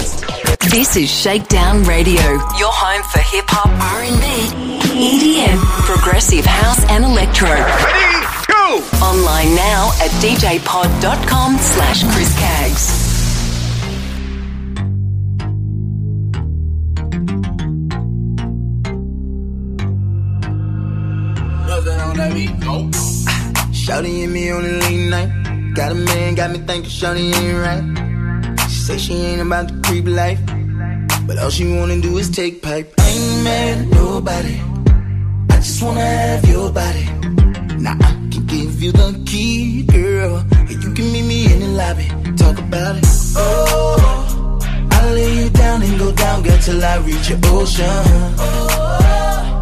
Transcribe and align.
This 0.69 0.95
is 0.97 1.09
Shakedown 1.11 1.83
Radio, 1.83 2.21
your 2.57 2.71
home 2.73 3.03
for 3.03 3.19
hip 3.19 3.45
hop, 3.47 3.69
R&B, 3.97 4.49
EDM, 4.97 5.57
progressive 5.85 6.45
house 6.45 6.83
and 6.89 7.05
electro. 7.05 7.47
Ready, 7.47 8.25
go! 8.47 8.81
Online 9.05 9.55
now 9.55 9.91
at 10.01 10.09
djpod.com 10.19 11.57
slash 11.57 12.03
Chris 12.13 12.33
Caggs. 12.37 13.06
Shawty 22.45 24.23
and 24.23 24.33
me 24.33 24.51
on 24.51 24.63
a 24.63 24.67
late 24.67 25.09
night. 25.09 25.73
Got 25.73 25.91
a 25.91 25.95
man, 25.95 26.35
got 26.35 26.51
me 26.51 26.59
thinking 26.59 26.89
Shawty 26.89 27.33
ain't 27.33 27.57
right. 27.57 28.59
She 28.69 28.75
say 28.79 28.97
she 28.97 29.13
ain't 29.13 29.41
about 29.41 29.67
the 29.69 29.81
creep 29.87 30.05
life. 30.05 30.39
But 31.25 31.39
all 31.39 31.49
she 31.49 31.65
wanna 31.73 31.99
do 31.99 32.17
is 32.17 32.29
take 32.29 32.61
pipe. 32.61 32.93
I 32.99 33.09
ain't 33.09 33.43
mad 33.43 33.77
at 33.79 33.87
nobody. 33.87 34.61
I 35.49 35.55
just 35.55 35.81
wanna 35.81 36.01
have 36.01 36.45
your 36.47 36.71
body. 36.71 37.05
Now 37.81 37.97
I 37.99 38.11
can 38.31 38.45
give 38.45 38.83
you 38.83 38.91
the 38.91 39.19
key, 39.25 39.83
girl. 39.83 40.45
And 40.51 40.69
you 40.83 40.93
can 40.93 41.11
meet 41.11 41.25
me 41.25 41.51
in 41.53 41.59
the 41.61 41.67
lobby. 41.69 42.07
Talk 42.37 42.59
about 42.59 42.97
it. 42.97 43.05
Oh, 43.35 44.59
I'll 44.91 45.13
lay 45.13 45.33
you 45.43 45.49
down 45.49 45.81
and 45.81 45.97
go 45.97 46.11
down, 46.11 46.43
girl, 46.43 46.57
till 46.59 46.83
I 46.83 46.97
reach 46.97 47.29
your 47.29 47.39
ocean. 47.45 47.85
Oh, 48.39 49.61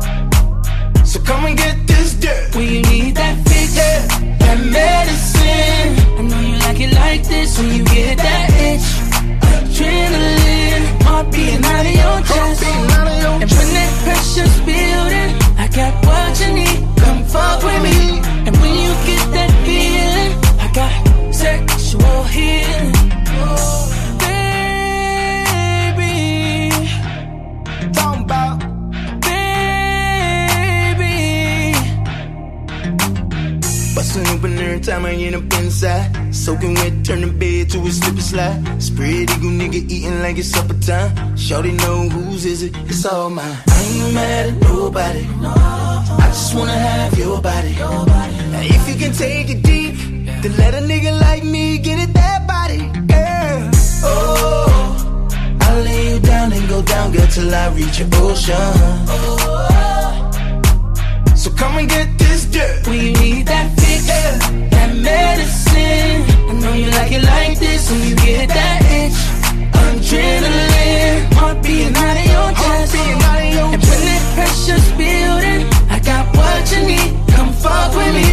So 1.05 1.19
come 1.21 1.45
and 1.45 1.57
get 1.57 1.87
this 1.87 1.94
dirt. 2.25 2.55
When 2.55 2.67
you 2.73 2.81
need 2.91 3.15
that 3.15 3.35
fix, 3.47 3.75
Yeah, 3.75 3.99
that 4.43 4.59
medicine. 4.77 5.89
I 6.17 6.21
know 6.29 6.41
you 6.49 6.57
like 6.65 6.79
it 6.85 6.93
like 7.01 7.23
this 7.23 7.57
when 7.57 7.69
you 7.75 7.83
get 7.95 8.17
that 8.17 8.47
itch. 8.69 8.87
Adrenaline, 9.51 10.85
heart 11.05 11.27
beating 11.31 11.65
out 11.73 11.85
of 11.89 11.95
your 12.01 12.17
chest. 12.29 12.63
out 12.97 13.07
of 13.11 13.17
your 13.23 13.35
and 13.43 13.49
when 13.55 13.69
that 13.77 13.91
pressure's 14.03 14.57
building, 14.67 15.31
I 15.63 15.65
got 15.79 15.93
what 16.05 16.31
you 16.41 16.49
need. 16.59 16.79
Come 17.01 17.21
fuck 17.33 17.57
with 17.67 17.81
me. 17.87 17.97
And 18.47 18.53
when 18.61 18.73
you 18.83 18.91
get 19.09 19.23
that 19.37 19.51
feeling, 19.65 20.31
I 20.65 20.67
got 20.79 20.93
sexual 21.33 22.23
healing. 22.35 23.04
Bustin' 34.15 34.37
open 34.37 34.57
every 34.57 34.79
time 34.79 35.05
I 35.05 35.13
get 35.13 35.33
up 35.33 35.43
inside. 35.59 36.33
Soaking 36.33 36.75
wet, 36.75 37.03
turn 37.03 37.19
the 37.19 37.27
bed 37.27 37.69
to 37.71 37.79
a 37.79 37.91
slip 37.91 38.13
and 38.13 38.23
slide. 38.23 38.81
Spread 38.81 39.29
eagle 39.29 39.51
nigga 39.51 39.91
eating 39.91 40.21
like 40.21 40.37
it's 40.37 40.47
supper 40.47 40.73
time. 40.75 41.35
Shorty 41.35 41.73
know 41.73 42.07
whose 42.07 42.45
is 42.45 42.63
it, 42.63 42.73
it's 42.87 43.05
all 43.05 43.29
mine. 43.29 43.57
I 43.67 43.81
ain't 43.83 44.13
mad 44.13 44.53
at 44.53 44.61
nobody. 44.61 45.27
I 45.43 46.27
just 46.27 46.55
wanna 46.55 46.71
have 46.71 47.17
your 47.17 47.41
body. 47.41 47.73
Now 47.73 48.61
if 48.61 48.87
you 48.87 48.95
can 48.95 49.11
take 49.11 49.49
it 49.49 49.61
deep, 49.63 49.95
then 50.41 50.55
let 50.55 50.73
a 50.75 50.77
nigga 50.77 51.19
like 51.19 51.43
me 51.43 51.77
get 51.77 51.99
it 51.99 52.13
that 52.13 52.47
body, 52.47 52.87
girl. 53.11 53.69
Oh, 54.01 55.27
I'll 55.59 55.81
lay 55.83 56.13
you 56.13 56.19
down 56.21 56.53
and 56.53 56.69
go 56.69 56.81
down, 56.81 57.11
girl, 57.11 57.27
till 57.27 57.53
I 57.53 57.67
reach 57.75 57.99
your 57.99 58.07
ocean. 58.13 59.25
So 61.45 61.51
come 61.51 61.77
and 61.77 61.87
get 61.87 62.17
this 62.17 62.45
dirt. 62.45 62.87
When 62.87 62.99
you 63.05 63.13
need 63.21 63.45
that 63.45 63.69
fix, 63.77 64.07
that 64.07 64.89
medicine. 64.97 66.25
I 66.49 66.53
know 66.59 66.73
you 66.73 66.89
like 66.89 67.11
it 67.11 67.21
like 67.21 67.59
this 67.59 67.91
when 67.91 68.01
you 68.09 68.15
get 68.15 68.49
that 68.49 68.81
itch. 68.99 69.19
Adrenaline, 69.77 71.33
heart 71.37 71.61
beating 71.61 71.95
out 71.95 72.17
of 72.17 72.25
your 72.33 72.49
chest. 72.49 72.95
out 72.97 73.41
of 73.45 73.53
your 73.53 73.69
and 73.75 73.81
when 73.85 74.01
that 74.09 74.23
pressure's 74.33 74.89
building, 74.97 75.61
I 75.95 75.99
got 75.99 76.25
what 76.35 76.61
you 76.73 76.81
need. 76.89 77.13
Come 77.35 77.53
fuck 77.53 77.93
with 77.93 78.13
me. 78.17 78.31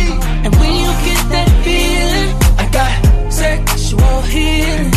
And 0.48 0.54
when 0.56 0.72
you 0.80 0.90
get 1.04 1.22
that 1.36 1.50
feeling, 1.64 2.30
I 2.56 2.64
got 2.72 3.30
sexual 3.30 4.22
healing. 4.22 4.91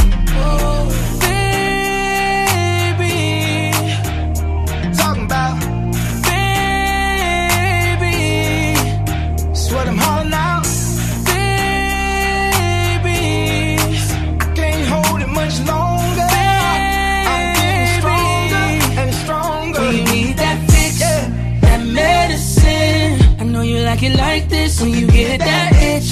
Like 24.35 24.50
this 24.50 24.81
when 24.81 24.91
you 24.91 25.07
get 25.07 25.40
that 25.40 25.72
itch. 25.91 26.12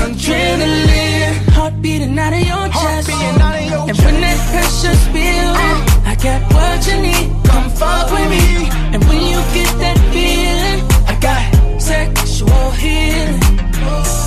Adrenaline, 0.00 1.34
heart 1.56 1.74
beating 1.82 2.18
out 2.18 2.32
of 2.32 2.44
your 2.50 2.66
chest. 2.80 3.10
out 3.10 3.56
of 3.60 3.64
your 3.70 3.80
and 3.88 3.96
when 4.04 4.16
that 4.24 4.38
pressure's 4.50 5.04
building, 5.14 5.80
uh. 6.06 6.10
I 6.10 6.14
got 6.26 6.40
what 6.54 6.78
you 6.88 6.96
need. 7.06 7.28
Come 7.48 7.68
fuck 7.80 8.06
with 8.14 8.28
me. 8.34 8.46
And 8.94 9.00
when 9.08 9.20
you 9.32 9.38
get 9.56 9.72
that 9.84 9.98
feeling, 10.12 10.80
I 11.12 11.14
got 11.28 11.82
sexual 11.82 12.70
healing. 12.82 14.19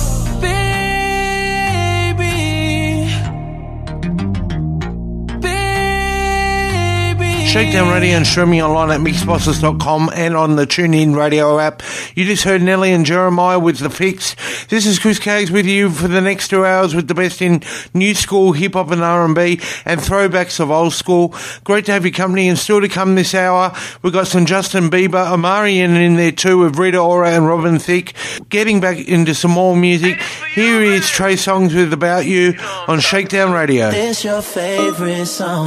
Shakedown 7.54 7.88
Radio 7.88 8.16
and 8.16 8.26
streaming 8.26 8.60
online 8.62 8.90
at 8.90 8.98
mixxbosses.com 8.98 10.10
and 10.12 10.36
on 10.36 10.56
the 10.56 10.66
TuneIn 10.66 11.14
Radio 11.14 11.60
app. 11.60 11.84
You 12.16 12.24
just 12.24 12.42
heard 12.42 12.60
Nelly 12.60 12.90
and 12.90 13.06
Jeremih 13.06 13.62
with 13.62 13.78
The 13.78 13.90
Fix. 13.90 14.34
This 14.66 14.86
is 14.86 14.98
Chris 14.98 15.20
Caggs 15.20 15.52
with 15.52 15.64
you 15.64 15.90
for 15.90 16.08
the 16.08 16.20
next 16.20 16.48
two 16.48 16.64
hours 16.64 16.96
with 16.96 17.06
the 17.06 17.14
best 17.14 17.40
in 17.40 17.62
new 17.94 18.16
school, 18.16 18.54
hip 18.54 18.72
hop 18.72 18.90
and 18.90 19.02
R&B 19.04 19.60
and 19.84 20.00
throwbacks 20.00 20.58
of 20.58 20.72
old 20.72 20.94
school. 20.94 21.32
Great 21.62 21.84
to 21.84 21.92
have 21.92 22.04
your 22.04 22.12
company 22.12 22.48
and 22.48 22.58
still 22.58 22.80
to 22.80 22.88
come 22.88 23.14
this 23.14 23.36
hour. 23.36 23.72
We've 24.02 24.12
got 24.12 24.26
some 24.26 24.46
Justin 24.46 24.90
Bieber, 24.90 25.24
Omarion 25.24 25.94
in 25.94 26.16
there 26.16 26.32
too 26.32 26.58
with 26.58 26.76
Rita 26.76 26.98
Ora 26.98 27.30
and 27.30 27.46
Robin 27.46 27.78
Thicke. 27.78 28.14
Getting 28.48 28.80
back 28.80 28.98
into 29.06 29.32
some 29.32 29.52
more 29.52 29.76
music. 29.76 30.20
Here 30.54 30.82
is 30.82 31.08
Trey 31.08 31.34
Songz 31.34 31.72
with 31.72 31.92
About 31.92 32.26
You 32.26 32.54
on 32.88 32.98
Shakedown 32.98 33.52
Radio. 33.52 33.92
This 33.92 34.24
your 34.24 34.42
favorite 34.42 35.26
song 35.26 35.66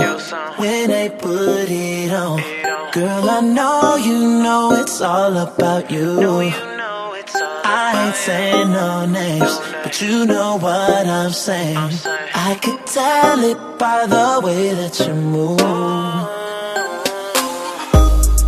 when 0.58 0.90
they 0.90 1.10
put 1.10 1.70
it 1.70 1.77
on. 2.12 2.42
Girl, 2.92 3.30
I 3.30 3.42
know 3.42 3.96
you 3.98 4.20
know 4.44 4.72
it's 4.74 5.02
all 5.02 5.38
about 5.38 5.92
you. 5.92 6.20
I 7.70 8.06
ain't 8.06 8.16
saying 8.16 8.72
no 8.72 9.06
names, 9.06 9.60
but 9.84 10.02
you 10.02 10.26
know 10.26 10.58
what 10.58 11.06
I'm 11.06 11.32
saying. 11.32 11.78
I 12.48 12.58
could 12.64 12.86
tell 12.88 13.44
it 13.44 13.60
by 13.78 14.06
the 14.08 14.42
way 14.46 14.74
that 14.74 15.00
you 15.00 15.14
move. 15.14 15.60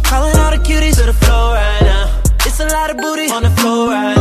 Calling 0.03 0.35
all 0.37 0.51
the 0.51 0.61
cuties 0.67 0.95
to 0.99 1.05
the 1.05 1.13
floor 1.13 1.53
right 1.53 1.81
now. 1.81 2.21
It's 2.45 2.59
a 2.59 2.67
lot 2.67 2.89
of 2.89 2.97
booty 2.97 3.29
on 3.29 3.43
the 3.43 3.51
floor 3.51 3.89
right 3.89 4.15
now. 4.15 4.18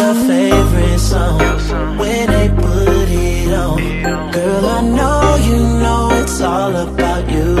a 0.00 0.14
favorite 0.26 0.98
song 0.98 1.38
when 1.98 2.26
they 2.30 2.48
put 2.48 3.08
it 3.08 3.52
on. 3.52 4.32
Girl, 4.32 4.66
I 4.66 4.80
know 4.80 5.36
you 5.48 5.58
know 5.82 6.08
it's 6.20 6.40
all 6.40 6.74
about 6.74 7.30
you. 7.30 7.56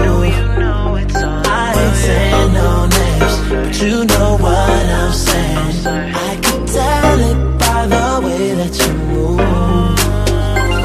I 1.44 1.74
ain't 1.82 1.96
saying 1.96 2.52
no 2.52 2.86
names, 2.86 3.36
but 3.50 3.82
you 3.82 4.04
know 4.06 4.38
what 4.40 4.84
I'm 5.00 5.12
saying. 5.12 5.86
I 6.28 6.38
can 6.44 6.66
tell 6.66 7.20
it 7.30 7.58
by 7.58 7.86
the 7.94 8.26
way 8.26 8.54
that 8.54 8.72
you 8.80 8.92
move. 9.12 9.38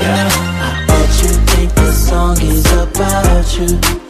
Yeah, 0.04 0.30
I 0.68 0.86
bet 0.88 1.12
you 1.24 1.34
think 1.50 1.74
this 1.76 2.08
song 2.10 2.38
is 2.42 2.66
about 2.74 3.48
you. 3.58 4.05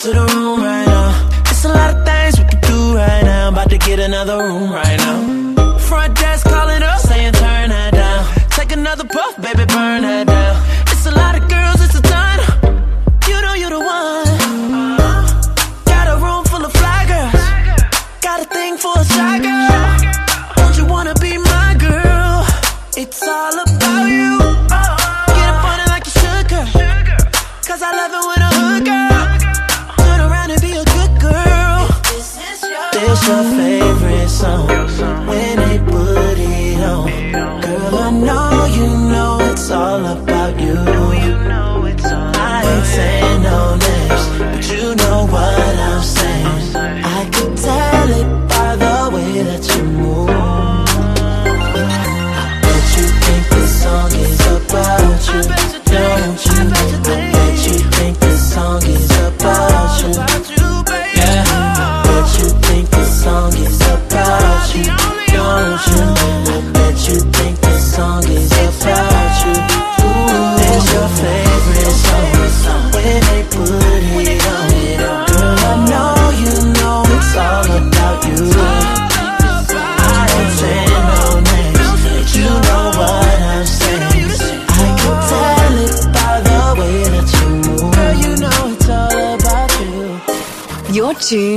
to 0.00 0.12
the 0.12 0.26
room 0.34 0.62
right 0.62 0.86
now. 0.86 1.28
It's 1.50 1.62
a 1.66 1.68
lot 1.68 1.94
of 1.94 2.06
things 2.06 2.38
we 2.38 2.46
can 2.46 2.60
do 2.62 2.96
right 2.96 3.22
now. 3.22 3.48
I'm 3.48 3.52
about 3.52 3.68
to 3.68 3.76
get 3.76 3.98
another 3.98 4.38
room 4.38 4.72
right 4.72 4.96
now. 4.96 5.09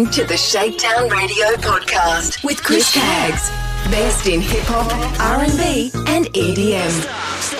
listening 0.04 0.26
to 0.26 0.28
the 0.28 0.38
Shakedown 0.38 1.08
Radio 1.10 1.48
podcast 1.58 2.44
with 2.44 2.62
Chris 2.64 2.94
Caggs. 2.94 3.50
Best 3.92 4.28
in 4.28 4.40
hip 4.42 4.64
hop, 4.66 4.92
R&B 5.20 5.92
and 6.08 6.26
EDM. 6.28 7.04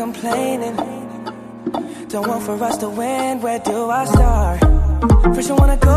complaining. 0.00 0.76
Don't 2.08 2.26
want 2.26 2.42
for 2.42 2.56
us 2.64 2.78
to 2.78 2.88
win. 2.88 3.42
Where 3.42 3.58
do 3.58 3.90
I 3.90 4.06
start? 4.06 4.60
First, 5.34 5.48
you 5.50 5.56
wanna 5.56 5.76
go. 5.76 5.89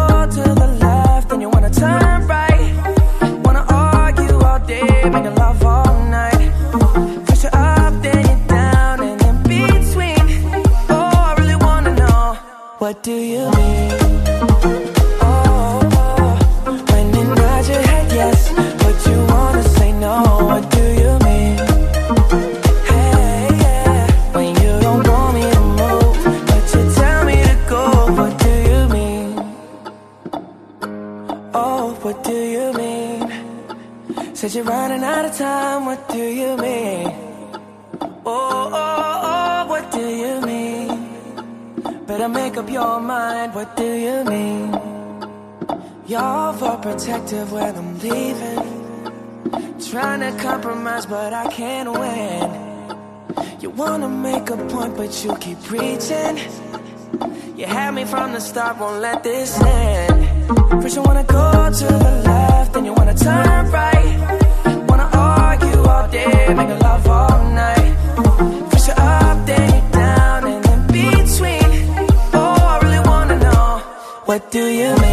protective 47.04 47.52
when 47.52 47.76
I'm 47.76 48.00
leaving. 48.00 48.64
Trying 49.92 50.22
to 50.22 50.32
compromise, 50.42 51.06
but 51.06 51.34
I 51.34 51.52
can't 51.52 51.92
win. 51.92 52.48
You 53.60 53.72
wanna 53.72 54.08
make 54.08 54.50
a 54.50 54.56
point, 54.72 54.96
but 54.96 55.12
you 55.22 55.36
keep 55.36 55.62
preaching. 55.64 56.38
You 57.58 57.66
had 57.66 57.92
me 57.94 58.06
from 58.06 58.32
the 58.32 58.40
start, 58.40 58.80
won't 58.80 59.02
let 59.02 59.22
this 59.22 59.62
end. 59.62 60.52
First, 60.82 60.96
you 60.96 61.02
wanna 61.02 61.26
go 61.26 61.52
to 61.80 61.88
the 62.06 62.14
left, 62.30 62.74
then 62.74 62.86
you 62.86 62.94
wanna 62.94 63.16
turn 63.16 63.70
right. 63.72 64.16
Wanna 64.88 65.10
argue 65.12 65.84
all 65.84 66.08
day, 66.08 66.54
make 66.56 66.70
love 66.88 67.06
all 67.06 67.44
night. 67.64 67.92
First, 68.72 68.88
you're 68.88 69.00
up, 69.00 69.46
then 69.46 69.68
you're 69.76 69.92
down, 69.92 70.42
and 70.54 70.66
in 70.74 70.82
between. 70.88 71.70
Oh, 72.34 72.58
I 72.74 72.80
really 72.84 73.04
wanna 73.12 73.38
know 73.40 73.82
what 74.24 74.52
do 74.52 74.66
you 74.68 74.96
mean? 75.02 75.13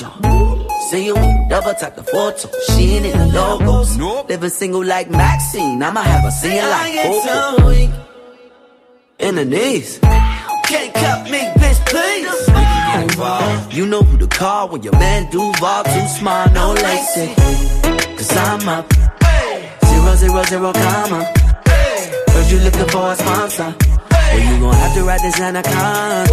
Got 0.00 0.22
the 0.22 0.28
mojo. 0.28 0.70
See 0.90 1.06
you 1.06 1.14
double 1.48 1.74
tap 1.74 1.96
the 1.96 2.02
photo. 2.02 2.48
She 2.68 2.96
ain't 2.96 3.06
in 3.06 3.18
the 3.18 3.26
logos. 3.28 3.96
Living 4.28 4.50
single 4.50 4.84
like 4.84 5.10
Maxine. 5.10 5.82
I'ma 5.82 6.02
have 6.02 6.24
a 6.24 6.30
singing 6.30 6.68
like 6.68 7.02
Coco. 7.02 7.68
In 9.18 9.34
the 9.34 9.44
knees. 9.44 9.98
Can't 10.00 10.94
cut 10.94 11.30
me, 11.30 11.40
bitch, 11.60 11.86
please. 11.86 12.26
You 13.76 13.86
know 13.86 14.02
who 14.02 14.18
to 14.18 14.26
call 14.26 14.68
when 14.68 14.82
your 14.82 14.92
man 14.94 15.30
Duval 15.30 15.84
too 15.84 16.06
smart, 16.18 16.52
no 16.52 16.72
lacy. 16.72 17.34
Cause 18.16 18.36
I'm 18.36 18.68
up. 18.68 18.92
Zero, 19.84 20.14
zero, 20.16 20.42
zero, 20.44 20.72
comma. 20.72 21.24
Heard 22.32 22.50
you 22.50 22.58
looking 22.58 22.88
for 22.88 23.12
a 23.12 23.16
sponsor. 23.16 23.74
Well, 24.10 24.38
you 24.40 24.60
gon' 24.60 24.74
have 24.74 24.94
to 24.94 25.02
ride 25.04 25.20
this 25.20 25.40
anaconda. 25.40 26.26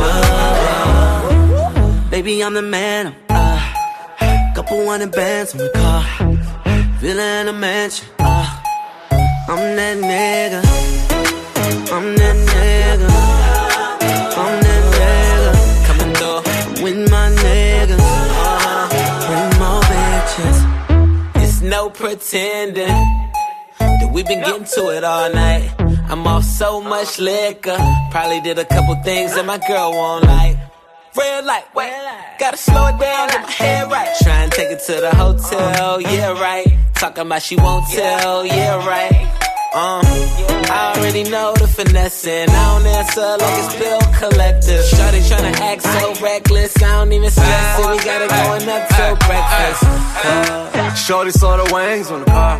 Baby, 2.09 2.43
I'm 2.43 2.53
the 2.53 2.61
man. 2.61 3.15
Couple 4.55 4.85
hundred 4.87 5.11
bands 5.11 5.51
on 5.53 5.57
the 5.57 5.69
car. 5.73 6.03
Villa 6.99 7.41
in 7.41 7.47
a 7.47 7.53
mansion. 7.53 8.07
Uh, 8.19 8.61
I'm 9.49 9.75
that 9.75 9.97
nigga. 9.97 10.61
I'm 11.91 12.15
that 12.15 12.37
nigga. 12.51 13.09
I'm 14.37 14.61
that 14.61 14.83
nigga. 14.93 15.51
Coming 15.87 16.13
through 16.15 16.83
with 16.83 17.09
my 17.09 17.29
niggas. 17.31 17.97
Uh, 19.33 19.49
more 19.57 19.81
bitches. 19.91 21.43
It's 21.43 21.61
no 21.61 21.89
pretending 21.89 22.85
that 23.79 24.11
we've 24.13 24.27
been 24.27 24.41
getting 24.41 24.65
to 24.65 24.89
it 24.89 25.03
all 25.03 25.33
night. 25.33 25.73
I'm 26.09 26.27
off 26.27 26.43
so 26.43 26.79
much 26.79 27.17
liquor. 27.17 27.77
Probably 28.11 28.39
did 28.41 28.59
a 28.59 28.65
couple 28.65 28.93
things 29.03 29.33
that 29.33 29.45
my 29.47 29.57
girl 29.67 29.91
won't 29.93 30.25
like. 30.25 30.57
Red 31.15 31.45
light, 31.45 31.65
wait. 31.75 31.91
Gotta 32.39 32.57
slow 32.57 32.87
it 32.87 32.99
down, 32.99 33.29
get 33.29 33.43
my 33.43 33.51
head 33.51 33.91
right. 33.91 34.09
Try 34.23 34.43
and 34.43 34.51
take 34.51 34.71
it 34.71 34.79
to 34.87 34.93
the 34.93 35.15
hotel, 35.15 36.01
yeah, 36.01 36.31
right. 36.41 36.65
Talking 36.95 37.27
about 37.27 37.41
she 37.43 37.55
won't 37.55 37.85
tell, 37.91 38.43
yeah, 38.45 38.85
right. 38.87 39.13
Um, 39.75 40.01
I 40.69 40.93
already 40.95 41.23
know 41.23 41.53
the 41.53 41.67
finesse 41.67 42.27
and 42.27 42.49
I 42.49 42.79
don't 42.79 42.87
answer 42.87 43.21
like 43.21 43.57
it's 43.57 43.75
bill 43.75 43.99
collector. 44.17 44.81
Shawty 44.89 45.21
tryna 45.29 45.53
act 45.61 45.81
so 45.83 46.13
reckless, 46.23 46.75
I 46.77 46.79
don't 46.81 47.11
even 47.11 47.29
stress 47.29 47.79
it. 47.79 47.89
We 47.89 47.97
gotta 48.03 48.27
going 48.27 48.69
up 48.69 48.89
till 48.89 49.15
breakfast. 49.27 49.83
Uh, 50.25 50.93
Shorty 50.95 51.31
saw 51.31 51.57
the 51.57 51.73
wings 51.73 52.09
on 52.09 52.21
the 52.21 52.25
car. 52.25 52.57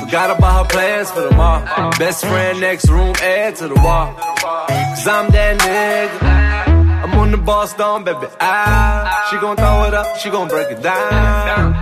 Forgot 0.00 0.36
about 0.36 0.64
her 0.64 0.68
plans 0.68 1.10
for 1.10 1.28
tomorrow. 1.28 1.90
Best 1.98 2.24
friend 2.24 2.60
next 2.60 2.88
room, 2.90 3.14
add 3.22 3.56
to 3.56 3.68
the 3.68 3.76
wall. 3.76 4.14
Cause 4.14 5.06
I'm 5.06 5.30
that 5.30 5.58
nigga. 5.60 6.81
I'm 7.02 7.12
on 7.18 7.32
the 7.32 7.36
boss 7.36 7.74
down, 7.74 8.04
baby. 8.04 8.28
Ah, 8.40 9.26
she 9.28 9.36
gon' 9.38 9.56
throw 9.56 9.84
it 9.84 9.94
up, 9.94 10.16
she 10.18 10.30
gon' 10.30 10.46
break 10.48 10.70
it 10.70 10.80
down. 10.82 11.74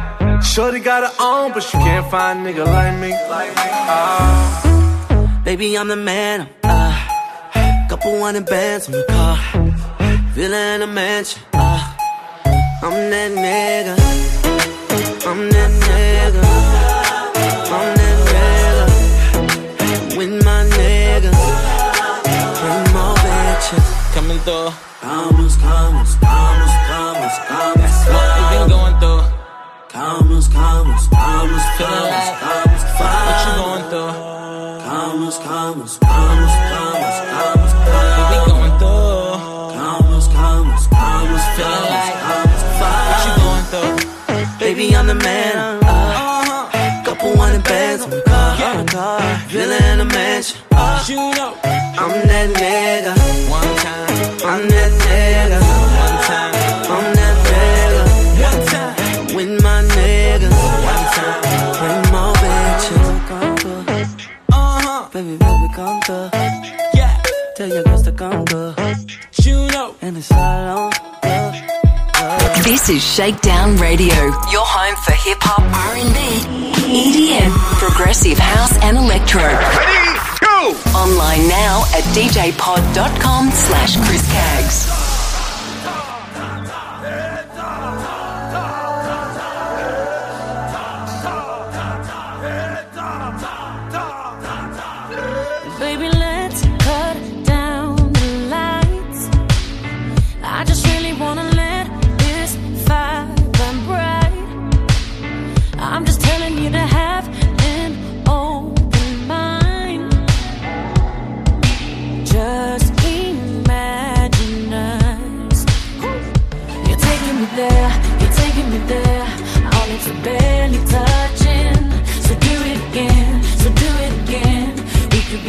Shorty 0.42 0.80
got 0.80 1.02
her 1.02 1.12
own, 1.20 1.52
but 1.52 1.62
she 1.62 1.76
can't 1.76 2.10
find 2.10 2.46
a 2.46 2.50
nigga 2.50 2.64
like 2.64 2.98
me. 2.98 3.12
Ah. 3.12 5.42
Baby, 5.44 5.76
I'm 5.76 5.88
the 5.88 5.96
man. 5.96 6.48
Uh, 6.62 7.86
couple 7.88 8.18
hundred 8.22 8.46
bands 8.46 8.86
on 8.86 8.92
the 8.92 9.04
car. 9.08 9.36
In 10.36 10.82
a 10.82 10.86
mansion. 10.86 11.42
Uh, 11.52 11.96
I'm 12.82 13.10
that 13.10 13.32
nigga. 13.32 13.96
I'm 15.26 15.50
that 15.50 15.70
nigga. 15.82 16.79
Coming 24.12 24.38
through. 24.40 24.70
Commas, 25.00 25.56
commas, 25.56 26.14
commas, 26.16 26.74
commas, 26.90 27.36
commas. 27.46 27.78
That's 27.78 28.10
what 28.10 28.26
we 28.36 28.58
been 28.58 28.68
going 28.68 28.96
through. 28.98 29.22
Commas, 29.88 30.48
commas, 30.48 31.06
commas, 31.08 31.66
commas, 31.78 32.30
commas. 32.42 32.82
What 32.98 33.38
you 33.46 33.52
going 33.62 33.86
through? 33.88 34.14
Commas, 34.82 35.38
commas, 35.38 35.98
commas, 35.98 36.54
commas, 36.70 37.18
commas. 37.30 37.72
What 37.86 38.18
we 38.30 38.38
going 38.50 38.74
through? 38.82 39.78
Commas, 39.78 40.26
commas, 40.26 40.84
commas, 40.90 41.44
commas, 41.54 42.10
commas. 42.20 42.62
What 42.82 43.22
you 43.26 43.32
going 43.38 43.66
through? 43.70 44.58
Baby, 44.58 44.96
I'm 44.96 45.06
the 45.06 45.14
man. 45.14 45.78
Uh, 45.84 47.04
couple 47.04 47.36
hundred 47.36 47.62
bands 47.62 48.04
car. 48.90 49.20
Villa 49.48 49.78
in 49.92 50.00
a 50.00 50.04
mansion. 50.04 50.60
Uh, 50.72 51.02
I'm 52.02 52.12
that 52.28 52.48
nigga. 52.60 53.12
One 53.50 53.72
time. 53.84 54.10
I'm 54.50 54.68
that 54.68 54.92
nigga. 55.04 55.60
One 56.04 56.18
time. 56.28 56.54
I'm 56.94 57.06
that 57.18 57.36
nigga. 57.50 58.04
One 58.46 58.62
time. 58.72 59.36
With 59.36 59.62
my 59.62 59.82
niggas. 59.94 60.56
One 60.90 61.06
time. 61.16 61.40
Bring 61.80 62.02
more 62.12 62.34
bitches. 62.42 63.08
Uh 64.52 64.80
huh. 64.84 65.08
Baby, 65.12 65.36
baby, 65.36 65.68
come 65.74 66.00
through. 66.02 66.30
Yeah. 66.94 67.22
Tell 67.56 67.68
your 67.68 67.84
girls 67.84 68.02
to 68.02 68.12
come 68.12 68.44
through. 68.46 68.74
You 69.42 69.68
know. 69.68 69.94
And 70.02 70.16
it's 70.16 70.32
all 70.32 70.78
on. 70.78 71.69
This 72.20 72.90
is 72.90 73.02
Shakedown 73.02 73.76
Radio, 73.76 74.12
your 74.52 74.66
home 74.66 74.94
for 74.96 75.12
hip 75.12 75.38
hop, 75.40 75.64
R&B, 75.88 76.20
EDM, 76.84 77.50
progressive 77.78 78.36
house 78.36 78.76
and 78.82 78.98
electro. 78.98 79.40
Ready, 79.40 80.20
go! 80.44 80.76
Online 80.92 81.48
now 81.48 81.84
at 81.96 82.04
djpod.com 82.12 83.50
slash 83.52 83.96
Chris 84.04 84.30
Caggs. 84.30 85.09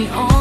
Could 0.02 0.10
on 0.10 0.41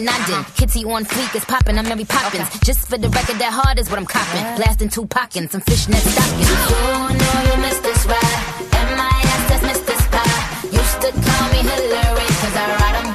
when 0.00 0.06
nodding. 0.06 0.44
Kitty 0.54 0.84
on 0.84 1.04
fleek 1.04 1.34
is 1.36 1.44
popping, 1.44 1.78
I'm 1.78 1.84
Mary 1.88 2.04
Poppins. 2.04 2.48
Just 2.60 2.88
for 2.88 2.96
the 2.98 3.08
record, 3.08 3.36
that 3.38 3.52
hard 3.52 3.78
is 3.78 3.88
what 3.90 3.98
I'm 3.98 4.06
copping. 4.06 4.42
Blasting 4.56 4.88
two 4.88 5.06
pockets, 5.06 5.52
some 5.52 5.60
fishnet 5.60 6.00
stockings. 6.00 6.48
You 6.48 7.18
know 7.20 7.40
you 7.48 7.56
missed 7.62 7.82
this 7.82 8.06
ride. 8.06 8.40
M.I.S. 8.72 9.40
that's 9.48 9.64
Mr. 9.68 9.94
Spy. 10.00 10.32
Used 10.72 10.98
to 11.04 11.10
call 11.12 11.46
me 11.52 11.60
Hillary, 11.68 12.28
cause 12.40 12.56
I 12.56 12.64
ride 12.80 12.96
'em. 13.04 13.08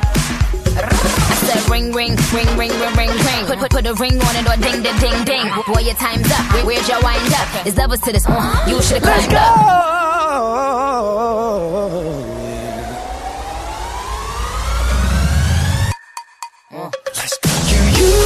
I 0.78 1.36
said 1.46 1.70
ring, 1.72 1.92
ring, 1.92 2.16
ring, 2.34 2.50
ring, 2.58 2.74
ring, 2.80 2.94
ring, 2.98 3.10
ring. 3.10 3.46
Put, 3.50 3.60
put, 3.60 3.72
put 3.72 3.86
a 3.88 3.94
ring 3.96 4.18
on 4.22 4.36
it 4.38 4.46
or 4.46 4.58
ding, 4.62 4.82
ding, 4.84 4.98
ding, 5.02 5.24
ding. 5.26 5.46
Boy, 5.68 5.82
your 5.82 5.96
time's 5.96 6.30
up. 6.32 6.46
Where, 6.54 6.66
where's 6.66 6.88
your 6.88 7.02
wind 7.02 7.34
up? 7.34 7.66
It's 7.66 7.78
levels 7.78 8.02
to 8.02 8.12
this. 8.12 8.26
Uh, 8.28 8.66
you 8.70 8.82
should've 8.82 9.04
climbed 9.04 9.34
up. 9.34 9.56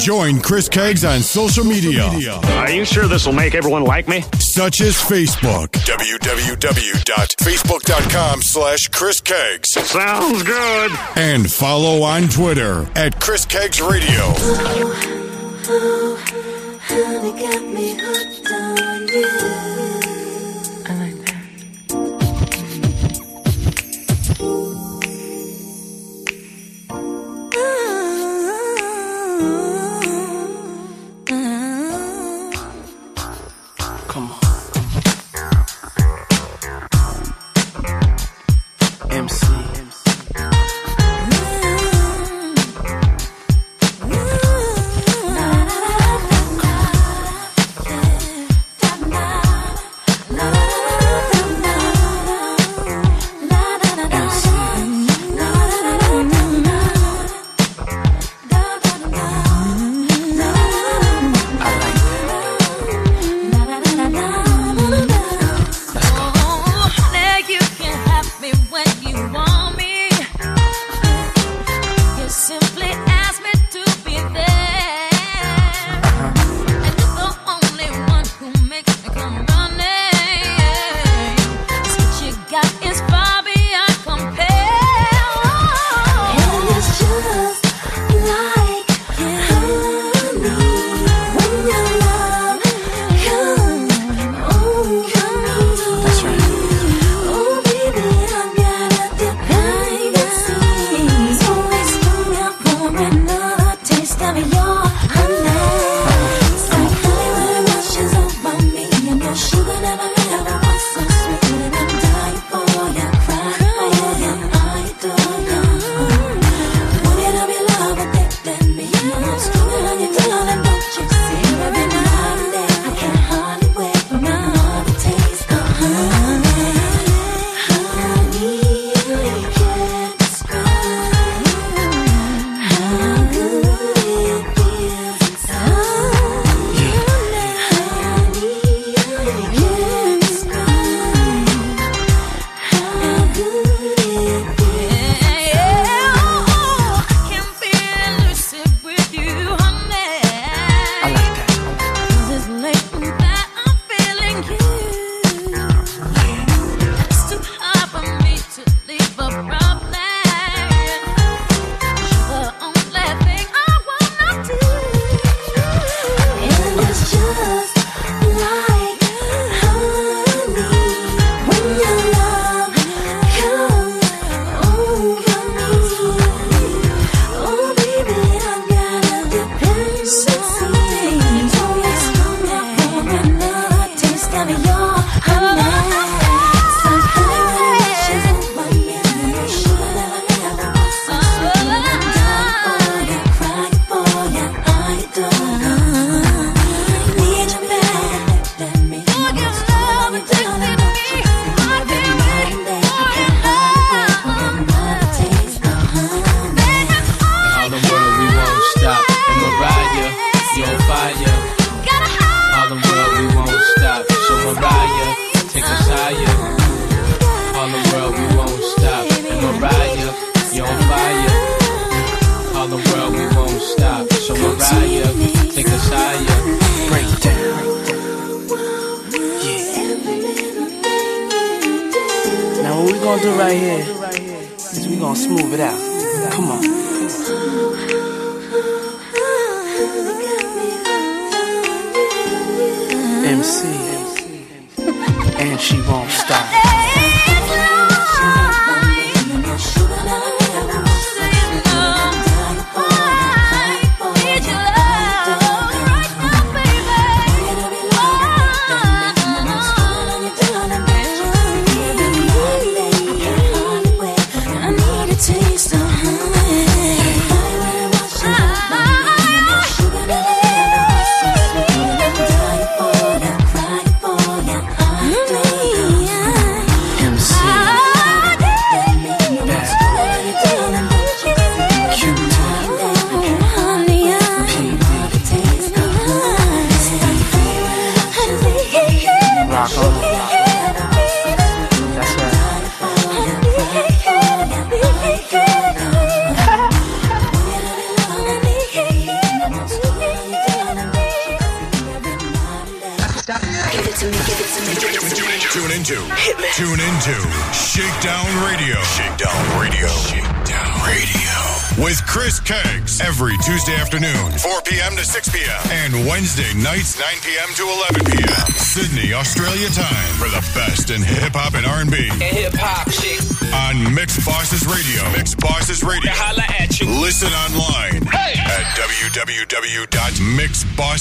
Join 0.00 0.40
Chris 0.40 0.68
Caggs 0.68 1.04
on 1.04 1.20
social 1.20 1.62
media, 1.64 2.04
Are 2.04 2.70
you 2.70 2.84
sure 2.86 3.06
this 3.06 3.26
will 3.26 3.34
make 3.34 3.54
everyone 3.54 3.84
like 3.84 4.08
me? 4.08 4.24
such 4.40 4.80
as 4.80 4.96
Facebook. 4.96 5.68
www.facebook.com 5.68 8.42
slash 8.42 8.88
Chris 8.88 9.20
Caggs. 9.20 9.70
Sounds 9.72 10.42
good. 10.42 10.92
And 11.16 11.50
follow 11.52 12.02
on 12.02 12.28
Twitter 12.28 12.88
at 12.96 13.20
Chris 13.20 13.44
Caggs 13.44 13.80
Radio. 13.82 14.32
Honey 16.88 17.32
got 17.40 17.62
me 17.62 17.89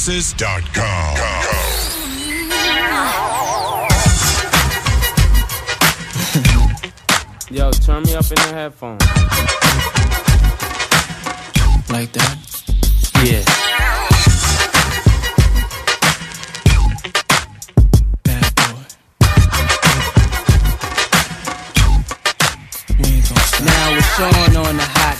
www.mixxbosses.com. 0.09 0.78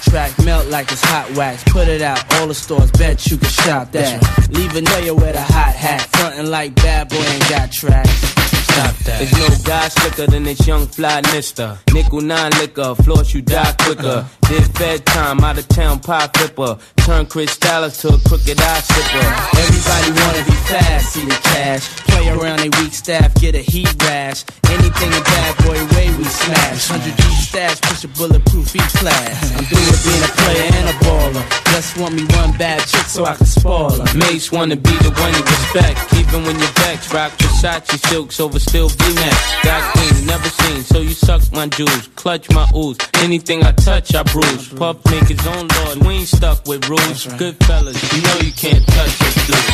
track, 0.10 0.32
melt 0.44 0.68
like 0.68 0.92
it's 0.92 1.04
hot 1.04 1.30
wax. 1.36 1.64
Put 1.66 1.88
it 1.88 2.02
out, 2.02 2.22
all 2.36 2.48
the 2.48 2.54
stores, 2.54 2.92
bet 2.92 3.28
you 3.28 3.38
can 3.38 3.50
shop 3.50 3.92
that. 3.92 4.50
Leave 4.52 4.76
a 4.76 4.82
nail 4.82 5.16
with 5.16 5.36
a 5.36 5.42
hot 5.42 5.76
hat, 5.76 6.02
frontin' 6.16 6.50
like 6.50 6.76
bad 6.76 7.10
boy 7.10 7.18
ain't 7.18 7.50
got 7.50 7.72
tracks. 7.72 8.39
Stop 8.80 8.96
that. 9.04 9.20
There's 9.20 9.34
no 9.34 9.64
guy 9.66 9.88
slicker 9.90 10.28
than 10.32 10.44
this 10.44 10.66
young 10.66 10.88
fly 10.88 11.22
mister. 11.34 11.78
Nickel 11.94 12.22
nine 12.22 12.52
liquor, 12.60 12.96
floss 12.96 13.34
you 13.34 13.42
die 13.42 13.76
quicker. 13.80 14.26
This 14.48 14.68
fed 14.70 15.06
time, 15.06 15.42
out 15.42 15.58
of 15.58 15.68
town 15.68 16.00
pie 16.00 16.30
flipper. 16.34 16.78
Turn 17.06 17.26
Cristal 17.26 17.90
to 17.90 18.08
a 18.08 18.20
crooked 18.28 18.60
eye 18.60 18.82
sipper. 18.82 19.28
Everybody 19.60 20.10
wanna 20.22 20.44
be 20.46 20.58
fast, 20.72 21.14
see 21.14 21.26
the 21.26 21.38
cash. 21.52 21.90
Play 22.08 22.30
around 22.30 22.60
a 22.62 22.70
weak 22.80 22.94
staff, 22.94 23.34
get 23.36 23.54
a 23.54 23.60
heat 23.60 23.92
rash. 24.04 24.46
Anything 24.70 25.12
a 25.14 25.22
bad 25.22 25.58
boy 25.66 25.80
way 25.96 26.08
we 26.16 26.24
smash. 26.24 26.90
100 26.90 27.18
G 27.18 27.24
stash, 27.36 27.82
push 27.82 28.04
a 28.06 28.08
bulletproof 28.08 28.76
each 28.76 28.94
class. 28.96 29.58
I'm 29.58 29.66
through 29.66 29.86
with 29.92 30.04
being 30.08 30.24
a 30.24 30.32
player 30.40 30.70
and 30.80 30.90
a 30.90 30.96
baller. 31.04 31.46
Just 31.74 31.98
want 31.98 32.16
me 32.16 32.24
one 32.36 32.58
bad 32.58 32.80
chick 32.88 33.06
so 33.06 33.26
I 33.26 33.36
can 33.36 33.46
spoil 33.46 33.92
her. 33.92 34.18
Mace 34.18 34.52
wanna 34.52 34.76
be 34.76 34.96
the 35.04 35.12
one 35.12 35.34
you 35.34 35.44
respect. 35.44 36.14
Even 36.16 36.44
when 36.46 36.58
you're 36.58 36.76
vexed, 36.80 37.14
rock 37.14 37.32
Versace 37.38 38.00
silks 38.08 38.40
over 38.40 38.60
still 38.70 38.90
V-Max. 38.90 39.64
Got 39.64 39.82
clean, 39.96 40.28
never 40.28 40.48
seen, 40.48 40.84
so 40.84 41.00
you 41.00 41.10
suck 41.10 41.42
my 41.52 41.68
juice. 41.68 42.08
Clutch 42.16 42.50
my 42.52 42.70
ooze. 42.76 42.98
Anything 43.16 43.64
I 43.64 43.72
touch, 43.72 44.14
I 44.14 44.22
bruise. 44.24 44.70
Puff 44.70 45.04
make 45.10 45.28
his 45.28 45.46
own 45.48 45.68
laws. 45.68 45.98
We 45.98 46.14
ain't 46.22 46.28
stuck 46.28 46.68
with 46.68 46.88
rules. 46.88 47.26
Good 47.38 47.58
fellas, 47.66 47.98
you 48.14 48.22
know 48.22 48.38
you 48.46 48.54
can't 48.54 48.86
touch 48.86 49.16
us, 49.26 49.36
dude. 49.48 49.66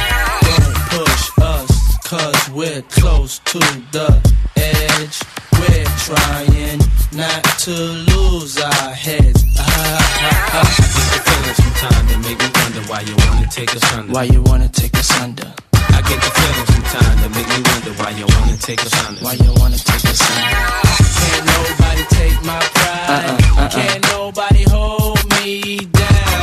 Don't 0.48 0.78
push 0.96 1.26
us, 1.42 1.98
cause 2.08 2.50
we're 2.52 2.82
close 2.84 3.40
to 3.52 3.60
the 3.92 4.10
edge. 4.56 5.16
We're 5.60 5.92
trying 6.08 6.80
not 7.12 7.44
to 7.66 7.76
lose 8.12 8.58
our 8.62 8.92
heads. 8.92 9.44
I 9.60 10.64
get 10.88 11.08
the 11.12 11.20
feeling 11.28 11.56
sometimes 11.64 12.06
that 12.12 12.20
make 12.24 12.40
me 12.40 12.50
wonder 12.56 12.84
why 12.90 13.02
you 13.02 13.16
wanna 13.28 13.48
take 13.52 13.76
us 13.76 13.94
under. 13.94 14.14
Why 14.14 14.24
you 14.24 14.42
wanna 14.44 14.70
take 14.70 14.96
us 14.96 15.12
under? 15.20 15.54
I 15.96 16.02
get 16.02 16.20
the 16.20 16.32
feeling 16.36 16.68
sometimes 16.76 17.18
that 17.24 17.32
make 17.32 17.48
me 17.48 17.60
wonder 17.72 17.94
why 18.04 18.10
you 18.20 18.26
wanna 18.36 18.58
take 18.58 18.82
us 18.84 18.94
under. 19.08 19.22
Why 19.24 19.34
you 19.34 19.52
wanna 19.56 19.78
take 19.78 20.04
us 20.12 20.22
under? 20.28 20.96
Can't 21.24 21.46
nobody 21.56 22.04
take 22.20 22.38
my 22.44 22.60
pride. 22.76 23.08
Uh-uh, 23.16 23.62
uh-uh. 23.64 23.70
Can't 23.70 24.04
nobody 24.12 24.64
hold 24.70 25.24
me 25.40 25.78
down. 25.96 26.35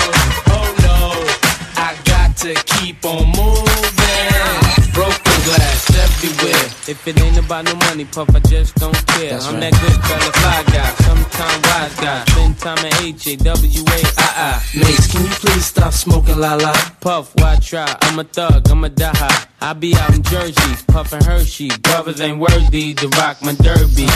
If 6.89 7.07
it 7.07 7.21
ain't 7.21 7.39
about 7.39 7.65
no 7.65 7.77
money, 7.77 8.05
puff, 8.05 8.35
I 8.35 8.41
just 8.41 8.75
don't 8.75 8.93
care. 9.07 9.31
That's 9.31 9.47
I'm 9.47 9.55
right. 9.55 9.71
that 9.71 9.81
good 9.81 10.03
fella, 10.03 10.33
fly 10.33 10.63
guy, 10.75 10.91
sometime 11.07 11.63
wise 11.63 11.95
guy. 11.95 12.25
Spend 12.25 12.59
time 12.59 12.79
at 12.87 13.03
H 13.03 13.27
A 13.29 13.37
W 13.37 13.83
A 13.87 13.99
I 14.19 14.29
I. 14.51 14.79
Mace, 14.79 15.13
can 15.13 15.23
you 15.23 15.31
please 15.31 15.65
stop 15.65 15.93
smoking 15.93 16.39
la 16.39 16.55
la? 16.55 16.73
Puff, 17.01 17.35
why 17.37 17.57
try? 17.57 17.97
I'm 18.03 18.19
a 18.19 18.25
thug, 18.25 18.69
I'm 18.69 18.83
a 18.83 18.89
die. 18.89 19.47
I 19.61 19.75
be 19.75 19.95
out 19.95 20.13
in 20.13 20.25
Jersey, 20.25 20.85
puffin' 20.89 21.23
Hershey. 21.23 21.71
Brothers 21.83 22.21
ain't 22.21 22.39
worthy 22.39 22.95
to 22.95 23.09
rock 23.11 23.41
my 23.43 23.55
derby. 23.55 24.09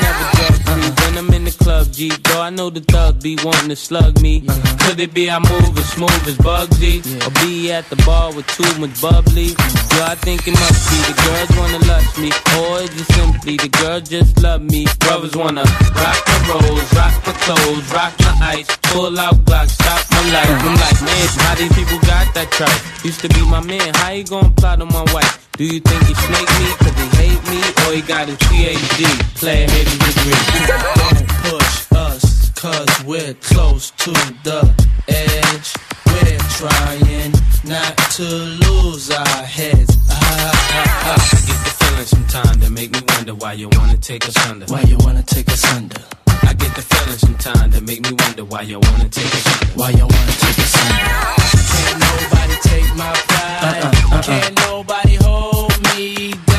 Never 0.00 0.26
judge 0.36 0.62
me 0.80 0.88
when 1.04 1.18
I'm 1.18 1.34
in 1.34 1.44
the 1.44 1.50
club, 1.50 1.92
G. 1.92 2.10
Though 2.24 2.40
I 2.40 2.50
know 2.50 2.70
the 2.70 2.80
thugs 2.80 3.22
be 3.22 3.36
wanting 3.44 3.68
to 3.68 3.76
slug 3.76 4.20
me. 4.20 4.40
Could 4.82 4.98
it 5.00 5.14
be 5.14 5.30
I 5.30 5.38
move 5.38 5.76
as 5.78 5.88
smooth 5.92 6.26
as 6.26 6.36
Bugsy? 6.38 7.00
Or 7.26 7.30
be 7.42 7.72
at 7.72 7.88
the 7.90 7.96
bar 8.04 8.32
with 8.34 8.46
too 8.48 8.68
much 8.80 9.00
bubbly? 9.00 9.54
Yo, 9.92 10.04
I 10.04 10.16
think 10.16 10.48
it 10.48 10.52
must 10.52 10.80
be 10.90 10.98
the 11.08 11.16
girls 11.24 11.50
wanna 11.58 11.80
lust 11.86 12.18
me. 12.18 12.30
Or 12.58 12.80
is 12.80 12.92
it 13.00 13.08
simply 13.12 13.56
the 13.56 13.68
girls 13.68 14.08
just 14.08 14.42
love 14.42 14.62
me? 14.62 14.86
Brothers 15.00 15.36
wanna 15.36 15.62
rock 15.62 16.18
my 16.26 16.38
rolls, 16.48 16.88
rock 16.94 17.14
my 17.26 17.32
clothes, 17.44 17.86
rock 17.92 18.12
my 18.20 18.32
ice, 18.56 18.68
pull 18.90 19.18
out 19.18 19.36
Glock, 19.44 19.68
stop 19.68 20.00
my 20.10 20.22
life. 20.32 20.48
I'm 20.48 20.76
like, 20.76 21.00
man, 21.02 21.28
how 21.44 21.54
these 21.54 21.72
people 21.74 21.98
got 22.08 22.32
that 22.34 22.50
tripe? 22.50 22.80
Used 23.04 23.20
to 23.20 23.28
be 23.28 23.42
my 23.46 23.60
man, 23.60 23.94
how 23.94 24.10
you 24.10 24.24
gonna 24.24 24.50
plot 24.50 24.80
on 24.80 24.88
my 24.88 25.04
wife? 25.12 25.48
Do 25.56 25.64
you 25.64 25.80
think 25.80 26.02
he 26.06 26.14
snake 26.14 26.50
me 26.58 26.66
cause 26.80 26.96
he 26.96 27.06
hate 27.20 27.41
me? 27.52 27.60
Or 27.86 27.92
he 27.94 28.02
got 28.02 28.28
his 28.28 28.38
PhD, 28.38 29.04
player 29.36 29.66
hating 29.68 29.98
degree? 29.98 30.40
Don't 30.96 31.28
push 31.44 31.92
us, 31.92 32.50
cause 32.52 33.04
we're 33.04 33.34
close 33.34 33.90
to 34.04 34.10
the 34.42 34.60
edge. 35.08 35.68
We're 36.06 36.38
trying 36.58 37.32
not 37.64 37.96
to 38.16 38.22
lose 38.24 39.10
our 39.10 39.42
heads. 39.44 39.96
Ah, 40.10 40.14
ah, 40.14 41.30
I 41.32 41.40
get 41.46 41.58
the 41.64 41.72
feeling 41.80 42.06
sometimes 42.06 42.58
that 42.58 42.70
make 42.70 42.92
me 42.92 43.00
wonder 43.08 43.34
why 43.34 43.52
you 43.54 43.68
wanna 43.76 43.96
take 43.98 44.26
us 44.28 44.36
under. 44.48 44.66
ah. 44.68 44.72
Why 44.72 44.82
you 44.82 44.96
wanna 44.98 45.22
take 45.22 45.48
us 45.50 45.64
under? 45.72 46.00
I 46.42 46.54
get 46.54 46.74
the 46.74 46.82
feeling 46.82 47.18
sometimes 47.18 47.74
that 47.74 47.82
make 47.84 48.02
me 48.02 48.12
wonder 48.18 48.44
why 48.44 48.62
you 48.62 48.78
wanna 48.80 49.08
take 49.08 49.32
us 49.34 49.46
under. 49.46 49.72
Why 49.80 49.90
you 49.90 50.06
wanna 50.06 50.32
take 50.44 50.58
us 50.58 50.74
under? 50.82 51.10
Can't 51.72 51.98
nobody 52.08 52.56
take 52.70 52.88
my 52.96 53.12
pride. 53.28 53.84
Uh-uh, 53.84 54.22
Can't 54.22 54.54
nobody 54.66 55.14
hold 55.16 55.72
me 55.94 56.32
down. 56.46 56.51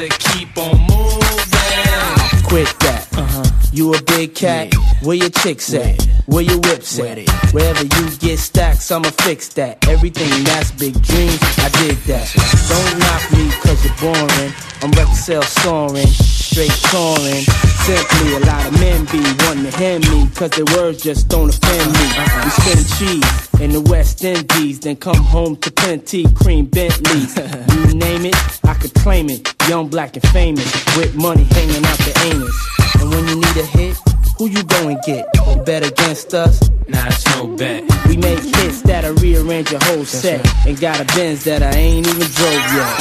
No, 0.00 0.06
I 0.06 0.08
got 0.08 0.20
to 0.20 0.28
keep 0.32 0.56
on 0.56 0.78
moving. 0.80 2.42
Quit 2.44 2.68
that. 2.80 3.06
Uh-huh. 3.16 3.44
You 3.72 3.92
a 3.92 4.02
big 4.02 4.34
cat? 4.34 4.72
Where 5.02 5.16
your 5.16 5.28
chicks 5.28 5.74
at? 5.74 6.02
Where 6.26 6.42
your 6.42 6.58
whips 6.58 6.98
at? 6.98 7.18
Wherever 7.52 7.82
you 7.82 8.16
get 8.16 8.38
stacks, 8.38 8.90
I'ma 8.90 9.10
fix 9.10 9.48
that. 9.54 9.86
Everything 9.88 10.44
that's 10.44 10.70
big 10.72 10.94
dreams, 11.02 11.38
I 11.58 11.68
did 11.84 11.96
that. 12.08 12.26
Don't 12.68 12.98
knock 12.98 13.22
me, 13.32 13.50
cause 13.60 13.84
are 13.84 14.00
boring. 14.00 14.52
I'm 14.82 14.90
record 14.92 15.16
sales 15.16 15.48
soaring, 15.48 16.06
straight 16.06 16.72
touring. 16.88 17.44
Simply, 17.84 18.34
a 18.36 18.40
lot 18.40 18.66
of 18.66 18.72
men 18.80 19.04
be 19.06 19.20
wanting 19.44 19.70
to 19.70 19.76
hand 19.76 20.08
me, 20.10 20.28
cause 20.34 20.50
their 20.50 20.64
words 20.76 21.02
just 21.02 21.28
don't 21.28 21.54
offend 21.54 21.92
me. 21.92 22.06
We 22.44 22.50
spend 22.50 22.88
cheese 22.98 23.49
in 23.60 23.72
the 23.72 23.80
West 23.80 24.24
Indies, 24.24 24.80
then 24.80 24.96
come 24.96 25.16
home 25.16 25.56
to 25.56 25.70
plenty 25.70 26.24
cream 26.32 26.66
Bentleys. 26.66 27.38
You 27.90 27.94
name 27.94 28.26
it, 28.26 28.36
I 28.64 28.74
could 28.74 28.94
claim 28.94 29.28
it. 29.28 29.54
Young, 29.68 29.88
black, 29.88 30.14
and 30.16 30.26
famous, 30.28 30.64
with 30.96 31.14
money 31.16 31.44
hanging 31.44 31.84
out 31.84 31.98
the 31.98 32.12
anus. 32.24 32.56
And 33.00 33.10
when 33.10 33.26
you 33.28 33.36
need 33.36 33.56
a 33.56 33.66
hit, 33.66 33.96
who 34.38 34.46
you 34.46 34.62
go 34.62 34.88
and 34.88 34.98
get? 35.02 35.26
Bet 35.64 35.84
against 35.86 36.32
us? 36.34 36.68
Nah, 36.88 37.06
it's 37.06 37.26
no 37.36 37.46
bet. 37.56 37.82
We 38.06 38.16
make 38.16 38.40
hits 38.40 38.82
that'll 38.82 39.14
rearrange 39.16 39.70
your 39.70 39.82
whole 39.84 40.04
set. 40.04 40.40
And 40.66 40.78
got 40.80 41.00
a 41.00 41.04
Benz 41.16 41.44
that 41.44 41.62
I 41.62 41.72
ain't 41.76 42.06
even 42.06 42.28
drove 42.38 42.64
yet. 42.76 42.96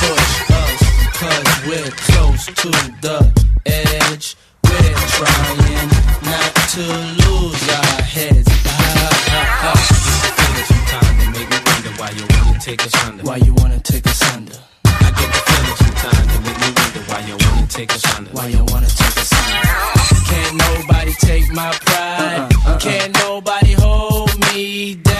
Push 0.00 0.50
us, 0.50 1.18
cause 1.18 1.66
we're 1.66 1.90
close 2.08 2.46
to 2.46 2.70
the 3.00 3.18
edge. 3.66 4.36
We're 4.62 4.94
trying 5.18 5.88
not 6.22 6.54
to 6.74 6.82
lose 7.24 7.68
our 7.70 8.02
heads. 8.02 8.83
Why 12.04 12.10
you 12.10 12.26
wanna 12.36 12.58
take 12.60 12.82
us 12.84 12.94
under? 13.06 13.22
Why 13.22 13.36
you 13.36 13.54
wanna 13.54 13.80
take 13.80 14.06
us 14.06 14.22
under? 14.34 14.58
I 14.84 15.10
get 15.16 15.32
the 15.32 15.40
feeling 15.46 15.76
sometimes 15.76 16.26
that 16.28 16.42
make 16.44 16.58
me 16.60 16.68
wonder 16.76 17.02
why 17.10 17.20
you 17.26 17.36
wanna 17.40 17.66
take 17.66 17.92
us 17.94 18.04
under. 18.18 18.30
Why 18.32 18.46
you 18.48 18.64
wanna 18.68 18.88
take 18.88 19.16
us 19.16 19.32
under? 19.32 20.24
Can't 20.30 20.56
nobody 20.56 21.12
take 21.14 21.50
my 21.52 21.70
pride. 21.72 22.52
Uh-uh, 22.52 22.70
uh-uh. 22.70 22.78
Can't 22.78 23.14
nobody 23.14 23.72
hold 23.72 24.38
me 24.52 24.96
down. 24.96 25.13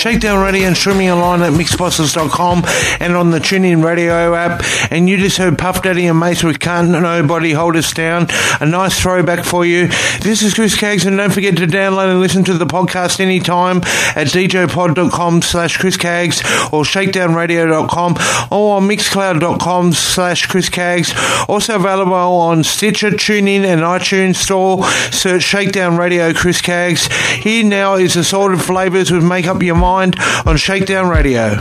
Shakedown 0.00 0.42
Radio 0.42 0.66
and 0.66 0.74
streaming 0.74 1.10
online 1.10 1.42
at 1.42 1.52
mixxbosses.com 1.52 2.62
and 3.00 3.14
on 3.14 3.32
the 3.32 3.38
TuneIn 3.38 3.84
Radio 3.84 4.34
app. 4.34 4.64
And 4.90 5.10
you 5.10 5.18
just 5.18 5.36
heard 5.36 5.58
Puff 5.58 5.82
Daddy 5.82 6.06
and 6.06 6.18
Mase 6.18 6.42
with 6.42 6.58
Can't 6.58 6.88
Nobody 6.88 7.52
Hold 7.52 7.76
Us 7.76 7.92
Down. 7.92 8.26
A 8.60 8.64
nice 8.64 8.98
throwback 8.98 9.44
for 9.44 9.66
you. 9.66 9.88
This 10.22 10.40
is 10.40 10.54
Chris 10.54 10.74
Caggs, 10.74 11.04
and 11.04 11.18
don't 11.18 11.34
forget 11.34 11.54
to 11.58 11.66
download 11.66 12.10
and 12.12 12.18
listen 12.18 12.44
to 12.44 12.54
the 12.54 12.64
podcast 12.64 13.20
anytime 13.20 13.82
at 14.16 14.28
djpod.com 14.28 15.42
slash 15.42 15.76
Chris 15.76 15.98
Caggs 15.98 16.40
or 16.72 16.84
shakedownradio.com 16.84 18.12
or 18.50 18.76
on 18.76 18.88
mixcloud.com 18.88 19.92
slash 19.92 20.46
Chris 20.46 20.70
Caggs. 20.70 21.12
Also 21.46 21.76
available 21.76 22.14
on 22.14 22.64
Stitcher, 22.64 23.10
TuneIn, 23.10 23.64
and 23.64 23.82
iTunes 23.82 24.36
Store. 24.36 24.82
Search 25.12 25.42
Shakedown 25.42 25.98
Radio 25.98 26.32
Chris 26.32 26.62
Caggs. 26.62 27.06
Here 27.34 27.66
now 27.66 27.96
is 27.96 28.16
Assorted 28.16 28.60
Phlavors 28.60 29.10
with 29.10 29.22
Make 29.22 29.46
Up 29.46 29.62
Your 29.62 29.76
Mind 29.76 29.89
on 29.90 30.56
Shakedown 30.56 31.08
Radio. 31.08 31.56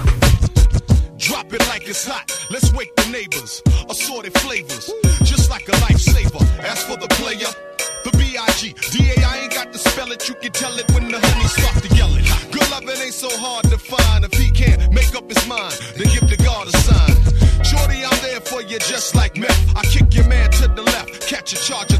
Drop 1.17 1.51
it 1.51 1.67
like 1.67 1.87
it's 1.87 2.05
hot. 2.07 2.29
Let's 2.51 2.71
wake 2.73 2.95
the 2.95 3.09
neighbors. 3.11 3.61
Assorted 3.89 4.37
flavors, 4.37 4.91
just 5.23 5.49
like 5.49 5.67
a 5.67 5.71
lifesaver. 5.87 6.43
As 6.59 6.83
for 6.83 6.95
the 6.97 7.07
player, 7.17 7.49
the 8.05 8.11
ain't 9.41 9.53
got 9.53 9.73
to 9.73 9.79
spell 9.79 10.11
it. 10.11 10.29
You 10.29 10.35
can 10.35 10.51
tell 10.51 10.77
it 10.77 10.87
when 10.93 11.09
the 11.09 11.19
honey 11.19 11.47
to 11.81 11.95
yell 11.95 12.13
it. 12.15 12.25
Good 12.51 12.69
ain't 13.01 13.13
so 13.13 13.29
hard 13.31 13.65
to 13.65 13.77
find. 13.79 14.23
If 14.23 14.33
he 14.33 14.51
can't 14.51 14.93
make 14.93 15.15
up 15.15 15.27
his 15.27 15.47
mind, 15.47 15.73
then 15.97 16.07
give 16.13 16.29
the 16.29 16.37
a 16.67 16.77
sign. 16.85 17.15
Shorty, 17.63 18.05
I'm 18.05 18.19
there 18.21 18.41
for 18.41 18.61
you 18.61 18.77
just 18.77 19.15
like 19.15 19.37
meth. 19.37 19.75
I 19.75 19.81
kick 19.85 20.13
your 20.13 20.27
man 20.27 20.51
to 20.61 20.67
the 20.67 20.83
left, 20.83 21.27
catch 21.27 21.53
a 21.53 21.57
charge 21.57 21.91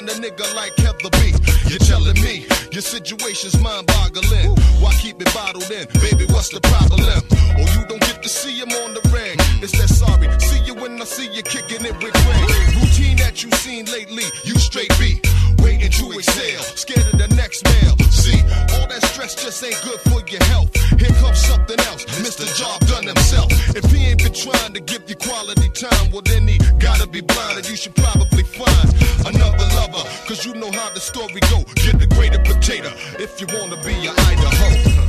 Kind 0.00 0.12
of 0.12 0.16
nigga 0.16 0.54
like 0.56 0.74
Heather 0.78 1.12
B. 1.12 1.36
You're 1.68 1.84
telling 1.84 2.16
me 2.24 2.46
your 2.72 2.80
situation's 2.80 3.60
mind 3.60 3.86
boggling. 3.86 4.56
Why 4.80 4.94
keep 4.94 5.20
it 5.20 5.28
bottled 5.34 5.70
in? 5.70 5.84
Baby, 6.00 6.24
what's 6.32 6.48
the 6.48 6.60
problem? 6.72 7.04
Or 7.04 7.68
you 7.68 7.84
don't 7.84 8.00
get 8.00 8.22
to 8.22 8.28
see 8.30 8.56
him 8.56 8.70
on 8.80 8.94
the 8.94 9.04
ring. 9.12 9.36
It's 9.60 9.76
that 9.76 9.92
sorry. 9.92 10.32
See 10.40 10.64
you 10.64 10.72
when 10.72 10.96
I 10.96 11.04
see 11.04 11.28
you 11.28 11.42
kicking 11.42 11.84
it 11.84 11.92
with 12.00 12.16
Craig. 12.16 12.80
Routine 12.80 13.18
that 13.20 13.44
you 13.44 13.50
seen 13.60 13.84
lately, 13.92 14.24
you 14.42 14.56
straight 14.56 14.88
B. 14.98 15.20
Waiting 15.60 15.92
to 15.92 16.16
exhale. 16.16 16.64
Scared 16.80 17.04
of 17.12 17.20
the 17.20 17.28
next 17.36 17.68
mail. 17.68 17.92
See, 18.08 18.40
all 18.80 18.88
that 18.88 19.04
stress 19.12 19.36
just 19.36 19.62
ain't 19.62 19.76
good 19.84 20.00
for 20.08 20.24
your 20.32 20.42
health. 20.48 20.72
Here 20.96 21.12
comes 21.20 21.44
something 21.44 21.78
else. 21.92 22.08
Mr. 22.24 22.48
Job 22.56 22.80
done 22.88 23.04
himself. 23.04 23.52
If 23.76 23.84
he 23.92 24.08
ain't 24.08 24.24
been 24.24 24.32
trying 24.32 24.72
to 24.72 24.80
give 24.80 25.04
you 25.10 25.16
quality 25.16 25.68
time, 25.76 26.08
well 26.10 26.24
then 26.24 26.48
he 26.48 26.56
gotta 26.80 27.06
be 27.06 27.20
blind, 27.20 27.58
and 27.58 27.68
you 27.68 27.76
should 27.76 27.94
probably 27.94 28.44
find 28.44 28.88
another 29.28 29.68
Cause 29.92 30.44
you 30.44 30.54
know 30.54 30.70
how 30.70 30.90
the 30.90 31.00
story 31.00 31.40
go. 31.50 31.64
Get 31.74 31.98
the 31.98 32.06
greater 32.06 32.38
potato 32.38 32.90
if 33.18 33.40
you 33.40 33.46
wanna 33.58 33.76
be 33.82 33.94
an 34.06 34.14
Idaho. 34.16 34.99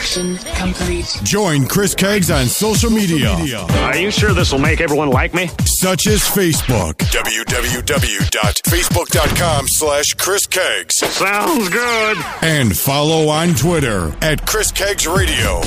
Connection 0.00 0.38
complete. 0.54 1.20
Join 1.24 1.66
Chris 1.66 1.94
Caggs 1.94 2.30
on 2.30 2.46
social 2.46 2.88
media. 2.88 3.32
Are 3.32 3.98
you 3.98 4.10
sure 4.10 4.32
this 4.32 4.50
will 4.50 4.58
make 4.58 4.80
everyone 4.80 5.10
like 5.10 5.34
me? 5.34 5.50
Such 5.66 6.06
as 6.06 6.20
Facebook. 6.20 6.94
www.facebook.com 6.94 9.68
slash 9.68 10.14
Chris 10.14 10.46
Caggs. 10.46 10.96
Sounds 10.96 11.68
good. 11.68 12.16
And 12.40 12.74
follow 12.74 13.28
on 13.28 13.54
Twitter 13.54 14.16
at 14.22 14.46
Chris 14.46 14.72
Caggs 14.72 15.06
Radio. 15.06 15.60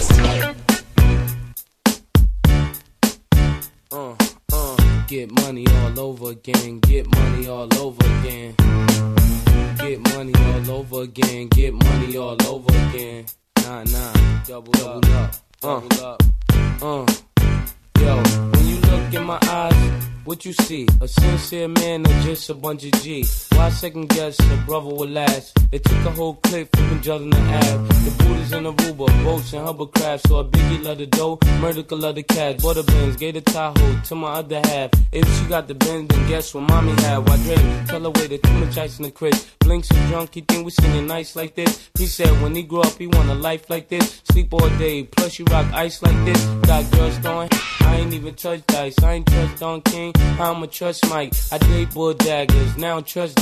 Uh, 3.91 4.15
uh, 4.51 5.03
get 5.05 5.31
money 5.43 5.67
all 5.67 5.99
over 5.99 6.31
again, 6.31 6.79
get 6.79 7.05
money 7.15 7.47
all 7.47 7.71
over 7.77 8.03
again. 8.19 8.55
Get 9.77 9.99
money 10.15 10.33
all 10.35 10.71
over 10.71 11.03
again, 11.03 11.49
get 11.49 11.73
money 11.73 12.17
all 12.17 12.41
over 12.47 12.75
again. 12.89 13.27
Nah, 13.63 13.81
nah, 13.85 14.13
double, 14.45 14.71
double 14.73 15.13
up, 15.13 15.35
double 15.61 16.03
up. 16.03 16.21
Uh, 16.81 17.05
yo, 18.01 18.17
when 18.51 18.67
you 18.67 18.82
look 18.93 19.13
in 19.13 19.23
my 19.23 19.39
eyes, 19.49 20.03
what 20.25 20.45
you 20.45 20.53
see? 20.53 20.87
A 21.01 21.07
sincere 21.07 21.67
man 21.67 22.05
or 22.07 22.21
just 22.21 22.49
a 22.49 22.53
bunch 22.53 22.85
of 22.85 22.91
G? 23.01 23.25
Why 23.55 23.69
second 23.69 24.09
guess 24.09 24.39
a 24.39 24.57
brother 24.65 24.87
will 24.87 25.09
last? 25.09 25.57
They 25.71 25.79
took 25.79 26.05
a 26.05 26.11
whole 26.11 26.35
clip 26.35 26.73
from 26.75 26.95
Magellan 26.95 27.31
to 27.31 27.37
Ave. 27.37 27.87
The 28.05 28.23
booties 28.23 28.51
in 28.53 28.63
Aruba, 28.63 29.23
boats 29.23 29.53
and 29.53 29.65
hovercraft. 29.65 30.27
So 30.27 30.37
a 30.37 30.45
biggie 30.45 30.83
love 30.83 30.99
the 30.99 31.07
dough, 31.07 31.39
murder 31.59 31.83
love 31.95 32.15
the 32.15 32.23
cash. 32.23 32.61
Butter 32.61 32.83
Benz, 32.83 33.17
gave 33.17 33.33
the 33.33 33.41
Tahoe 33.41 34.01
to 34.01 34.15
my 34.15 34.33
other 34.33 34.61
half. 34.63 34.91
If 35.11 35.25
she 35.37 35.45
got 35.47 35.67
the 35.67 35.75
Benz, 35.75 36.07
then 36.07 36.27
guess 36.29 36.53
what 36.53 36.69
mommy 36.69 36.93
had? 37.01 37.17
Why 37.27 37.37
Drake? 37.43 37.87
Tell 37.87 38.03
her 38.03 38.11
wait, 38.11 38.41
too 38.41 38.53
much 38.53 38.77
ice 38.77 38.99
in 38.99 39.03
the 39.03 39.11
crib. 39.11 39.35
Blinks 39.59 39.89
so 39.89 39.95
drunk, 40.07 40.35
he 40.35 40.41
think 40.41 40.65
we 40.65 40.71
singing 40.71 41.07
nice 41.07 41.35
like 41.35 41.55
this. 41.55 41.89
He 41.97 42.05
said 42.05 42.29
when 42.41 42.55
he 42.55 42.63
grew 42.63 42.81
up, 42.81 42.97
he 42.97 43.07
want 43.07 43.29
a 43.29 43.35
life 43.35 43.69
like 43.69 43.89
this. 43.89 44.21
Sleep 44.31 44.53
all 44.53 44.69
day, 44.77 45.03
plus 45.03 45.37
you 45.37 45.45
rock 45.51 45.65
ice 45.73 46.01
like 46.01 46.25
this. 46.25 46.41
Got 46.67 46.89
girls 46.91 47.17
throwing, 47.17 47.49
I 47.81 47.97
ain't 47.97 48.13
even 48.13 48.33
touch 48.35 48.61
dice. 48.83 49.03
I 49.03 49.13
ain't 49.13 49.27
trust 49.27 49.59
Don 49.59 49.81
King, 49.81 50.13
I'ma 50.17 50.65
trust 50.65 51.09
Mike. 51.09 51.33
I 51.51 51.57
date 51.57 51.93
bull 51.93 52.13
daggers, 52.13 52.77
now 52.77 52.97
I 52.97 53.01
trust. 53.01 53.37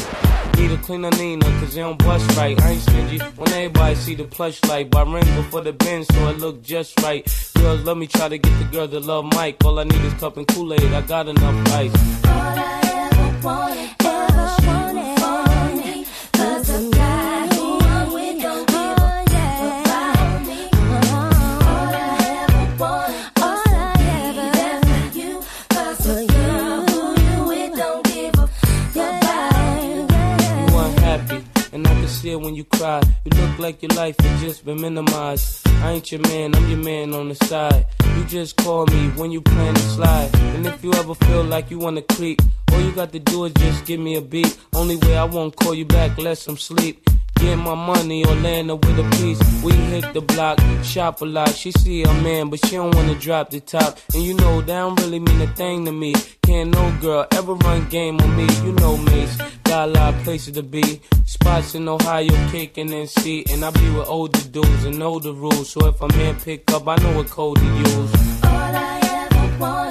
Need 0.57 0.71
a 0.71 0.77
cleaner 0.77 1.09
Nina, 1.11 1.45
cause 1.59 1.73
they 1.73 1.81
don't 1.81 1.97
bust 1.97 2.37
right. 2.37 2.59
I 2.61 2.71
ain't 2.71 2.81
stingy 2.81 3.19
when 3.19 3.49
everybody 3.49 3.95
see 3.95 4.15
the 4.15 4.25
plush 4.25 4.63
light. 4.65 4.89
But 4.91 5.07
I 5.07 5.13
ring 5.13 5.35
before 5.35 5.61
the 5.61 5.73
bin, 5.73 6.03
so 6.03 6.27
it 6.29 6.39
look 6.39 6.61
just 6.61 6.99
right. 7.01 7.25
Girls 7.55 7.81
love 7.83 7.97
me, 7.97 8.07
try 8.07 8.27
to 8.29 8.37
get 8.37 8.59
the 8.59 8.65
girl 8.65 8.87
to 8.87 8.99
love 8.99 9.25
Mike. 9.33 9.63
All 9.63 9.79
I 9.79 9.83
need 9.85 10.01
is 10.01 10.13
cup 10.15 10.37
and 10.37 10.47
Kool-Aid, 10.47 10.93
I 10.93 11.01
got 11.01 11.27
enough 11.27 11.67
ice. 11.73 11.91
You 14.93 15.20
it 32.25 32.39
when 32.39 32.55
you 32.55 32.63
cry. 32.63 33.01
You 33.25 33.41
look 33.41 33.59
like 33.59 33.81
your 33.81 33.91
life 33.95 34.15
has 34.19 34.41
just 34.41 34.65
been 34.65 34.81
minimized. 34.81 35.67
I 35.67 35.91
ain't 35.91 36.11
your 36.11 36.21
man, 36.21 36.55
I'm 36.55 36.69
your 36.69 36.79
man 36.79 37.13
on 37.13 37.29
the 37.29 37.35
side. 37.35 37.85
You 38.17 38.23
just 38.25 38.55
call 38.57 38.85
me 38.87 39.09
when 39.09 39.31
you 39.31 39.41
plan 39.41 39.73
to 39.73 39.81
slide. 39.81 40.29
And 40.55 40.65
if 40.65 40.83
you 40.83 40.93
ever 40.93 41.15
feel 41.15 41.43
like 41.43 41.71
you 41.71 41.79
wanna 41.79 42.01
creep, 42.01 42.41
all 42.71 42.81
you 42.81 42.91
got 42.91 43.11
to 43.11 43.19
do 43.19 43.45
is 43.45 43.53
just 43.53 43.85
give 43.85 43.99
me 43.99 44.15
a 44.15 44.21
beat. 44.21 44.57
Only 44.73 44.97
way 44.97 45.17
I 45.17 45.23
won't 45.23 45.55
call 45.55 45.73
you 45.73 45.85
back 45.85 46.17
unless 46.17 46.47
I'm 46.47 46.57
sleep. 46.57 47.09
Get 47.41 47.55
my 47.57 47.73
money 47.73 48.23
or 48.23 48.35
land 48.35 48.69
her 48.69 48.75
with 48.75 48.99
a 48.99 49.09
piece. 49.17 49.41
We 49.63 49.71
hit 49.71 50.13
the 50.13 50.21
block, 50.21 50.59
shop 50.83 51.21
a 51.21 51.25
lot. 51.25 51.49
She 51.49 51.71
see 51.71 52.03
a 52.03 52.13
man, 52.21 52.51
but 52.51 52.63
she 52.65 52.75
don't 52.75 52.93
wanna 52.93 53.15
drop 53.15 53.49
the 53.49 53.59
top. 53.59 53.97
And 54.13 54.21
you 54.21 54.35
know 54.35 54.61
that 54.61 54.67
don't 54.67 54.99
really 55.01 55.17
mean 55.19 55.41
a 55.41 55.47
thing 55.47 55.85
to 55.85 55.91
me. 55.91 56.13
Can't 56.43 56.69
no 56.69 56.95
girl 57.01 57.25
ever 57.31 57.55
run 57.55 57.89
game 57.89 58.21
on 58.21 58.35
me. 58.35 58.47
You 58.63 58.73
know 58.73 58.95
Mase, 58.95 59.37
got 59.63 59.89
a 59.89 59.91
lot 59.91 60.13
of 60.13 60.23
places 60.23 60.53
to 60.53 60.61
be. 60.61 61.01
Spots 61.25 61.73
in 61.73 61.87
Ohio, 61.87 62.49
kicking 62.51 62.93
and 62.93 63.09
see. 63.09 63.43
And 63.49 63.65
I 63.65 63.71
be 63.71 63.89
with 63.89 64.07
older 64.07 64.43
dudes 64.49 64.85
and 64.85 64.99
know 64.99 65.17
the 65.17 65.33
rules. 65.33 65.71
So 65.71 65.87
if 65.87 65.99
a 65.99 66.07
man 66.09 66.35
pick 66.39 66.69
up, 66.71 66.87
I 66.87 66.95
know 66.97 67.17
what 67.17 67.27
code 67.27 67.57
to 67.57 67.65
use. 67.65 68.11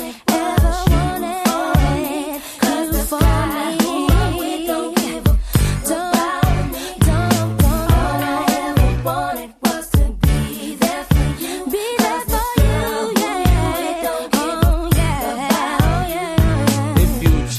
If 0.03 0.93
you 0.93 1.10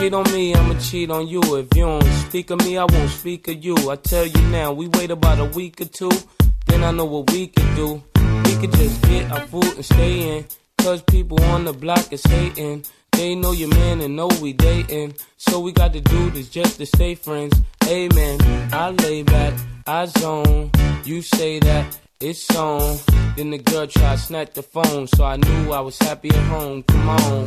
cheat 0.02 0.14
on 0.16 0.32
me, 0.32 0.56
I'ma 0.56 0.80
cheat 0.80 1.12
on 1.12 1.28
you. 1.28 1.42
If 1.58 1.68
you 1.76 1.86
don't 1.86 2.04
speak 2.28 2.50
of 2.50 2.60
me, 2.66 2.76
I 2.76 2.86
won't 2.86 3.10
speak 3.12 3.48
of 3.48 3.64
you. 3.64 3.76
I 3.92 3.96
tell 3.98 4.26
you 4.26 4.42
now, 4.50 4.72
we 4.72 4.88
wait 4.88 5.12
about 5.12 5.38
a 5.38 5.46
week 5.46 5.80
or 5.80 5.86
two, 5.86 6.10
then 6.66 6.84
I 6.84 6.90
know 6.90 7.06
what 7.06 7.30
we 7.32 7.48
could 7.48 7.76
do. 7.76 8.04
We 8.46 8.56
could 8.56 8.72
just 8.72 9.00
get 9.04 9.32
our 9.32 9.42
food 9.42 9.76
and 9.76 9.86
stay 9.86 10.38
in. 10.38 10.46
Cause 10.80 11.04
people 11.04 11.40
on 11.44 11.66
the 11.66 11.74
block 11.74 12.12
is 12.12 12.24
hating. 12.24 12.84
They 13.12 13.36
know 13.36 13.52
your 13.52 13.70
man 13.70 14.02
and 14.02 14.16
know 14.16 14.30
we 14.42 14.54
dating. 14.54 15.14
So 15.38 15.60
we 15.60 15.72
got 15.72 15.94
to 15.94 16.02
do 16.02 16.32
this 16.32 16.50
just 16.50 16.78
to 16.78 16.88
stay 16.88 17.14
friends. 17.14 17.62
Amen. 17.88 18.40
I 18.74 18.90
lay 18.90 19.22
back, 19.22 19.54
I 19.86 20.06
zone. 20.08 20.72
You 21.06 21.22
say 21.22 21.60
that 21.60 22.00
it's 22.20 22.50
on. 22.56 22.98
Then 23.36 23.52
the 23.52 23.60
girl 23.60 23.86
tried 23.86 24.16
to 24.16 24.22
snatch 24.22 24.54
the 24.54 24.64
phone. 24.64 25.06
So 25.06 25.24
I 25.26 25.36
knew 25.36 25.72
I 25.72 25.82
was 25.82 26.00
happy 26.00 26.30
at 26.30 26.48
home. 26.48 26.82
Come 26.84 27.10
on. 27.10 27.46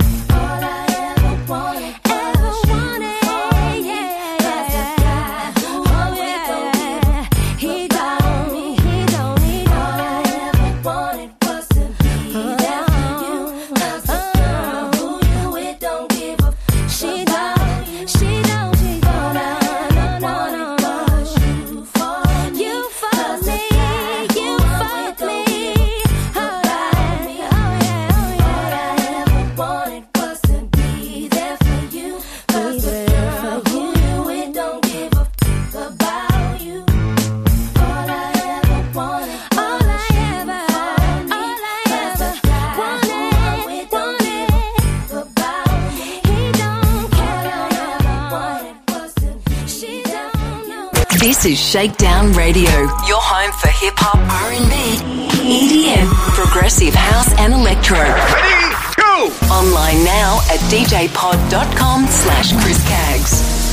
This 51.44 51.60
is 51.60 51.70
Shakedown 51.72 52.32
Radio, 52.32 52.70
your 53.06 53.20
home 53.20 53.52
for 53.52 53.68
hip 53.68 53.92
hop, 53.98 54.16
R&B, 54.16 54.96
EDM, 55.44 56.08
progressive 56.32 56.94
house 56.94 57.38
and 57.38 57.52
electro. 57.52 57.98
Ready, 58.00 58.72
go! 58.96 59.28
Online 59.52 60.02
now 60.04 60.40
at 60.48 60.58
djpod.com 60.72 62.06
slash 62.06 62.56
Chris 62.62 62.82
Caggs. 62.88 63.63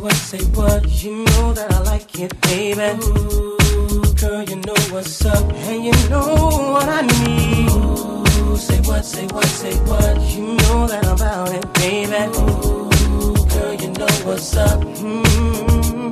What, 0.00 0.14
say 0.14 0.42
what. 0.54 1.02
You 1.02 1.24
know 1.24 1.52
that 1.52 1.72
I 1.72 1.80
like 1.82 2.18
it, 2.18 2.40
baby. 2.42 2.80
Ooh, 3.04 4.14
girl, 4.14 4.42
you 4.42 4.56
know 4.56 4.74
what's 4.90 5.24
up, 5.24 5.52
and 5.52 5.84
you 5.84 5.92
know 6.08 6.72
what 6.72 6.88
I 6.88 7.02
need. 7.02 7.70
Ooh, 7.70 8.56
say 8.56 8.80
what, 8.80 9.04
say 9.04 9.26
what, 9.26 9.44
say 9.44 9.74
what. 9.84 10.20
You 10.32 10.54
know 10.54 10.86
that 10.86 11.04
I'm 11.06 11.16
about 11.16 11.52
it, 11.52 11.72
baby. 11.74 12.16
Ooh, 12.38 13.34
girl, 13.52 13.74
you 13.74 13.90
know 13.98 14.08
what's 14.24 14.56
up. 14.56 14.80
Mm-hmm. 14.80 16.10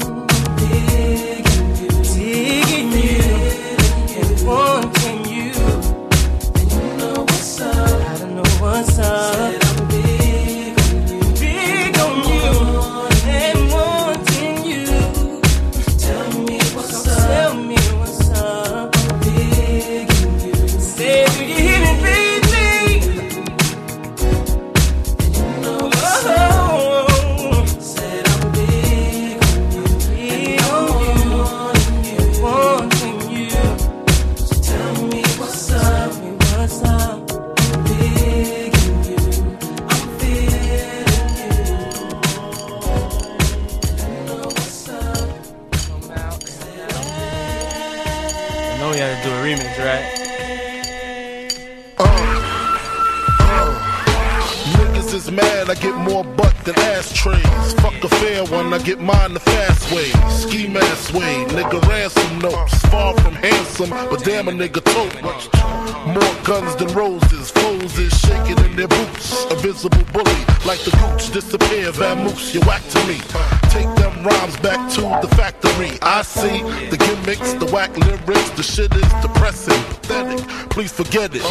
Digging 0.60 1.76
you, 1.80 1.90
digging 2.14 2.92
you, 2.92 3.22
and 4.20 4.46
wanting 4.46 5.24
you. 5.32 5.52
And 6.58 6.72
you 6.72 6.96
know 6.98 7.20
what's 7.22 7.60
up. 7.60 8.00
I 8.10 8.18
don't 8.18 8.34
know 8.36 8.50
what's 8.60 8.98
up. 8.98 9.67
Bully, 69.86 70.42
like 70.66 70.80
the 70.82 70.90
gooch 70.98 71.30
disappear, 71.30 71.92
vamoose, 71.92 72.52
you 72.52 72.60
whack 72.62 72.82
to 72.88 72.98
me. 73.06 73.18
Take 73.70 73.86
them 73.94 74.24
rhymes 74.24 74.56
back 74.56 74.90
to 74.94 75.02
the 75.22 75.32
factory. 75.36 75.96
I 76.02 76.22
see 76.22 76.62
the 76.90 76.96
gimmicks, 76.96 77.52
the 77.54 77.66
whack 77.66 77.96
lyrics, 77.96 78.50
the 78.50 78.64
shit 78.64 78.92
is 78.92 79.12
depressing, 79.22 79.80
pathetic. 79.84 80.44
Please 80.70 80.90
forget 80.90 81.30
it. 81.32 81.44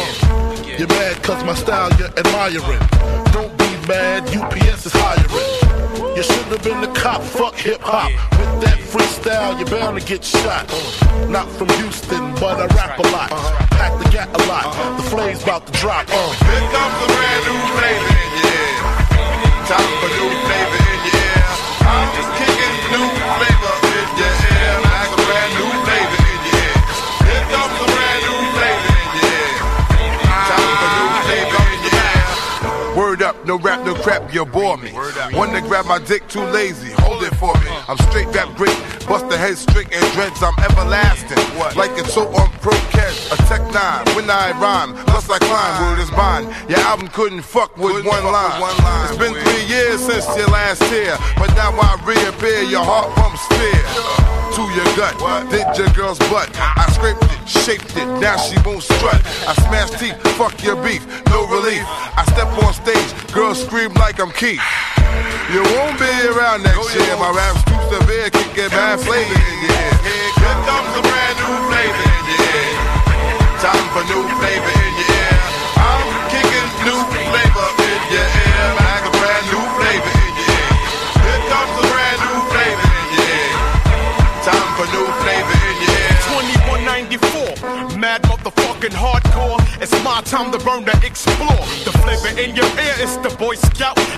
You're 0.78 0.88
mad 0.88 1.22
cause 1.22 1.42
my 1.44 1.54
style 1.54 1.90
you're 1.98 2.12
admiring. 2.18 2.84
Don't 3.32 3.56
be 3.56 3.88
mad, 3.88 4.28
UPS 4.36 4.84
is 4.84 4.92
hiring. 4.94 6.14
You 6.14 6.22
should 6.22 6.52
have 6.52 6.62
been 6.62 6.82
the 6.82 6.92
cop, 6.92 7.22
fuck 7.22 7.54
hip 7.54 7.80
hop. 7.80 8.10
With 8.32 8.60
that 8.60 8.78
freestyle, 8.78 9.58
you're 9.58 9.70
bound 9.70 9.98
to 9.98 10.06
get 10.06 10.22
shot. 10.22 10.68
Not 11.30 11.48
from 11.48 11.70
Houston, 11.80 12.34
but 12.34 12.60
I 12.60 12.66
rap 12.76 12.98
a 12.98 13.02
lot. 13.08 13.67
Gat 14.10 14.28
a 14.32 14.40
lot. 14.48 14.72
The 14.96 15.02
flame's 15.10 15.42
about 15.42 15.66
to 15.66 15.72
drop. 15.72 16.06
Uh. 16.08 16.16
Here 16.16 16.64
comes 16.72 16.96
a 16.96 17.08
brand 17.12 17.42
new 17.44 17.60
flavor 17.76 18.08
in 18.08 18.30
your 18.40 18.56
ear. 18.56 18.80
Time 19.68 19.92
for 20.00 20.10
new 20.16 20.32
flavor 20.48 20.80
in 20.88 21.00
your 21.04 21.20
ear. 21.28 21.44
I'm 21.84 22.08
just 22.16 22.30
kicking 22.40 22.76
new 22.88 23.04
flavor 23.36 23.74
in 23.84 24.08
your 24.16 24.32
ear. 24.32 24.80
Like 24.80 25.12
a 25.12 25.20
brand 25.28 25.52
new 25.60 25.70
flavor 25.84 26.20
in 26.24 26.40
your 26.40 26.56
ear. 26.56 26.76
Here 27.28 27.44
comes 27.52 27.76
a 27.78 27.86
brand 27.92 28.20
new 28.24 28.40
flavor 28.56 28.96
in 28.96 29.12
your 29.12 29.28
ear. 29.28 29.60
Time 30.48 30.72
for 30.80 30.88
new 30.96 31.08
flavor 31.28 31.62
in 31.68 31.80
your 31.84 32.00
ear. 32.00 32.96
Word 32.96 33.20
up, 33.22 33.36
no 33.44 33.58
rap, 33.58 33.84
no 33.84 33.94
crap, 33.94 34.32
you 34.32 34.44
bore 34.46 34.76
me. 34.78 34.90
One 35.36 35.52
to 35.52 35.60
grab 35.60 35.84
my 35.86 35.98
dick, 35.98 36.26
too 36.28 36.42
lazy, 36.42 36.90
hold 37.04 37.22
it 37.22 37.34
for 37.36 37.52
me. 37.60 37.70
I'm 37.86 37.98
straight 38.08 38.26
rap 38.34 38.56
great, 38.56 38.74
bust 39.06 39.28
the 39.28 39.36
head 39.36 39.56
straight 39.56 39.92
and 39.92 40.04
dreads, 40.14 40.42
I'm 40.42 40.58
everlasting. 40.64 41.38
Like 41.76 41.92
it's 42.00 42.12
so 42.14 42.26
on 42.34 42.50
pro 42.64 42.72
a 43.08 43.36
tech 43.48 43.64
nine, 43.72 44.04
when 44.14 44.28
I 44.28 44.52
rhyme, 44.60 44.92
plus 45.08 45.28
I 45.30 45.38
climb, 45.38 45.72
word 45.80 45.98
is 46.02 46.10
bond. 46.10 46.52
Your 46.68 46.80
album 46.80 47.08
couldn't 47.08 47.42
fuck 47.42 47.76
with 47.76 48.04
one 48.04 48.24
line. 48.24 48.60
one 48.60 48.76
line 48.84 49.08
It's 49.08 49.16
been 49.16 49.32
three 49.32 49.64
years 49.64 50.00
since 50.04 50.26
your 50.36 50.48
last 50.48 50.82
tear, 50.92 51.16
but 51.36 51.48
now 51.56 51.72
I 51.72 51.96
reappear, 52.04 52.62
your 52.68 52.84
heart 52.84 53.08
pumps 53.16 53.40
fear. 53.56 53.80
To 54.56 54.62
your 54.74 54.88
gut, 54.96 55.14
did 55.50 55.64
your 55.78 55.88
girl's 55.94 56.18
butt. 56.28 56.50
I 56.58 56.84
scraped 56.92 57.22
it, 57.24 57.48
shaped 57.48 57.96
it, 57.96 58.08
now 58.20 58.36
she 58.36 58.56
won't 58.64 58.82
strut. 58.82 59.20
I 59.48 59.54
smash 59.64 59.90
teeth, 60.00 60.18
fuck 60.36 60.62
your 60.62 60.76
beef, 60.76 61.06
no 61.32 61.46
relief. 61.48 61.84
I 61.88 62.24
step 62.28 62.48
on 62.60 62.74
stage, 62.74 63.32
girls 63.32 63.62
scream 63.64 63.94
like 63.94 64.20
I'm 64.20 64.32
Keith. 64.32 64.60
You 65.52 65.62
won't 65.76 65.96
be 65.98 66.10
around 66.28 66.62
next 66.62 66.92
year. 66.92 67.16
My 67.16 67.32
rap's 67.32 67.64
too 67.64 67.80
severe, 67.88 68.28
can 68.30 68.48
get 68.54 68.70
bad 68.70 69.00
flavor 69.00 69.32
in 69.32 69.62
your 69.62 69.78
time 73.58 73.88
for 73.90 74.06
new 74.06 74.22
flavor 74.38 74.70
in 74.86 74.92
your 74.94 75.10
ear. 75.18 75.34
I'm 75.82 76.06
kicking 76.30 76.68
new 76.86 77.00
flavor 77.10 77.68
in 77.90 78.00
your 78.14 78.22
ear, 78.22 78.66
like 78.78 79.02
a 79.02 79.12
brand 79.18 79.44
new 79.50 79.64
flavor 79.74 80.14
in 80.14 80.32
your 80.38 80.46
ear. 80.46 80.70
Here 81.26 81.42
comes 81.50 81.74
a 81.74 81.84
brand 81.90 82.18
new 82.22 82.38
flavor 82.54 82.86
in 83.02 83.06
your 83.18 83.26
ear. 83.34 83.54
Time 84.46 84.70
for 84.78 84.86
new 84.94 85.06
flavor 85.22 85.56
in 85.70 85.76
your 85.82 85.98
ear. 86.06 86.14
2194, 87.58 87.98
mad 87.98 88.22
motherfucking 88.30 88.94
hardcore. 88.94 89.58
It's 89.82 89.94
my 90.04 90.20
time 90.22 90.52
to 90.52 90.58
burn 90.62 90.84
to 90.86 90.94
explore. 91.04 91.62
The 91.82 91.90
flavor 91.98 92.38
in 92.38 92.54
your 92.54 92.70
ear 92.78 92.94
is 93.02 93.18
the 93.26 93.30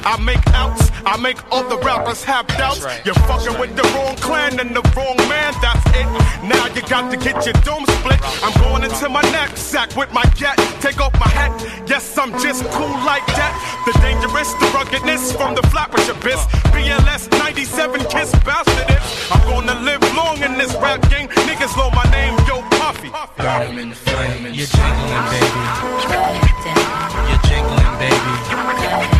I 0.05 0.19
make 0.21 0.45
outs, 0.49 0.91
I 1.05 1.17
make 1.21 1.39
other 1.53 1.77
rappers 1.79 2.25
have 2.25 2.47
doubts. 2.49 2.85
You're 3.05 3.15
fucking 3.29 3.59
with 3.61 3.77
the 3.77 3.83
wrong 3.95 4.17
clan 4.17 4.59
and 4.61 4.75
the 4.75 4.83
wrong 4.97 5.17
man, 5.29 5.53
that's 5.61 5.85
it. 5.97 6.09
Now 6.45 6.67
you 6.75 6.83
got 6.89 7.11
to 7.11 7.17
get 7.17 7.45
your 7.45 7.55
dome 7.63 7.85
split. 7.87 8.21
I'm 8.43 8.55
going 8.63 8.85
into 8.85 9.09
my 9.09 9.23
knapsack 9.33 9.95
with 9.97 10.13
my 10.13 10.25
gat. 10.37 10.57
Take 10.81 11.01
off 11.01 11.13
my 11.21 11.29
hat, 11.29 11.53
yes, 11.89 12.17
I'm 12.17 12.33
just 12.41 12.65
cool 12.71 12.97
like 13.05 13.27
that. 13.37 13.53
The 13.87 13.93
dangerous, 14.01 14.53
the 14.55 14.67
ruggedness 14.73 15.33
from 15.33 15.55
the 15.55 15.63
flappers 15.69 16.09
abyss. 16.09 16.47
BLS 16.73 17.31
97 17.39 18.01
kiss 18.09 18.33
bastard. 18.45 18.89
I'm 19.31 19.43
gonna 19.49 19.79
live 19.81 20.03
long 20.17 20.43
in 20.43 20.57
this 20.57 20.75
rap 20.77 21.03
game. 21.11 21.29
Niggas 21.47 21.77
know 21.77 21.91
my 21.91 22.05
name, 22.11 22.35
yo 22.49 22.63
Puffy. 22.81 23.11
Burn 23.37 23.63
'em 23.63 23.79
in 23.79 23.91
the 23.91 23.97
flame. 23.97 24.47
You're 24.55 24.67
jingling, 24.67 25.27
baby. 25.29 25.61
You're 27.29 27.43
jingling, 27.45 27.99
baby. 27.99 29.20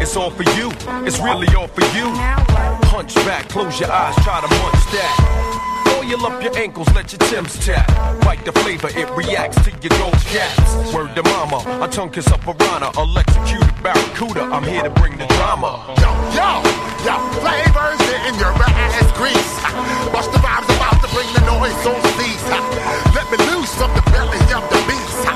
It's 0.00 0.16
all 0.16 0.30
for 0.30 0.44
you, 0.56 0.70
it's 1.06 1.18
really 1.18 1.48
all 1.54 1.68
for 1.68 1.84
you. 1.96 2.06
Hunch 2.88 3.14
back, 3.26 3.48
close 3.48 3.78
your 3.80 3.90
eyes, 3.90 4.14
try 4.24 4.40
to 4.40 4.48
munch 4.48 4.84
that. 4.94 5.14
Oil 5.98 6.24
up 6.26 6.42
your 6.42 6.56
ankles, 6.56 6.88
let 6.94 7.12
your 7.12 7.18
Tim's 7.28 7.58
tap. 7.64 7.86
Bite 8.22 8.44
the 8.44 8.52
flavor, 8.52 8.88
it 8.94 9.10
reacts 9.16 9.60
to 9.64 9.70
your 9.70 9.92
gold 9.98 10.16
cats. 10.30 10.94
Word 10.94 11.14
to 11.16 11.22
mama, 11.24 11.60
a 11.82 11.88
tongue 11.88 12.10
kiss 12.10 12.28
up 12.28 12.40
piranha, 12.40 12.90
electrocuted 12.96 13.74
barracuda. 13.82 14.42
I'm 14.54 14.64
here 14.64 14.82
to 14.82 14.90
bring 14.90 15.18
the 15.18 15.26
drama. 15.36 15.82
Yo, 15.98 16.10
yo, 16.32 16.62
yo, 17.04 17.14
flavors 17.42 18.00
in 18.24 18.34
your 18.38 18.54
ass 18.54 19.10
grease. 19.18 19.52
Bust 20.14 20.30
the 20.32 20.38
rhymes 20.38 20.70
about 20.78 21.02
to 21.02 21.08
bring 21.10 21.28
the 21.34 21.42
noise 21.44 21.74
on 21.84 21.98
cease. 22.16 22.44
Let 23.18 23.26
me 23.34 23.38
loose 23.50 23.74
from 23.74 23.92
the 23.98 24.04
belly 24.14 24.38
of 24.54 24.64
the 24.70 24.80
beast. 24.86 25.26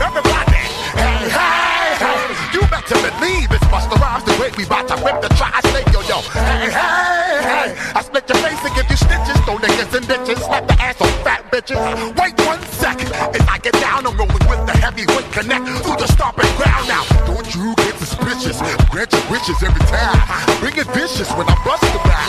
Everybody, 0.00 0.64
hey, 1.02 1.28
hey, 1.34 1.98
hey. 1.98 2.54
You 2.54 2.62
better 2.70 2.93
believe 3.18 3.50
it's 3.50 3.64
Busta 3.70 3.96
Rhymes 4.00 4.24
the 4.24 4.34
way 4.40 4.50
we 4.56 4.64
bout 4.64 4.88
to 4.88 4.96
rip 5.04 5.20
the 5.20 5.28
tri-state, 5.34 5.86
yo, 5.92 6.00
yo. 6.06 6.18
Hey, 6.32 6.70
hey, 6.70 7.42
hey. 7.42 7.68
I 7.94 8.02
split 8.02 8.28
your 8.28 8.38
face 8.38 8.60
and 8.64 8.74
give 8.74 8.88
you 8.90 8.96
stitches. 8.96 9.38
Throw 9.44 9.58
niggas 9.58 9.92
in 9.94 10.04
ditches. 10.06 10.44
Slap 10.44 10.66
the 10.66 10.74
ass 10.80 11.00
on 11.00 11.12
fat 11.24 11.50
bitches. 11.50 11.78
Wait 12.18 12.34
one 12.46 12.60
second. 12.80 13.10
If 13.34 13.48
I 13.48 13.58
get 13.58 13.74
down, 13.74 14.06
I'm 14.06 14.16
rolling 14.16 14.44
with 14.48 14.62
the 14.66 14.76
heavyweight 14.78 15.30
connect 15.32 15.66
through 15.82 15.96
the 15.96 16.06
stomping 16.08 16.50
ground 16.56 16.88
now. 16.88 17.04
Don't 17.26 17.48
you 17.54 17.74
get 17.76 17.94
suspicious. 17.98 18.58
Grant 18.90 19.12
your 19.12 19.24
wishes 19.30 19.58
every 19.62 19.84
time. 19.86 20.18
Bring 20.60 20.76
it 20.76 20.88
vicious 20.94 21.30
when 21.34 21.46
I 21.48 21.56
bust 21.64 21.82
the 21.92 22.00
back. 22.04 22.28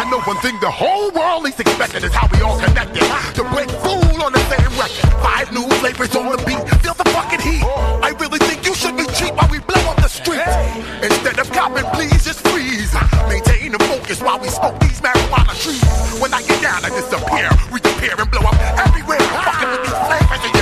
I 0.00 0.08
know 0.10 0.20
one 0.22 0.38
thing 0.38 0.58
the 0.60 0.70
whole 0.70 1.10
world 1.12 1.46
is 1.46 1.58
expecting 1.58 2.04
is 2.04 2.12
how 2.12 2.28
we 2.32 2.40
all 2.42 2.58
connected. 2.60 3.04
To 3.38 3.42
break 3.54 3.70
fool 3.82 4.22
on 4.22 4.32
the 4.32 4.42
same 4.52 4.72
record. 4.76 5.12
Five 5.22 5.52
new 5.52 5.66
flavors 5.80 6.14
on 6.16 6.32
the 6.32 6.40
beat. 6.44 6.62
Feel 6.82 6.94
the 6.94 7.08
fucking 7.10 7.40
heat. 7.40 7.64
I 7.64 8.14
really 8.18 8.38
think 8.38 8.66
you 8.66 8.74
should 8.74 8.96
be 8.96 9.06
cheap 9.14 9.34
while 9.34 9.48
we 9.50 9.58
blow 9.60 9.82
up 9.90 9.96
the 9.96 10.08
streets. 10.28 11.04
Instead 11.04 11.38
of 11.38 11.50
copping, 11.52 11.84
please 11.96 12.24
just 12.24 12.46
freeze. 12.48 12.92
Maintain 13.28 13.72
the 13.72 13.78
focus 13.84 14.20
while 14.20 14.38
we 14.38 14.48
smoke 14.48 14.78
these 14.80 15.00
marijuana 15.00 15.54
trees. 15.62 15.82
When 16.20 16.32
I 16.34 16.42
get 16.42 16.60
down, 16.62 16.84
I 16.84 16.90
disappear, 16.90 17.48
reappear, 17.70 18.14
and 18.18 18.30
blow 18.30 18.42
up 18.42 18.58
everywhere. 18.86 19.20
Fucking 19.20 19.70
with 19.70 19.82
these 19.84 20.00
flavors 20.06 20.57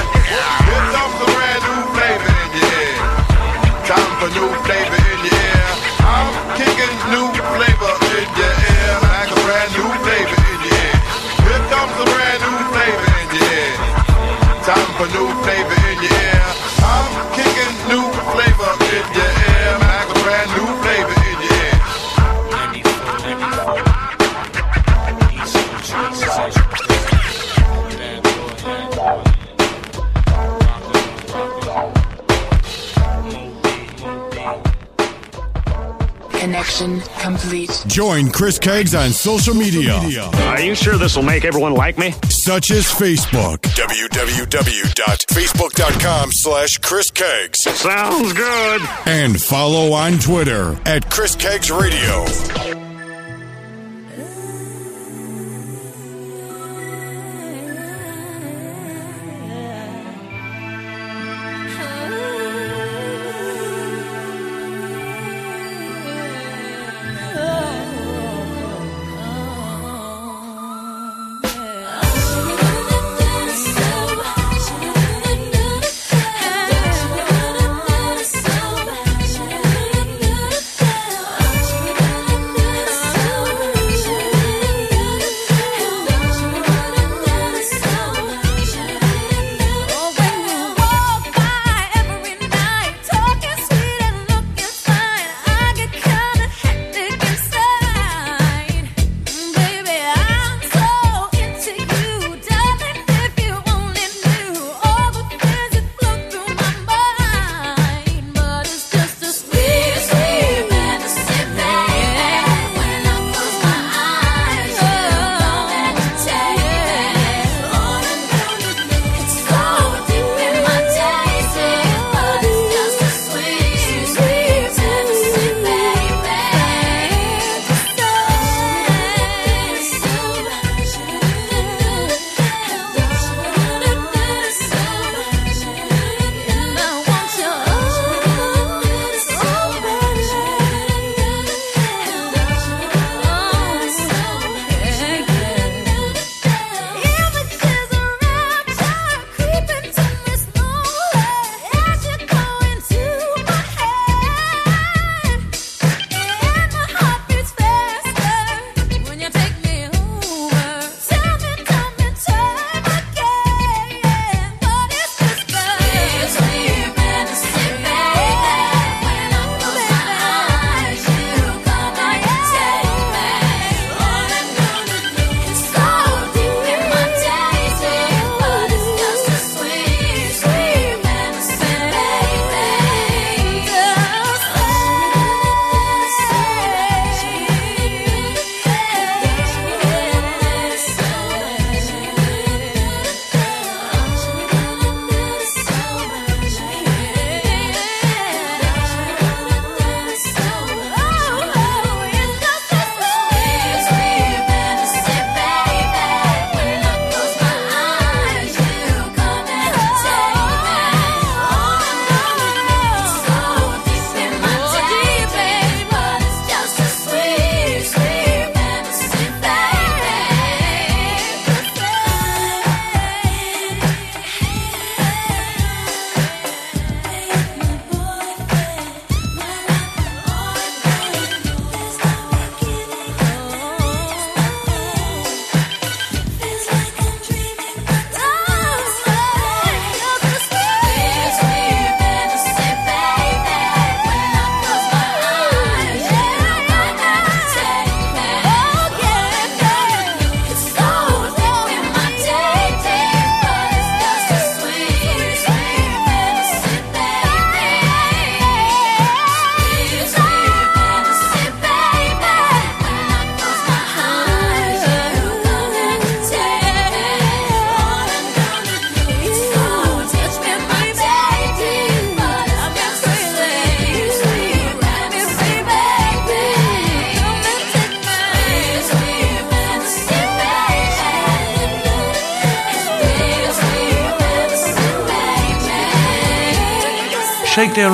Connection 36.47 37.01
complete. 37.19 37.85
Join 37.89 38.31
Chris 38.31 38.61
Caggs 38.61 38.95
on 38.95 39.11
social 39.11 39.53
media. 39.53 39.97
Are 39.97 40.61
you 40.61 40.77
sure 40.77 40.97
this 40.97 41.17
will 41.17 41.25
make 41.25 41.45
everyone 41.45 41.75
like 41.75 41.99
me? 41.99 42.13
Such 42.29 42.71
as 42.71 42.85
Facebook. 42.85 43.57
www.facebook.com 43.63 46.29
slash 46.31 46.79
Chris 46.79 47.11
Caggs. 47.11 47.65
Sounds 47.65 48.33
good. 48.33 48.81
And 49.07 49.43
follow 49.43 49.93
on 49.93 50.21
Twitter 50.21 50.79
at 50.87 51.11
Chris 51.11 51.35
Caggs 51.35 51.73
Radio. 51.73 52.25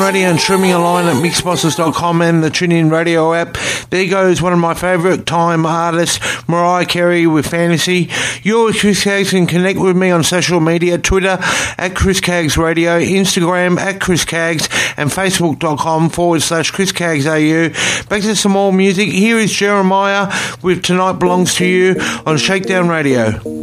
Radio 0.03 0.29
and 0.29 0.41
streaming 0.41 0.73
online 0.73 1.07
at 1.07 1.23
mixxbosses.com 1.23 2.23
and 2.23 2.43
the 2.43 2.51
TuneIn 2.51 2.91
Radio 2.91 3.35
app. 3.35 3.57
There 3.91 4.09
goes 4.09 4.43
one 4.43 4.53
of 4.53 4.59
my 4.59 4.75
favourite 4.75 5.27
time 5.27 5.65
artists, 5.65 6.19
Mariah 6.49 6.85
Carey 6.87 7.27
with 7.27 7.47
Fantasy. 7.47 8.11
You're 8.43 8.73
Chris 8.73 9.05
Caggs 9.05 9.33
and 9.33 9.49
connect 9.49 9.79
with 9.79 9.97
me 9.97 10.11
on 10.11 10.25
social 10.25 10.61
media, 10.61 10.99
Twitter 10.99 11.39
at 11.79 11.95
Chris 11.95 12.21
Caggs 12.21 12.57
Radio, 12.57 12.99
Instagram 12.99 13.79
at 13.79 14.01
Chris 14.01 14.25
Caggs 14.25 14.69
and 14.97 15.11
facebook.com 15.11 16.11
forward 16.11 16.43
slash 16.43 16.71
Chris 16.71 16.91
Caggs 16.91 17.27
AU. 17.27 17.69
Back 18.09 18.23
to 18.23 18.35
some 18.35 18.53
more 18.53 18.73
music. 18.73 19.09
Here 19.09 19.39
is 19.39 19.53
Jeremih 19.53 20.63
with 20.63 20.83
Tonight 20.83 21.21
Belongs 21.21 21.55
to 21.57 21.67
You 21.67 21.97
on 22.27 22.39
Shakedown 22.39 22.89
Radio. 22.89 23.62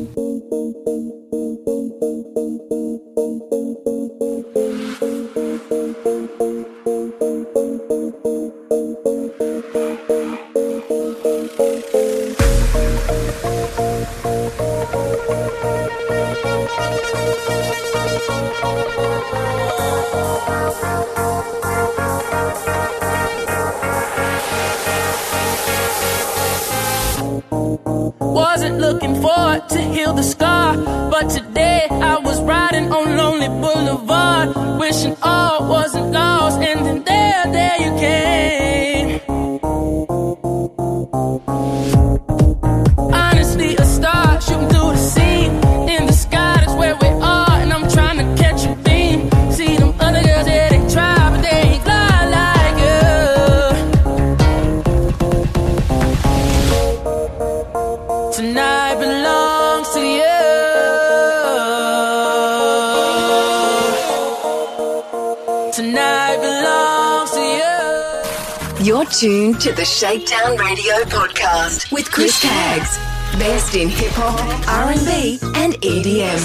Tonight 65.74 66.38
belongs 66.38 67.32
to 67.32 67.39
you. 67.39 68.86
You're 68.86 69.05
tuned 69.05 69.59
to 69.61 69.72
the 69.72 69.86
Shakedown 69.86 70.57
Radio 70.57 70.95
podcast 71.05 71.91
with 71.91 72.09
Chris 72.11 72.39
Caggs. 72.41 72.97
Best 73.38 73.76
in 73.76 73.88
hip 73.88 74.11
hop, 74.13 74.39
R&B 74.67 75.38
and 75.55 75.76
EDM. 75.76 76.41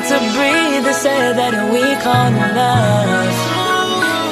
Hard 0.00 0.08
to 0.08 0.32
breathe, 0.36 0.84
they 0.84 0.92
say 0.92 1.32
that 1.32 1.72
we 1.72 1.80
call 2.02 2.30
love. 2.54 3.34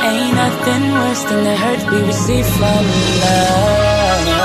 Ain't 0.04 0.34
nothing 0.34 0.92
worse 0.92 1.22
than 1.24 1.44
the 1.44 1.56
hurt 1.56 1.92
we 1.92 2.06
receive 2.06 2.46
from 2.46 2.84
love. 3.20 4.38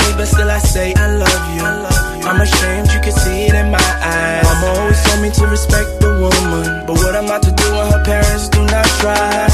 Me, 0.00 0.10
but 0.16 0.26
still 0.26 0.50
I 0.50 0.58
say 0.58 0.94
I 0.94 1.14
love 1.16 1.44
you. 1.56 1.64
I'm 2.28 2.40
ashamed, 2.40 2.92
you 2.92 3.00
can 3.00 3.12
see 3.12 3.46
it 3.46 3.54
in 3.54 3.70
my 3.70 3.88
eyes. 4.02 4.44
Mama 4.44 4.66
always 4.78 5.02
told 5.04 5.22
me 5.22 5.30
to 5.30 5.46
respect 5.46 6.00
the 6.00 6.10
woman. 6.20 6.84
But 6.86 6.96
what 7.00 7.16
I'm 7.16 7.24
about 7.24 7.42
to 7.42 7.52
do 7.52 7.64
when 7.72 7.90
her 7.90 8.04
parents 8.04 8.48
do 8.48 8.60
not 8.66 8.86
try. 9.00 9.47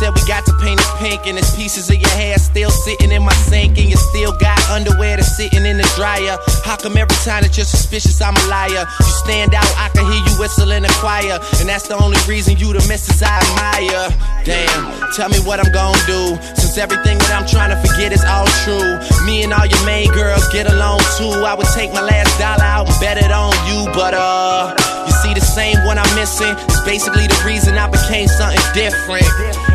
Said 0.00 0.16
we 0.16 0.24
got 0.24 0.46
to 0.48 0.52
paint 0.64 0.80
it 0.80 0.92
pink. 0.96 1.28
And 1.28 1.36
there's 1.36 1.54
pieces 1.54 1.90
of 1.92 1.96
your 2.00 2.14
hair 2.16 2.38
still 2.38 2.70
sitting 2.70 3.12
in 3.12 3.22
my 3.22 3.36
sink. 3.44 3.76
And 3.76 3.88
you 3.92 3.96
still 3.96 4.32
got 4.40 4.56
underwear 4.72 5.16
that's 5.20 5.36
sitting 5.36 5.66
in 5.66 5.76
the 5.76 5.88
dryer. 5.94 6.40
How 6.64 6.76
come 6.76 6.96
every 6.96 7.20
time 7.20 7.44
that 7.44 7.52
you're 7.56 7.68
suspicious, 7.68 8.16
I'm 8.24 8.34
a 8.34 8.44
liar? 8.48 8.88
You 8.88 9.12
stand 9.28 9.54
out, 9.54 9.68
I 9.76 9.92
can 9.92 10.08
hear 10.08 10.22
you 10.24 10.34
whistle 10.40 10.72
in 10.72 10.82
the 10.82 10.92
choir. 11.04 11.36
And 11.60 11.68
that's 11.68 11.86
the 11.86 12.00
only 12.00 12.18
reason 12.26 12.56
you 12.56 12.72
the 12.72 12.80
missus 12.88 13.22
I 13.22 13.44
admire. 13.44 14.08
Damn, 14.44 15.12
tell 15.12 15.28
me 15.28 15.38
what 15.44 15.60
I'm 15.60 15.70
gonna 15.72 16.00
do. 16.08 16.40
Since 16.56 16.78
everything 16.78 17.18
that 17.18 17.36
I'm 17.36 17.46
trying 17.46 17.68
to 17.68 17.78
forget 17.84 18.12
is 18.12 18.24
all 18.24 18.48
true. 18.64 18.96
Me 19.28 19.44
and 19.44 19.52
all 19.52 19.66
your 19.66 19.84
main 19.84 20.08
girls 20.16 20.48
get 20.48 20.64
along 20.64 21.04
too. 21.20 21.44
I 21.44 21.52
would 21.52 21.68
take 21.76 21.92
my 21.92 22.00
last 22.00 22.32
dollar 22.40 22.64
out 22.64 22.88
and 22.88 22.96
bet 23.00 23.20
it 23.20 23.30
on 23.30 23.52
you. 23.68 23.92
But 23.92 24.14
uh, 24.16 24.79
see 25.22 25.34
the 25.34 25.40
same 25.44 25.76
one 25.84 25.98
I'm 25.98 26.14
missing. 26.16 26.54
It's 26.68 26.80
basically 26.82 27.26
the 27.26 27.40
reason 27.46 27.76
I 27.76 27.88
became 27.88 28.28
something 28.28 28.60
different. 28.74 29.26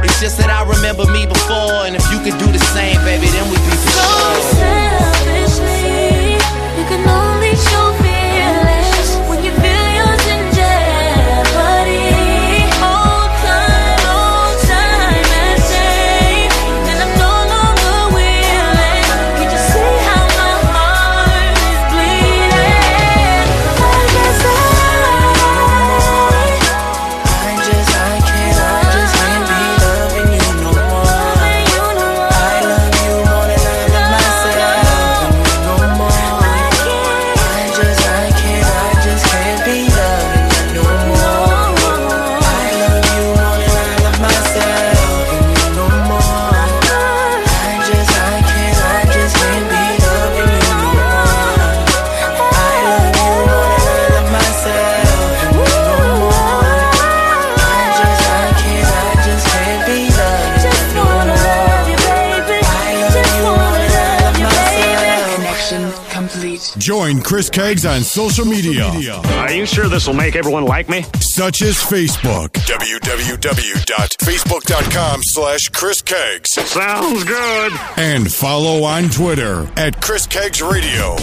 It's 0.03 0.19
just 0.19 0.37
that 0.39 0.49
I 0.49 0.63
remember 0.65 1.05
me 1.11 1.25
before. 1.25 1.85
And 1.85 1.95
if 1.95 2.05
you 2.11 2.19
could 2.19 2.37
do 2.39 2.49
the 2.51 2.63
same, 2.73 2.97
baby, 3.05 3.27
then 3.29 3.45
we'd 3.49 3.61
be 3.69 3.75
for 3.77 3.91
So 3.93 4.01
sure. 4.01 4.41
selfishly, 4.57 6.37
you 6.77 6.83
can 6.89 7.01
only 7.07 7.34
Chris 67.25 67.49
Caggs 67.49 67.85
on 67.87 68.03
social 68.03 68.45
media. 68.45 68.85
Are 68.85 69.51
you 69.51 69.65
sure 69.65 69.89
this 69.89 70.05
will 70.05 70.13
make 70.13 70.35
everyone 70.35 70.65
like 70.65 70.87
me? 70.87 71.03
Such 71.19 71.63
as 71.63 71.77
Facebook. 71.77 72.49
www.facebook.com 72.49 75.21
slash 75.23 75.69
Chris 75.69 76.03
Caggs. 76.03 76.51
Sounds 76.53 77.23
good. 77.23 77.73
And 77.97 78.31
follow 78.31 78.83
on 78.83 79.09
Twitter 79.09 79.67
at 79.75 79.99
Chris 80.01 80.27
Caggs 80.27 80.61
Radio. 80.61 81.15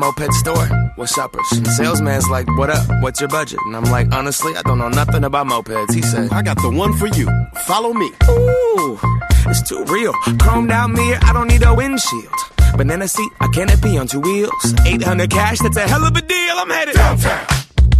Moped 0.00 0.32
store. 0.32 0.66
And 0.66 1.66
the 1.66 1.74
salesman's 1.76 2.28
like, 2.28 2.48
what 2.56 2.70
up? 2.70 2.84
What's 3.02 3.20
your 3.20 3.28
budget? 3.28 3.58
And 3.66 3.76
I'm 3.76 3.84
like, 3.84 4.12
honestly, 4.12 4.56
I 4.56 4.62
don't 4.62 4.78
know 4.78 4.88
nothing 4.88 5.24
about 5.24 5.46
mopeds. 5.46 5.92
He 5.94 6.02
said, 6.02 6.32
I 6.32 6.42
got 6.42 6.56
the 6.56 6.70
one 6.70 6.94
for 6.94 7.06
you. 7.06 7.28
Follow 7.66 7.92
me. 7.92 8.06
Ooh, 8.28 8.98
it's 9.46 9.62
too 9.68 9.84
real. 9.84 10.12
Chromed 10.42 10.70
out 10.70 10.90
mirror, 10.90 11.18
I 11.22 11.32
don't 11.32 11.48
need 11.48 11.62
a 11.62 11.74
windshield. 11.74 12.34
Banana 12.76 13.08
seat, 13.08 13.30
a 13.40 13.48
canopy 13.48 13.98
on 13.98 14.06
two 14.06 14.20
wheels. 14.20 14.74
800 14.86 15.30
cash, 15.30 15.58
that's 15.58 15.76
a 15.76 15.86
hell 15.86 16.04
of 16.04 16.16
a 16.16 16.22
deal. 16.22 16.56
I'm 16.56 16.70
headed 16.70 16.94
downtown. 16.94 17.46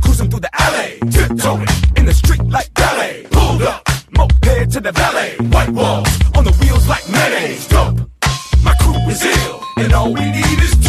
Cruising 0.03 0.31
through 0.31 0.41
the 0.41 0.51
alley, 0.59 0.99
tiptoeing 1.11 1.69
in 1.97 2.07
the 2.07 2.15
street 2.15 2.43
like 2.45 2.73
ballet. 2.75 3.27
Pulled 3.31 3.63
up, 3.63 3.87
moped 4.17 4.73
to 4.73 4.81
the 4.81 4.93
valet. 4.93 5.37
White 5.53 5.71
walls 5.71 6.09
on 6.35 6.45
the 6.45 6.53
wheels 6.61 6.89
like 6.89 7.07
mayonnaise. 7.11 7.69
Dope. 7.69 7.99
My 8.65 8.75
crew 8.81 8.97
is 9.09 9.23
ill, 9.23 9.65
and 9.77 9.93
all 9.93 10.13
we 10.13 10.25
need 10.31 10.59
is 10.67 10.80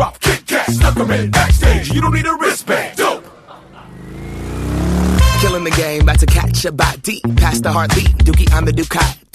off, 0.00 0.20
kick 0.20 0.46
that, 0.46 0.70
snuck 0.70 0.94
her 0.94 1.12
in 1.14 1.30
backstage. 1.30 1.92
You 1.92 2.00
don't 2.00 2.14
need 2.14 2.26
a 2.26 2.34
wristband. 2.34 2.96
Dope. 2.96 3.24
Killing 5.40 5.64
the 5.64 5.74
game, 5.76 6.02
about 6.02 6.18
to 6.20 6.26
catch 6.26 6.64
a 6.64 6.72
body. 6.72 7.20
Past 7.36 7.62
the 7.62 7.72
heartbeat, 7.72 8.08
Dookie, 8.24 8.52
I'm 8.52 8.64
the 8.64 8.72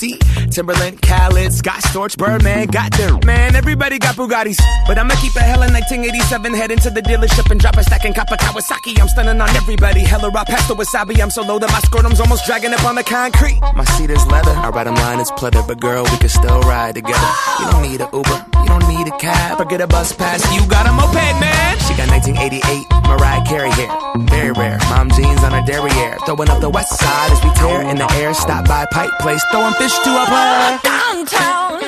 Ducati. 0.02 0.18
Timbaland, 0.50 1.02
Khaled, 1.02 1.54
Scott 1.54 1.82
Storch, 1.84 2.18
Birdman, 2.18 2.68
got 2.68 2.92
them. 2.94 3.20
Man, 3.26 3.56
everybody 3.56 4.00
got 4.00 4.16
Bugattis. 4.16 4.60
But 4.88 4.98
I'ma 4.98 5.16
keep 5.16 5.36
a 5.36 5.42
hella 5.42 5.72
1987, 5.72 6.54
head 6.54 6.72
into 6.72 6.90
the 6.90 7.02
dealership 7.02 7.50
and 7.52 7.60
drop 7.60 7.78
a 7.78 7.84
stack 7.84 8.06
and 8.06 8.16
cop 8.16 8.30
a 8.32 8.36
Kawasaki. 8.36 9.00
I'm 9.00 9.08
stunning 9.08 9.40
on 9.40 9.50
everybody. 9.56 10.02
Hella 10.02 10.30
raw 10.30 10.44
pasta 10.44 10.74
wasabi. 10.74 11.22
I'm 11.22 11.30
so 11.30 11.44
low 11.44 11.60
that 11.60 11.72
my 11.72 11.80
scrotum's 11.80 12.20
almost 12.20 12.46
dragging 12.46 12.74
up 12.74 12.84
on 12.86 12.96
the 12.96 13.04
concrete. 13.04 13.60
My 13.76 13.86
seat 13.86 14.10
is 14.10 14.26
leather. 14.28 14.52
I 14.52 14.70
ride 14.70 14.88
a 14.88 14.92
line, 14.92 15.20
it's 15.20 15.32
pleather. 15.32 15.66
But 15.66 15.80
girl, 15.80 16.04
we 16.04 16.18
can 16.18 16.30
still 16.30 16.62
ride 16.62 16.96
together. 16.96 17.30
You 17.60 17.72
don't 17.72 17.84
need 17.84 18.02
a 18.02 18.10
Uber, 18.12 18.46
you 18.62 18.68
don't 18.68 18.88
need 18.88 19.08
a 19.08 19.18
cab. 19.18 19.58
Forget 19.58 19.82
a 19.82 19.88
bus 19.88 20.14
pass, 20.14 20.44
you 20.54 20.66
got 20.68 20.88
a 20.88 20.92
moped, 20.92 21.40
man. 21.40 21.78
She 21.88 21.96
got 21.96 22.10
1988 22.10 23.02
Mariah 23.12 23.44
Carey 23.44 23.72
hair. 23.72 23.92
Very 24.32 24.52
rare. 24.52 24.80
Mom 24.90 25.10
jeans 25.12 25.44
on 25.44 25.52
her 25.52 25.64
derriere. 25.66 26.18
Throwing 26.26 26.50
up 26.50 26.62
the 26.62 26.70
west 26.70 26.98
side 26.98 27.32
as 27.32 27.44
we 27.44 27.52
tear 27.60 27.82
in 27.82 27.98
the 27.98 28.10
air. 28.14 28.34
Stop 28.34 28.68
by 28.68 28.86
Pike 28.92 29.12
Place, 29.20 29.44
throwing 29.52 29.74
fish 29.74 29.91
to 30.00 30.10
a 30.10 30.26
player. 30.26 30.80
Downtown, 30.84 31.80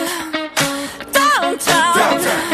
downtown, 1.11 1.97
downtown, 1.97 2.52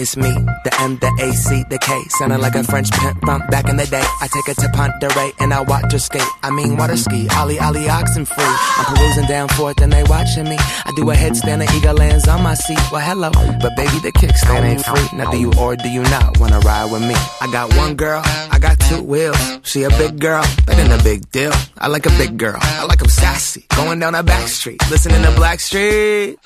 It's 0.00 0.16
me, 0.16 0.30
the 0.62 0.70
M, 0.78 0.96
the 0.98 1.10
A, 1.18 1.32
C, 1.32 1.64
the 1.70 1.76
K. 1.76 2.00
Sounding 2.10 2.40
like 2.40 2.54
a 2.54 2.62
French 2.62 2.88
pimp 2.92 3.20
bump 3.22 3.50
back 3.50 3.68
in 3.68 3.76
the 3.76 3.86
day. 3.86 4.04
I 4.20 4.28
take 4.28 4.46
her 4.46 4.54
to 4.54 4.68
Ponderay 4.68 5.32
and 5.40 5.52
I 5.52 5.62
watch 5.62 5.90
her 5.90 5.98
skate. 5.98 6.22
I 6.44 6.50
mean, 6.50 6.76
water 6.76 6.96
ski, 6.96 7.26
Ollie, 7.36 7.58
Ollie, 7.58 7.88
oxen 7.88 8.24
free. 8.24 8.54
I'm 8.78 8.94
perusing 8.94 9.26
down 9.26 9.48
forth 9.48 9.80
and 9.80 9.92
they 9.92 10.04
watching 10.04 10.44
me. 10.44 10.56
I 10.56 10.92
do 10.94 11.10
a 11.10 11.14
headstand 11.14 11.66
and 11.66 11.70
eagle 11.74 11.94
lands 11.94 12.28
on 12.28 12.44
my 12.44 12.54
seat. 12.54 12.78
Well, 12.92 13.00
hello, 13.00 13.32
but 13.60 13.74
baby, 13.74 13.98
the 13.98 14.12
kickstand 14.12 14.62
ain't 14.62 14.84
free. 14.84 15.18
Now, 15.18 15.32
do 15.32 15.36
you 15.36 15.52
or 15.58 15.74
do 15.74 15.88
you 15.88 16.02
not 16.02 16.38
wanna 16.38 16.60
ride 16.60 16.92
with 16.92 17.02
me? 17.02 17.16
I 17.40 17.50
got 17.50 17.74
one 17.76 17.96
girl, 17.96 18.22
I 18.24 18.58
got 18.60 18.78
two 18.78 19.02
wheels. 19.02 19.36
She 19.64 19.82
a 19.82 19.90
big 19.90 20.20
girl, 20.20 20.44
that 20.66 20.78
ain't 20.78 20.92
a 20.92 21.02
big 21.02 21.28
deal. 21.32 21.52
I 21.76 21.88
like 21.88 22.06
a 22.06 22.10
big 22.10 22.38
girl, 22.38 22.58
I 22.60 22.84
like 22.84 23.02
'em 23.02 23.08
sassy. 23.08 23.66
Going 23.74 23.98
down 23.98 24.14
a 24.14 24.22
back 24.22 24.46
street, 24.46 24.80
listening 24.90 25.22
to 25.22 25.32
Blackstreet. 25.32 26.36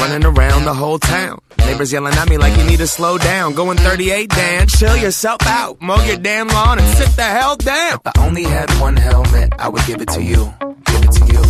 Running 0.00 0.24
around 0.24 0.64
the 0.64 0.74
whole 0.74 0.98
town. 0.98 1.40
Neighbors 1.58 1.92
yelling 1.92 2.14
at 2.14 2.28
me 2.28 2.36
like 2.36 2.56
you 2.56 2.64
need 2.64 2.78
to 2.78 2.86
slow 2.86 3.18
down. 3.18 3.54
Going 3.54 3.78
38, 3.78 4.28
Dan, 4.28 4.66
chill 4.66 4.96
yourself 4.96 5.40
out. 5.46 5.80
Mow 5.80 6.02
your 6.04 6.16
damn 6.16 6.48
lawn 6.48 6.78
and 6.78 6.88
sit 6.96 7.14
the 7.16 7.22
hell 7.22 7.56
down. 7.56 7.94
If 7.94 8.06
I 8.06 8.26
only 8.26 8.42
had 8.44 8.70
one 8.80 8.96
helmet, 8.96 9.52
I 9.58 9.68
would 9.68 9.84
give 9.86 10.00
it 10.00 10.08
to 10.10 10.22
you. 10.22 10.52
Give 10.84 11.02
it 11.04 11.12
to 11.12 11.24
you. 11.32 11.42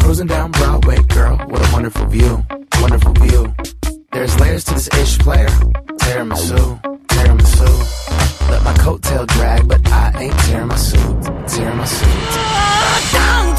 Cruising 0.00 0.26
down 0.26 0.52
Broadway, 0.52 0.98
girl, 1.02 1.36
what 1.48 1.60
a 1.68 1.72
wonderful 1.72 2.06
view. 2.06 2.44
Wonderful 2.80 3.12
view. 3.14 3.54
There's 4.12 4.38
layers 4.40 4.64
to 4.64 4.74
this 4.74 4.88
ish 4.94 5.18
player. 5.18 5.48
Tiramisu, 5.48 6.80
tiramisu. 7.08 8.50
Let 8.50 8.64
my 8.64 8.74
coattail 8.74 9.26
drag, 9.26 9.68
but 9.68 9.86
I 9.88 10.12
ain't 10.22 10.38
tearing 10.40 10.68
my 10.68 10.76
suit. 10.76 11.22
Tearing 11.46 11.76
my 11.76 11.84
suit. 11.84 13.49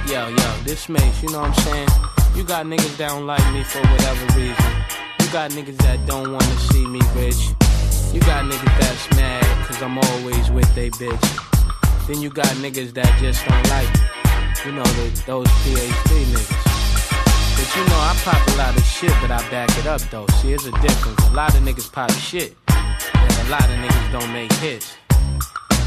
Yo, 0.08 0.28
yo, 0.28 0.62
this 0.64 0.88
makes, 0.88 1.22
you 1.22 1.28
know 1.30 1.40
what 1.40 1.50
I'm 1.50 1.54
saying? 1.64 1.88
You 2.34 2.44
got 2.44 2.64
niggas 2.66 2.96
that 2.96 3.08
don't 3.10 3.26
like 3.26 3.44
me 3.52 3.62
for 3.64 3.80
whatever 3.80 4.26
reason. 4.38 4.72
You 5.20 5.28
got 5.30 5.50
niggas 5.50 5.76
that 5.78 6.06
don't 6.06 6.32
wanna 6.32 6.58
see 6.72 6.86
me 6.86 7.00
rich. 7.14 7.52
You 8.14 8.20
got 8.20 8.44
niggas 8.44 8.78
that's 8.78 9.16
mad 9.16 9.66
cause 9.66 9.82
I'm 9.82 9.98
always 9.98 10.48
with 10.48 10.72
they 10.76 10.88
bitch. 10.88 12.06
Then 12.06 12.22
you 12.22 12.30
got 12.30 12.46
niggas 12.62 12.94
that 12.94 13.10
just 13.18 13.44
don't 13.44 13.68
like 13.74 13.90
me. 13.90 14.06
You 14.64 14.72
know, 14.78 14.84
the, 14.84 15.22
those 15.26 15.48
PhD 15.66 16.22
niggas. 16.30 16.64
But 17.58 17.68
you 17.74 17.82
know, 17.90 17.98
I 17.98 18.14
pop 18.22 18.46
a 18.46 18.56
lot 18.56 18.76
of 18.76 18.84
shit, 18.84 19.10
but 19.20 19.32
I 19.32 19.38
back 19.50 19.68
it 19.78 19.86
up 19.88 20.00
though. 20.12 20.28
See, 20.38 20.52
it's 20.52 20.64
a 20.64 20.70
difference. 20.78 21.26
A 21.26 21.34
lot 21.34 21.56
of 21.56 21.62
niggas 21.62 21.90
pop 21.90 22.12
shit, 22.12 22.54
and 22.68 23.48
a 23.48 23.50
lot 23.50 23.64
of 23.64 23.76
niggas 23.82 24.12
don't 24.12 24.32
make 24.32 24.52
hits. 24.62 24.94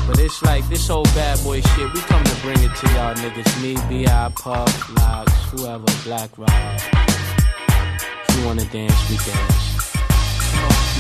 But 0.05 0.19
it's 0.19 0.43
like 0.43 0.67
this 0.67 0.89
old 0.89 1.07
bad 1.15 1.41
boy 1.45 1.61
shit, 1.61 1.93
we 1.93 2.01
come 2.01 2.25
to 2.25 2.35
bring 2.41 2.59
it 2.59 2.75
to 2.75 2.87
y'all 2.91 3.15
niggas. 3.15 3.61
Me, 3.63 3.77
B.I., 3.87 4.33
Puff, 4.35 4.95
Lox, 4.97 5.31
whoever, 5.51 5.85
Black 6.03 6.37
Rob. 6.37 6.81
If 8.27 8.37
you 8.37 8.45
wanna 8.45 8.65
dance, 8.65 9.09
we 9.09 9.15
dance. 9.15 9.76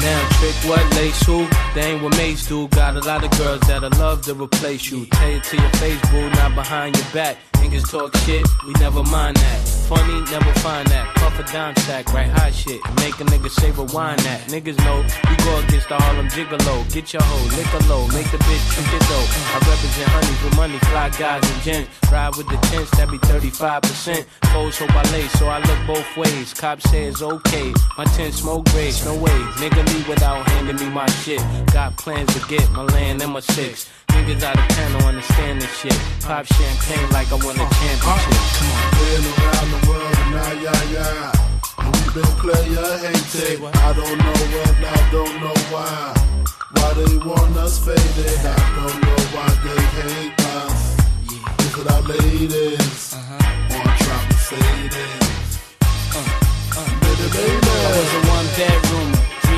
Now 0.01 0.29
trick 0.39 0.55
what 0.69 0.95
lace 0.95 1.25
who? 1.25 1.47
They 1.73 1.93
ain't 1.93 2.03
what 2.03 2.15
mates 2.17 2.47
do. 2.47 2.67
Got 2.69 2.95
a 2.97 2.99
lot 3.01 3.23
of 3.23 3.31
girls 3.37 3.61
that'll 3.61 3.89
love 3.99 4.21
to 4.25 4.35
replace 4.35 4.91
you. 4.91 5.05
Tell 5.07 5.29
it 5.29 5.43
to 5.43 5.57
your 5.57 5.69
face, 5.71 6.01
boo, 6.11 6.29
not 6.31 6.55
behind 6.55 6.95
your 6.95 7.07
back. 7.13 7.37
Niggas 7.61 7.89
talk 7.89 8.15
shit, 8.25 8.45
we 8.65 8.73
never 8.73 9.03
mind 9.03 9.35
that. 9.37 9.77
Funny, 9.87 10.19
never 10.31 10.51
find 10.59 10.85
that. 10.89 11.15
Puff 11.15 11.39
a 11.39 11.43
dime 11.43 11.75
sack, 11.77 12.13
right 12.13 12.27
hot 12.27 12.53
shit. 12.53 12.81
Make 12.99 13.15
a 13.21 13.25
nigga 13.31 13.49
say 13.49 13.71
wine 13.71 14.17
that. 14.27 14.41
Niggas 14.51 14.77
know 14.83 14.99
we 15.29 15.35
go 15.45 15.59
against 15.63 15.87
the 15.87 15.95
Harlem 15.95 16.27
Gigolo. 16.27 16.83
Get 16.91 17.13
your 17.13 17.23
hoe, 17.23 17.47
lick 17.55 17.71
a 17.71 17.81
low, 17.87 18.03
make 18.07 18.29
the 18.31 18.37
bitch 18.43 18.65
trick 18.73 18.91
it 18.91 19.03
though. 19.07 19.27
I 19.53 19.57
represent 19.63 20.09
honeys 20.11 20.43
with 20.43 20.55
money, 20.57 20.77
fly 20.91 21.09
guys 21.17 21.39
and 21.39 21.61
gents. 21.63 21.89
Ride 22.11 22.35
with 22.35 22.47
the 22.49 22.57
tents, 22.67 22.91
that 22.97 23.09
be 23.09 23.17
35%. 23.19 24.25
Foes 24.51 24.77
hope 24.77 24.95
I 24.95 25.03
lay, 25.11 25.27
so 25.39 25.47
I 25.47 25.59
look 25.59 25.79
both 25.87 26.17
ways. 26.17 26.53
Cop 26.53 26.81
says 26.81 27.21
okay, 27.21 27.73
my 27.97 28.05
tent 28.15 28.33
smoke 28.33 28.65
grades, 28.71 29.05
no 29.05 29.15
way. 29.15 29.39
Nigga 29.61 29.87
leave 29.93 30.07
without 30.09 30.47
handing 30.49 30.75
me 30.75 30.89
my 30.93 31.07
shit. 31.23 31.41
Got 31.71 31.97
plans 31.97 32.33
to 32.35 32.45
get 32.49 32.69
my 32.71 32.83
land 32.83 33.21
and 33.21 33.31
my 33.31 33.39
six. 33.39 33.89
Niggas 34.11 34.43
out 34.43 34.57
of 34.57 34.67
town 34.75 34.91
don't 34.93 35.03
understand 35.05 35.61
this 35.61 35.73
shit. 35.79 35.99
Pop 36.21 36.45
champagne 36.45 37.09
like 37.11 37.31
I 37.31 37.35
won 37.35 37.55
a 37.55 37.67
championship. 37.79 38.01
Come 38.01 38.71
on. 38.71 38.91
Been 38.97 39.25
around 39.33 39.69
the 39.73 39.79
world 39.89 40.15
and 40.17 40.31
now, 40.35 40.51
yeah, 40.65 40.83
yeah. 40.95 41.31
And 41.79 41.91
we 41.95 42.01
been 42.15 42.31
player 42.41 42.89
hated. 43.03 43.63
I 43.63 43.93
don't 43.93 44.17
know 44.17 44.37
what, 44.53 44.75
I 44.83 45.11
don't 45.11 45.35
know 45.41 45.57
why. 45.71 46.13
Why 46.73 46.89
they 46.93 47.17
want 47.17 47.57
us 47.57 47.75
faded. 47.85 48.39
I 48.43 48.55
don't 48.75 48.99
know 49.05 49.21
why 49.35 49.49
they 49.63 49.81
hate 49.97 50.39
us. 50.57 50.81
Is 51.59 51.73
it 51.77 51.87
our 51.91 52.01
ladies? 52.01 53.13
Uh-huh. 53.13 53.75
Or 53.75 53.87
trying 54.03 54.29
to 54.29 54.37
fade 54.47 54.95
it? 54.97 55.23
Uh, 56.11 56.19
uh. 56.77 56.89
Baby, 57.01 57.27
baby. 57.31 57.71
I 57.71 57.89
was 57.95 58.11
a 58.13 58.21
one 58.35 58.47
bedroomer, 58.57 59.16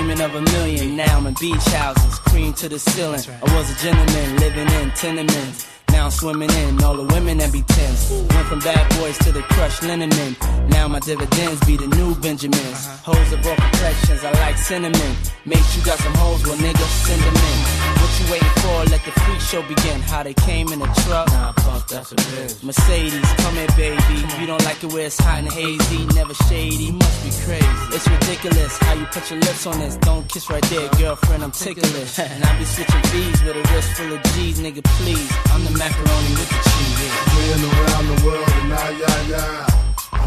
dreaming 0.09 0.25
of 0.25 0.35
a 0.35 0.41
million. 0.53 0.95
Now 0.95 1.17
I'm 1.17 1.27
in 1.27 1.35
beach 1.39 1.63
houses, 1.65 2.19
cream 2.19 2.53
to 2.53 2.69
the 2.69 2.79
ceiling. 2.79 3.21
I 3.27 3.55
was 3.55 3.69
a 3.69 3.83
gentleman 3.83 4.37
living 4.37 4.67
in 4.81 4.91
tenements. 4.91 5.78
Now 5.91 6.05
I'm 6.05 6.11
swimming 6.11 6.49
in 6.51 6.83
all 6.83 6.95
the 6.95 7.13
women 7.13 7.37
that 7.39 7.51
be 7.51 7.61
tense. 7.63 8.09
Went 8.11 8.47
from 8.47 8.59
bad 8.59 8.87
boys 8.97 9.17
to 9.19 9.31
the 9.31 9.41
crushed 9.41 9.83
linen 9.83 10.09
men. 10.09 10.35
Now 10.69 10.87
my 10.87 10.99
dividends 10.99 11.59
be 11.65 11.77
the 11.77 11.87
new 11.87 12.15
Benjamins. 12.15 12.85
Hoes 13.03 13.31
of 13.33 13.45
all 13.45 13.55
complexions, 13.55 14.23
I 14.23 14.31
like 14.43 14.57
cinnamon. 14.57 15.15
Make 15.45 15.65
you 15.75 15.83
got 15.83 15.99
some 15.99 16.13
hoes, 16.15 16.45
well 16.45 16.57
nigga, 16.57 16.85
send 17.05 17.21
them 17.21 17.35
in. 17.35 17.89
What 17.99 18.11
you 18.19 18.31
waiting 18.31 18.55
for? 18.63 18.77
Let 18.91 19.03
the 19.05 19.11
freak 19.21 19.41
show 19.41 19.61
begin. 19.63 20.01
How 20.01 20.23
they 20.23 20.33
came 20.33 20.71
in 20.71 20.81
a 20.81 20.89
truck. 21.03 21.27
Nah, 21.27 21.51
fuck, 21.53 21.87
that's 21.87 22.11
a 22.11 22.15
bitch. 22.15 22.63
Mercedes, 22.63 23.29
come 23.43 23.55
here, 23.55 23.67
baby. 23.75 24.17
You 24.39 24.47
don't 24.47 24.63
like 24.65 24.83
it 24.83 24.91
where 24.93 25.07
it's 25.07 25.19
hot 25.19 25.39
and 25.39 25.51
hazy, 25.51 26.05
never 26.15 26.33
shady. 26.49 26.91
Must 26.91 27.19
be 27.23 27.31
crazy. 27.43 27.95
It's 27.95 28.07
ridiculous 28.07 28.77
how 28.77 28.93
you 28.93 29.05
put 29.05 29.29
your 29.29 29.39
lips 29.39 29.65
on 29.65 29.79
this. 29.79 29.95
Don't 29.97 30.27
kiss 30.27 30.49
right 30.49 30.63
there, 30.69 30.89
girlfriend. 30.97 31.43
I'm 31.43 31.51
ticklish. 31.51 32.19
and 32.19 32.43
I 32.43 32.57
be 32.57 32.65
switching 32.65 33.01
V's 33.11 33.43
with 33.43 33.57
a 33.57 33.73
wrist 33.73 33.89
full 33.93 34.13
of 34.13 34.21
G's, 34.33 34.59
nigga. 34.59 34.83
Please, 34.99 35.29
I'm 35.51 35.63
the 35.65 35.71
macaroni 35.89 36.31
with 36.37 36.49
the 36.49 36.59
cheese. 36.69 37.17
Been 37.33 37.63
around 37.69 38.05
the 38.11 38.17
world 38.25 38.53
and 38.59 38.69
now, 38.69 38.89
yeah, 38.89 39.21
yeah. 39.33 39.65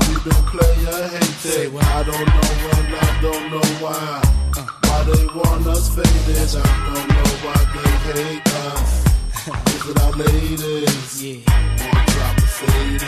We 0.08 0.14
been 0.24 0.42
player 0.50 1.08
hated. 1.08 1.74
I 1.74 2.02
don't 2.02 2.28
know 2.34 2.50
when, 2.64 2.84
I 2.94 3.10
don't 3.22 3.46
know 3.50 3.68
why. 3.82 4.22
Why 4.84 4.98
they 5.04 5.24
want 5.26 5.66
us 5.66 5.88
faded. 5.94 6.50
I 6.56 6.68
don't 6.94 7.08
know 7.16 7.30
why 7.44 7.60
they 7.74 7.90
hate 8.08 8.48
us. 8.70 8.90
Is 9.74 9.90
it 9.90 10.00
our 10.00 10.12
ladies? 10.12 11.22
Yeah. 11.22 11.86
Or 11.86 11.98
drop 12.12 12.34
the 12.36 12.46
faded? 12.58 13.02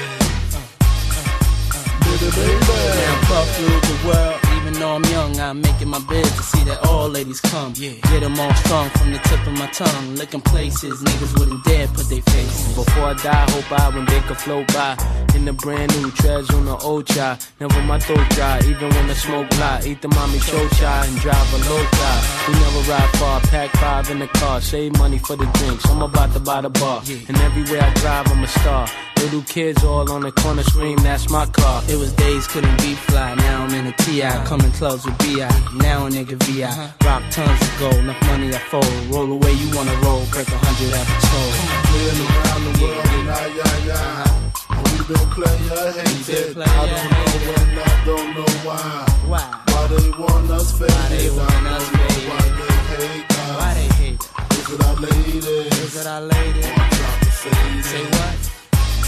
Uh, 0.54 0.58
uh, 0.58 1.28
uh. 1.74 1.86
Baby, 2.04 2.28
baby. 2.36 2.78
Now 3.00 3.28
puff 3.28 3.48
through 3.56 3.80
the 3.88 3.96
world, 4.06 4.38
even 4.66 4.80
though 4.80 4.94
I'm 4.94 5.04
young, 5.04 5.38
I'm 5.40 5.60
making 5.60 5.88
my 5.88 5.98
bed 6.06 6.24
to 6.24 6.42
see 6.42 6.64
that 6.64 6.86
all 6.86 7.08
ladies 7.08 7.40
come. 7.40 7.74
Yeah. 7.76 7.92
Get 8.10 8.20
them 8.20 8.40
all 8.40 8.54
strong 8.54 8.88
from 8.90 9.12
the 9.12 9.18
tip 9.18 9.46
of 9.46 9.52
my 9.52 9.66
tongue. 9.66 10.16
Licking 10.16 10.40
places 10.40 11.02
niggas 11.02 11.38
wouldn't 11.38 11.62
dare 11.64 11.86
put 11.88 12.08
their 12.08 12.22
faces. 12.22 12.74
Before 12.74 13.04
I 13.04 13.14
die, 13.14 13.50
hope 13.50 13.80
I 13.80 13.88
when 13.94 14.06
they 14.06 14.20
could 14.20 14.38
float 14.38 14.66
by 14.68 14.96
in 15.34 15.44
the 15.44 15.52
brand 15.52 15.94
new 16.00 16.10
treads 16.12 16.48
on 16.54 16.64
the 16.64 16.76
old 16.78 17.06
chai. 17.06 17.38
Never 17.60 17.82
my 17.82 17.98
throat 17.98 18.26
dry, 18.30 18.58
even 18.64 18.88
when 18.88 19.10
I 19.10 19.14
smoke 19.14 19.50
lot. 19.58 19.86
Eat 19.86 20.00
the 20.00 20.08
mommy 20.08 20.38
show 20.38 20.66
chai 20.80 21.06
and 21.06 21.16
drive 21.18 21.52
a 21.52 21.58
low 21.68 21.84
tie. 21.84 22.22
We 22.48 22.54
never 22.54 22.90
ride 22.90 23.10
far, 23.18 23.40
pack 23.40 23.70
five 23.72 24.10
in 24.10 24.18
the 24.18 24.28
car, 24.28 24.62
save 24.62 24.96
money 24.98 25.18
for 25.18 25.36
the 25.36 25.46
drinks. 25.58 25.84
I'm 25.90 26.00
about 26.00 26.32
to 26.32 26.40
buy 26.40 26.62
the 26.62 26.70
bar, 26.70 27.02
and 27.28 27.36
everywhere 27.38 27.82
I 27.82 27.92
drive, 27.94 28.28
I'm 28.28 28.42
a 28.42 28.46
star. 28.46 28.88
Little 29.24 29.42
kids 29.42 29.82
all 29.84 30.10
on 30.10 30.20
the 30.20 30.32
corner 30.32 30.62
scream, 30.62 30.98
that's 30.98 31.30
my 31.30 31.46
car. 31.46 31.82
It 31.88 31.96
was 31.96 32.12
days 32.12 32.46
couldn't 32.46 32.76
be 32.82 32.94
fly, 32.94 33.34
now 33.34 33.64
I'm 33.64 33.74
in 33.74 33.86
a 33.86 33.92
TI. 33.92 34.20
Coming 34.54 34.70
clubs 34.70 35.04
with 35.04 35.18
BI, 35.18 35.50
now 35.82 36.06
a 36.06 36.10
nigga 36.10 36.38
VI. 36.46 36.62
Uh-huh. 36.62 36.86
Rock 37.02 37.24
tons 37.32 37.60
of 37.60 37.74
gold, 37.80 37.96
enough 37.96 38.22
money 38.30 38.54
I 38.54 38.58
fold. 38.70 38.86
Roll 39.10 39.32
away, 39.32 39.50
you 39.50 39.66
wanna 39.74 39.90
roll, 40.06 40.22
break 40.30 40.46
a 40.46 40.54
hundred. 40.54 40.94
Been 40.94 42.22
around 42.22 42.62
the 42.62 42.72
world 42.78 43.02
and 43.02 43.26
now, 43.26 43.50
yeah, 43.50 43.74
yeah. 43.82 44.30
And 44.70 44.86
we 44.94 45.02
been 45.10 45.26
player 45.34 45.90
hated. 45.90 46.54
I 46.54 46.70
don't 46.86 47.10
know 47.10 47.34
when, 47.50 47.66
I 47.82 47.98
don't 48.06 48.30
know 48.30 48.52
why. 48.62 49.02
Why? 49.26 49.42
Why 49.74 49.86
they 49.90 50.10
want 50.22 50.48
us 50.52 50.70
faded. 50.78 51.02
they 51.10 51.30
want 51.34 51.66
us 51.74 51.90
why 51.90 52.46
they 52.54 52.78
hate 52.94 53.26
us. 53.34 53.58
Why 53.58 53.74
they 53.74 53.90
hate 53.98 54.22
us? 54.22 54.54
Is 54.54 54.70
it 54.70 54.86
our 54.86 54.94
ladies? 55.02 55.46
Is 55.82 55.96
it 55.98 56.06
our 56.06 56.22
ladies? 56.22 56.70
Or 56.70 56.86
drop 56.94 57.18
the 57.26 57.30
faded? 57.42 57.84
Say 57.90 58.04
what? 58.06 58.38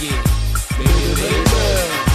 Yeah. 0.02 0.27
Baby, 0.74 1.06
baby. 1.23 1.55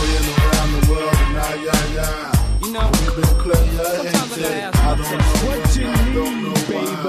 Been 0.03 0.27
around 0.35 0.71
the 0.75 0.81
world 0.91 1.15
and 1.15 1.31
now, 1.31 1.53
yeah, 1.63 1.95
yeah. 1.95 2.40
You 2.72 2.77
know, 2.77 2.89
we 2.93 3.22
been 3.22 3.35
player 3.41 3.65
hated. 3.65 4.15
I 4.15 4.95
don't 4.95 5.11
know 5.11 5.18
what 5.45 5.76
you 5.76 5.88
I 5.89 6.14
don't 6.14 6.41
know 6.41 6.53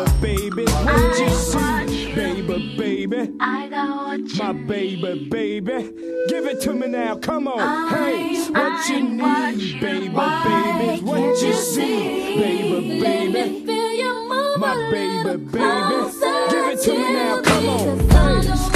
why. 0.02 0.20
baby. 0.20 0.64
What 0.64 1.20
you 1.20 1.30
see, 1.30 2.14
baby, 2.16 2.76
baby? 2.76 3.32
I 3.38 3.68
got 3.68 3.96
what 3.96 4.18
you 4.18 4.42
My 4.42 4.52
baby, 4.54 5.28
baby. 5.30 5.92
Give 6.28 6.46
it 6.46 6.60
to 6.62 6.72
me 6.72 6.88
now, 6.88 7.14
come 7.14 7.46
on. 7.46 7.94
hey, 7.94 8.42
what 8.50 8.88
you 8.88 9.02
need, 9.08 9.80
baby, 9.80 10.08
baby? 10.08 11.00
What 11.04 11.40
you 11.40 11.52
see, 11.52 12.34
baby, 12.40 13.00
baby? 13.00 13.64
My 14.58 14.74
baby, 14.90 15.36
baby. 15.44 16.12
Give 16.50 16.66
it 16.70 16.82
to 16.82 16.90
me 16.90 17.12
now, 17.12 17.40
come 17.40 17.68
on. 17.68 18.10
Hey, 18.10 18.71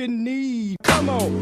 you 0.00 0.08
need. 0.08 0.76
Come 0.82 1.10
on. 1.10 1.39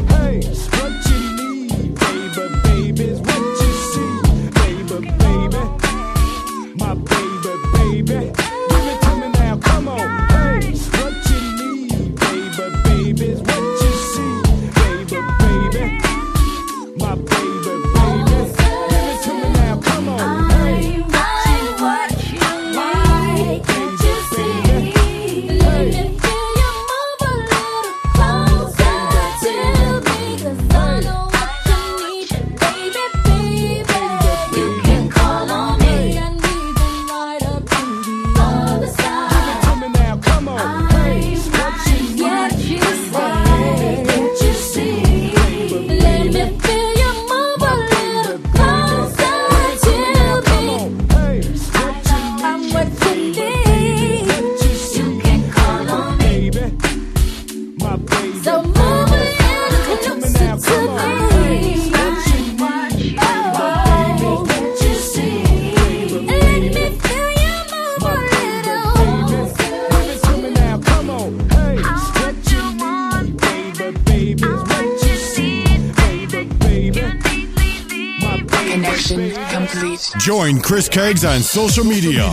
Join 80.99 81.07
Chris 81.07 81.07
Caggs 81.23 81.25
on 81.25 81.41
social 81.43 81.85
media. 81.85 82.25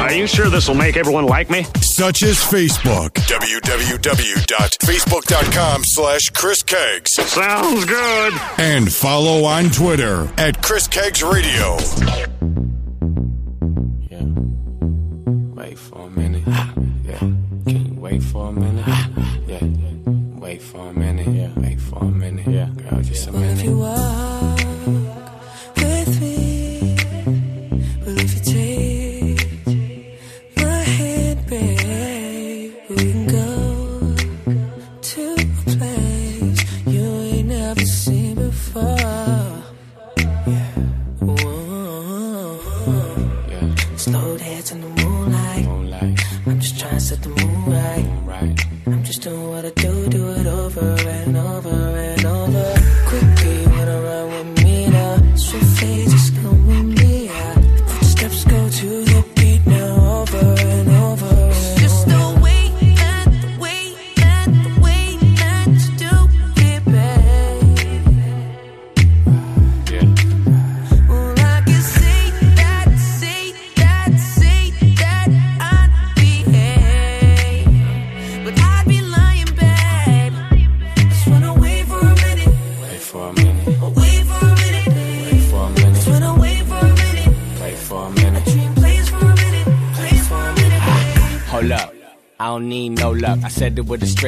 Are 0.00 0.12
you 0.12 0.26
sure 0.26 0.50
this 0.50 0.68
will 0.68 0.74
make 0.74 0.98
everyone 0.98 1.24
like 1.24 1.48
me? 1.48 1.64
Such 1.80 2.22
as 2.22 2.36
Facebook. 2.36 3.12
www.facebook.com 3.12 5.82
slash 5.84 6.28
Chris 6.30 6.62
Caggs. 6.62 7.14
Sounds 7.14 7.86
good. 7.86 8.34
And 8.58 8.92
follow 8.92 9.44
on 9.44 9.70
Twitter 9.70 10.30
at 10.36 10.62
Chris 10.62 10.86
Caggs 10.86 11.22
Radio. 11.22 11.78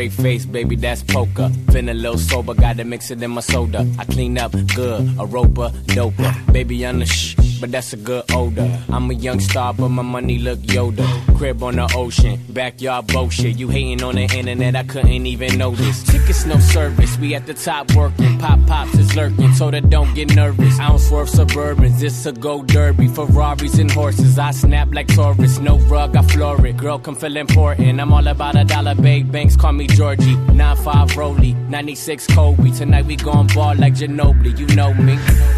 Straight 0.09 0.23
face, 0.25 0.47
baby, 0.47 0.75
that's 0.77 1.03
poker. 1.03 1.51
Feeling 1.69 1.91
a 1.91 1.95
little 1.95 2.19
sober, 2.19 2.55
gotta 2.55 2.85
mix 2.85 3.11
it 3.11 3.23
in 3.23 3.31
my 3.31 3.41
soda. 3.41 3.87
I 3.99 4.05
clean 4.05 4.39
up 4.39 4.53
good, 4.75 5.01
a 5.19 5.27
roper, 5.27 5.71
doper. 5.95 6.53
Baby, 6.53 6.85
I'm 6.87 6.99
the 6.99 7.07
shh, 7.07 7.37
but 7.61 7.71
that's 7.71 7.93
a 7.93 7.97
good 7.97 8.25
odor. 8.33 8.69
I'm 8.89 9.11
a 9.11 9.15
young 9.15 9.39
star, 9.39 9.73
but 9.75 9.91
my 9.91 10.03
money 10.03 10.39
look 10.39 10.59
Yoda. 10.61 11.07
Crib 11.43 11.61
on 11.65 11.75
the 11.75 11.93
ocean, 11.97 12.39
backyard 12.51 13.09
bullshit. 13.09 13.59
You 13.59 13.67
hating 13.67 14.01
on 14.05 14.15
the 14.15 14.23
internet, 14.33 14.77
I 14.77 14.85
couldn't 14.85 15.27
even 15.27 15.59
notice. 15.59 16.05
Tickets, 16.05 16.47
no 16.47 16.57
service, 16.61 17.19
we 17.19 17.35
at 17.35 17.47
the 17.47 17.55
top 17.55 17.91
working. 17.97 18.39
Pop 18.39 18.65
pops 18.69 18.95
is 18.95 19.17
lurking, 19.17 19.53
so 19.53 19.69
that 19.73 19.91
don't 19.91 20.15
get 20.15 20.37
nervous. 20.37 20.79
I 20.79 20.87
don't 20.87 21.01
swerve 21.01 21.29
suburbans, 21.29 21.99
this 21.99 22.27
a 22.27 22.33
go 22.33 22.63
derby. 22.63 23.09
Ferraris 23.09 23.81
and 23.81 23.91
horses, 23.91 24.39
I 24.39 24.53
snap 24.53 24.95
like 24.95 25.09
Taurus. 25.09 25.59
No 25.59 25.79
rug, 25.91 26.15
I 26.17 26.23
floor 26.23 26.65
it. 26.65 26.77
Girl, 26.77 27.01
come 27.01 27.17
feel 27.17 27.37
important. 27.37 28.01
I'm 28.01 28.13
all 28.13 28.29
about 28.29 28.55
a 28.55 28.63
dollar, 28.63 28.95
big 28.95 29.33
banks, 29.33 29.57
call 29.57 29.73
me 29.73 29.89
Georgie. 29.89 30.37
9-5 30.55 31.17
Rolly, 31.17 31.55
96 31.55 32.29
Kobe. 32.29 32.71
Tonight 32.71 33.07
we 33.07 33.17
gon' 33.17 33.49
ball 33.49 33.75
like 33.75 33.95
Ginobili, 33.95 34.57
you 34.57 34.67
know 34.77 34.95
me. 34.95 35.15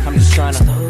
I'm 0.06 0.14
just 0.14 0.32
tryna 0.32 0.54
Slow 0.54 0.83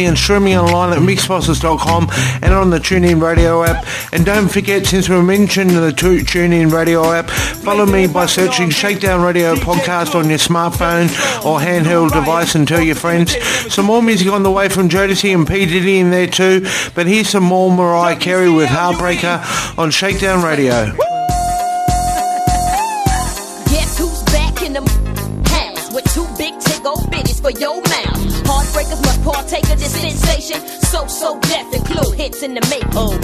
And 0.00 0.16
streaming 0.16 0.56
online 0.56 0.92
at 0.92 0.98
mixxbosses.com 1.00 2.08
and 2.42 2.54
on 2.54 2.70
the 2.70 2.78
TuneIn 2.78 3.20
Radio 3.22 3.62
app. 3.62 3.84
And 4.12 4.24
don't 4.24 4.48
forget, 4.48 4.86
since 4.86 5.08
we 5.08 5.20
mentioned 5.20 5.70
the 5.70 5.92
tu- 5.92 6.20
TuneIn 6.20 6.72
Radio 6.72 7.12
app, 7.12 7.28
follow 7.28 7.84
me 7.86 8.06
by 8.06 8.26
searching 8.26 8.70
Shakedown 8.70 9.22
Radio 9.22 9.54
Podcast 9.56 10.14
on 10.14 10.28
your 10.28 10.38
smartphone 10.38 11.08
or 11.44 11.58
handheld 11.60 12.12
device 12.12 12.54
and 12.54 12.66
tell 12.66 12.80
your 12.80 12.94
friends. 12.96 13.36
Some 13.72 13.86
more 13.86 14.02
music 14.02 14.28
on 14.28 14.42
the 14.42 14.50
way 14.50 14.68
from 14.68 14.88
Jodeci 14.88 15.34
and 15.34 15.46
P. 15.46 15.66
Diddy 15.66 15.98
in 15.98 16.10
there 16.10 16.26
too. 16.26 16.66
But 16.94 17.06
here's 17.06 17.28
some 17.28 17.44
more 17.44 17.70
Mariah 17.70 18.16
Carey 18.16 18.50
with 18.50 18.68
Heartbreaker 18.68 19.78
on 19.78 19.90
Shakedown 19.90 20.42
Radio. 20.42 21.09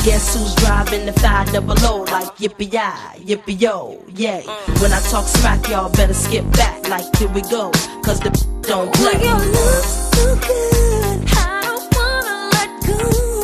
Guess 0.07 0.37
who's 0.37 0.55
driving 0.55 1.05
the 1.05 1.13
five 1.15 1.53
double 1.53 1.75
O 1.85 2.03
like 2.13 2.37
yippee 2.37 2.73
yi, 2.73 3.35
yippee 3.35 3.61
yo, 3.61 4.01
yay. 4.15 4.45
When 4.81 4.93
I 4.93 5.01
talk 5.11 5.27
smack, 5.27 5.69
y'all 5.69 5.91
better 5.91 6.15
skip 6.15 6.49
back 6.53 6.89
like 6.89 7.05
here 7.17 7.29
we 7.31 7.43
go, 7.43 7.73
cause 8.05 8.21
the 8.21 8.31
don't 8.63 8.95
play. 8.95 9.21
Your 9.21 9.35
looks 9.35 9.89
so 10.15 10.37
good, 10.47 11.25
I 11.35 11.61
don't 11.65 11.97
wanna 11.97 12.51
let 12.55 12.71
go. 12.87 13.36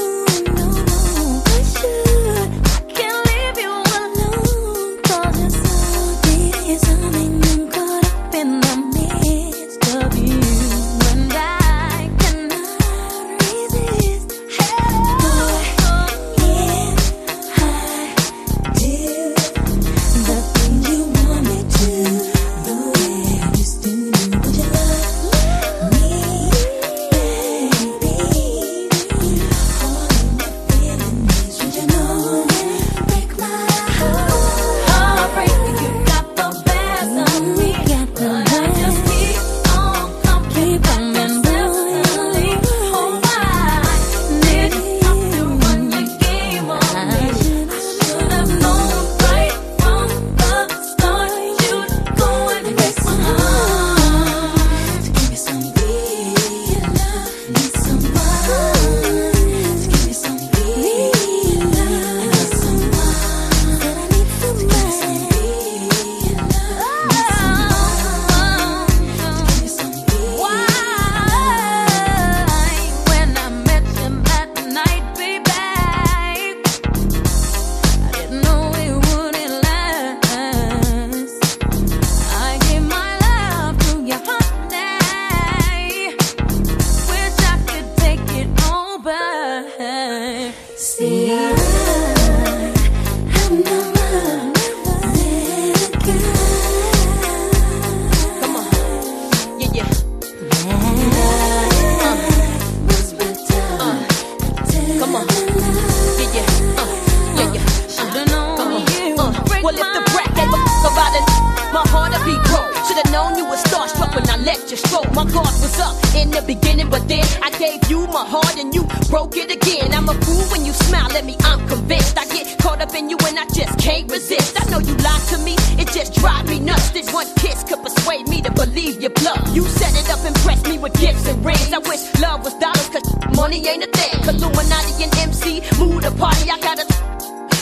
To 125.33 125.39
me, 125.39 125.57
it 125.81 125.89
just 125.89 126.15
drives 126.15 126.49
me 126.49 126.61
nuts. 126.61 126.91
This 126.91 127.13
one 127.13 127.27
kiss 127.37 127.65
could 127.65 127.83
persuade 127.83 128.29
me 128.29 128.43
to 128.43 128.51
believe 128.53 129.01
your 129.01 129.11
bluff. 129.11 129.41
You 129.55 129.63
set 129.63 129.93
it 129.97 130.11
up, 130.11 130.21
and 130.25 130.37
impressed 130.37 130.69
me 130.69 130.79
with 130.79 130.93
gifts 131.01 131.27
and 131.27 131.45
rings. 131.45 131.73
I 131.73 131.79
wish 131.79 132.03
love 132.21 132.45
was 132.45 132.55
dollars, 132.55 132.89
cause 132.91 133.07
money 133.37 133.67
ain't 133.67 133.85
a 133.85 133.91
thing. 133.91 134.13
Cause 134.25 134.37
Illuminati 134.37 135.05
and 135.05 135.13
MC, 135.17 135.63
move 135.79 136.03
the 136.03 136.13
party. 136.13 136.51
I 136.51 136.59
got 136.61 136.79
a 136.79 136.87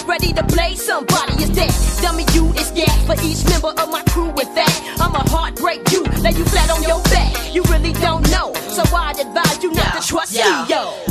ready 0.06 0.32
to 0.32 0.42
play 0.44 0.74
somebody 0.74 1.44
is 1.44 1.51
dead. 1.51 1.70
Dummy, 2.02 2.24
you 2.34 2.51
is 2.55 2.70
gas 2.72 2.97
for 3.06 3.14
each 3.22 3.44
member 3.48 3.72
of 3.80 3.88
my 3.90 4.02
crew. 4.10 4.30
With 4.30 4.52
that, 4.56 4.74
I'ma 4.98 5.22
heartbreak 5.30 5.92
you, 5.92 6.02
lay 6.24 6.32
you 6.32 6.44
flat 6.47 6.70
on 6.70 6.82
your 6.82 7.02
back. 7.05 7.55
You 7.55 7.62
really 7.70 7.92
don't 7.92 8.28
know, 8.30 8.52
so 8.74 8.82
I'd 8.94 9.20
advise 9.20 9.62
you 9.62 9.70
not 9.72 9.94
to 9.94 10.06
trust 10.06 10.34
me, 10.34 10.51
yo. 10.68 11.10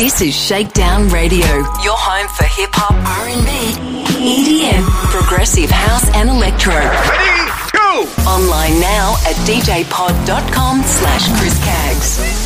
This 0.00 0.22
is 0.22 0.34
Shakedown 0.34 1.10
Radio, 1.10 1.44
your 1.84 1.92
home 1.92 2.26
for 2.32 2.44
hip 2.44 2.70
hop, 2.72 2.96
R&B, 3.20 3.76
EDM, 4.16 4.80
progressive 5.12 5.68
house 5.68 6.08
and 6.16 6.30
electro. 6.30 6.72
Ready, 6.72 7.44
go! 7.68 8.08
Online 8.24 8.80
now 8.80 9.20
at 9.28 9.36
djpod.com 9.44 10.80
slash 10.84 11.28
Chris 11.36 11.62
Caggs. 11.62 12.39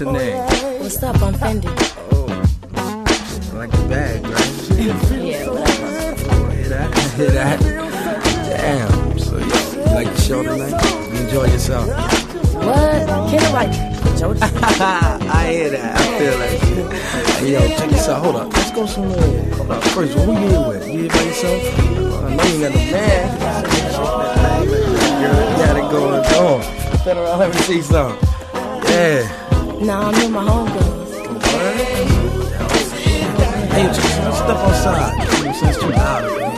What's 0.00 0.16
your 0.16 0.24
name? 0.24 0.80
What's 0.80 1.02
up? 1.02 1.20
I'm 1.20 1.34
Fendi. 1.34 1.68
I 2.74 3.54
like 3.54 3.70
the 3.70 3.86
bag, 3.86 4.22
right? 4.24 4.50
yeah, 4.80 5.46
whatever. 5.46 5.86
Oh, 6.30 6.48
hear 6.48 6.68
that? 6.70 6.94
Hear 7.16 7.30
that? 7.32 7.60
Damn. 7.60 9.18
So, 9.18 9.36
yo, 9.36 9.44
you 9.44 9.94
like 9.94 10.08
the 10.08 10.20
show 10.22 10.42
tonight? 10.42 10.82
You 11.12 11.20
enjoy 11.20 11.44
yourself? 11.48 11.86
What? 12.54 13.08
Can't 13.28 13.42
nobody 13.42 13.72
Joe. 14.18 14.34
I 14.40 15.52
hear 15.52 15.68
that. 15.68 15.98
I 15.98 16.18
feel 16.18 16.38
that 16.38 16.60
shit. 16.60 16.92
Hey, 17.36 17.52
yo, 17.52 17.60
check 17.76 17.90
this 17.90 18.08
out. 18.08 18.24
Hold 18.24 18.36
up. 18.36 18.52
Let's 18.54 18.70
go 18.70 18.86
somewhere. 18.86 19.54
Hold 19.56 19.70
up. 19.70 19.84
First, 19.84 20.14
who 20.14 20.32
you 20.32 20.38
here 20.48 20.66
with? 20.66 20.88
You 20.88 20.98
here 21.00 21.10
by 21.10 21.22
yourself? 21.24 21.62
I 22.24 22.36
know 22.36 22.44
you 22.44 22.52
ain't 22.54 22.62
got 22.62 22.72
no 22.72 22.80
man. 22.90 23.26
You 25.20 25.56
got 25.58 25.76
it 25.76 25.90
going 25.90 26.24
on. 26.24 27.04
Turn 27.04 27.18
around, 27.18 27.38
let 27.38 27.54
me 27.54 27.60
see 27.60 27.82
something. 27.82 28.28
Yeah. 28.84 29.39
Now 29.80 30.02
I'm 30.02 30.12
with 30.12 30.30
my 30.30 30.44
homegirls. 30.44 31.10
Hey, 33.72 33.86
just 33.86 34.00
step 34.36 34.56
outside. 34.56 35.14
It's 35.46 35.78
too 35.78 35.88
loud. 35.88 36.49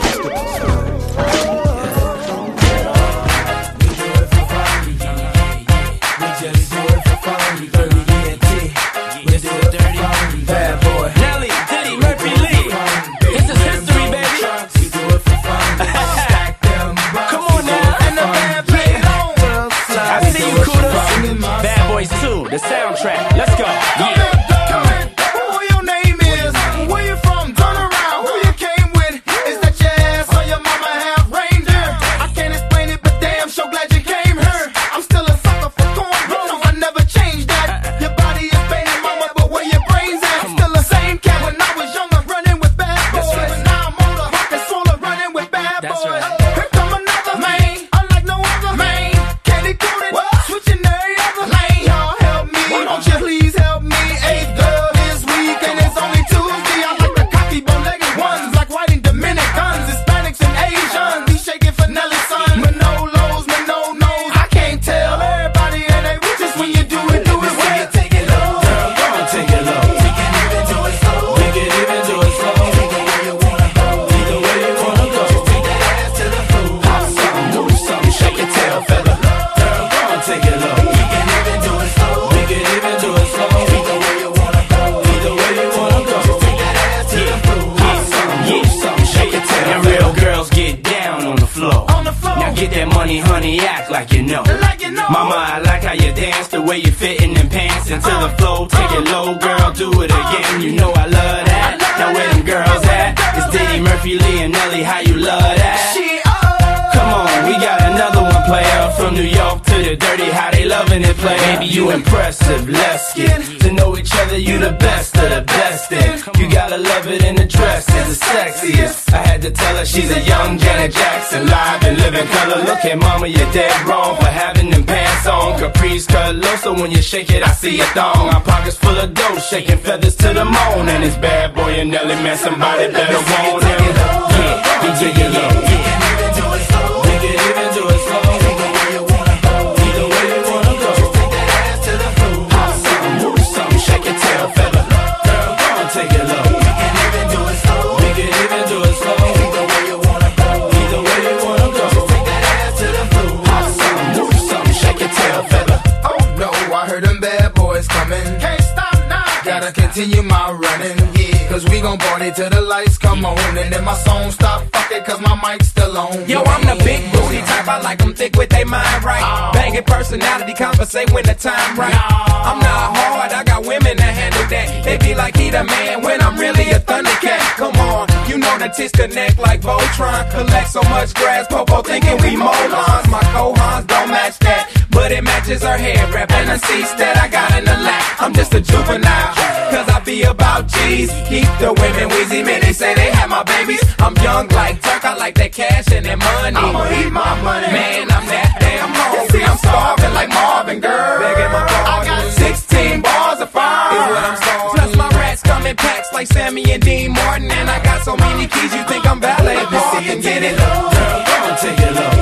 Eat 196.73 197.11
my 197.11 197.41
money. 197.41 197.67
Man, 197.67 198.11
I'm 198.11 198.25
that 198.27 198.57
damn 198.59 198.89
hungry. 198.89 199.43
I'm 199.43 199.57
starving 199.57 200.13
like 200.13 200.29
Marvin, 200.29 200.79
girl. 200.79 201.21
I 201.21 202.03
got 202.05 202.31
16 202.31 203.01
bars 203.01 203.39
of 203.41 203.49
fire. 203.49 204.33
Plus 204.73 204.95
my 204.95 205.09
rats 205.09 205.41
come 205.43 205.65
in 205.67 205.75
packs 205.75 206.11
like 206.13 206.27
Sammy 206.27 206.63
and 206.71 206.81
Dean 206.81 207.11
Martin. 207.11 207.51
And 207.51 207.69
I 207.69 207.83
got 207.83 208.03
so 208.03 208.17
many 208.17 208.47
keys, 208.47 208.73
you 208.73 208.83
think 208.85 209.05
I'm 209.05 209.21
valet. 209.21 209.65
Park 209.65 210.05
and 210.05 210.21
get 210.21 210.43
it. 210.43 210.57
Girl, 210.57 210.89
run 210.89 211.57
to 211.59 211.81
your 211.81 211.91
love. 211.93 212.12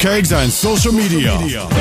hashtags 0.00 0.36
on 0.36 0.48
social 0.48 0.92
media. 0.92 1.32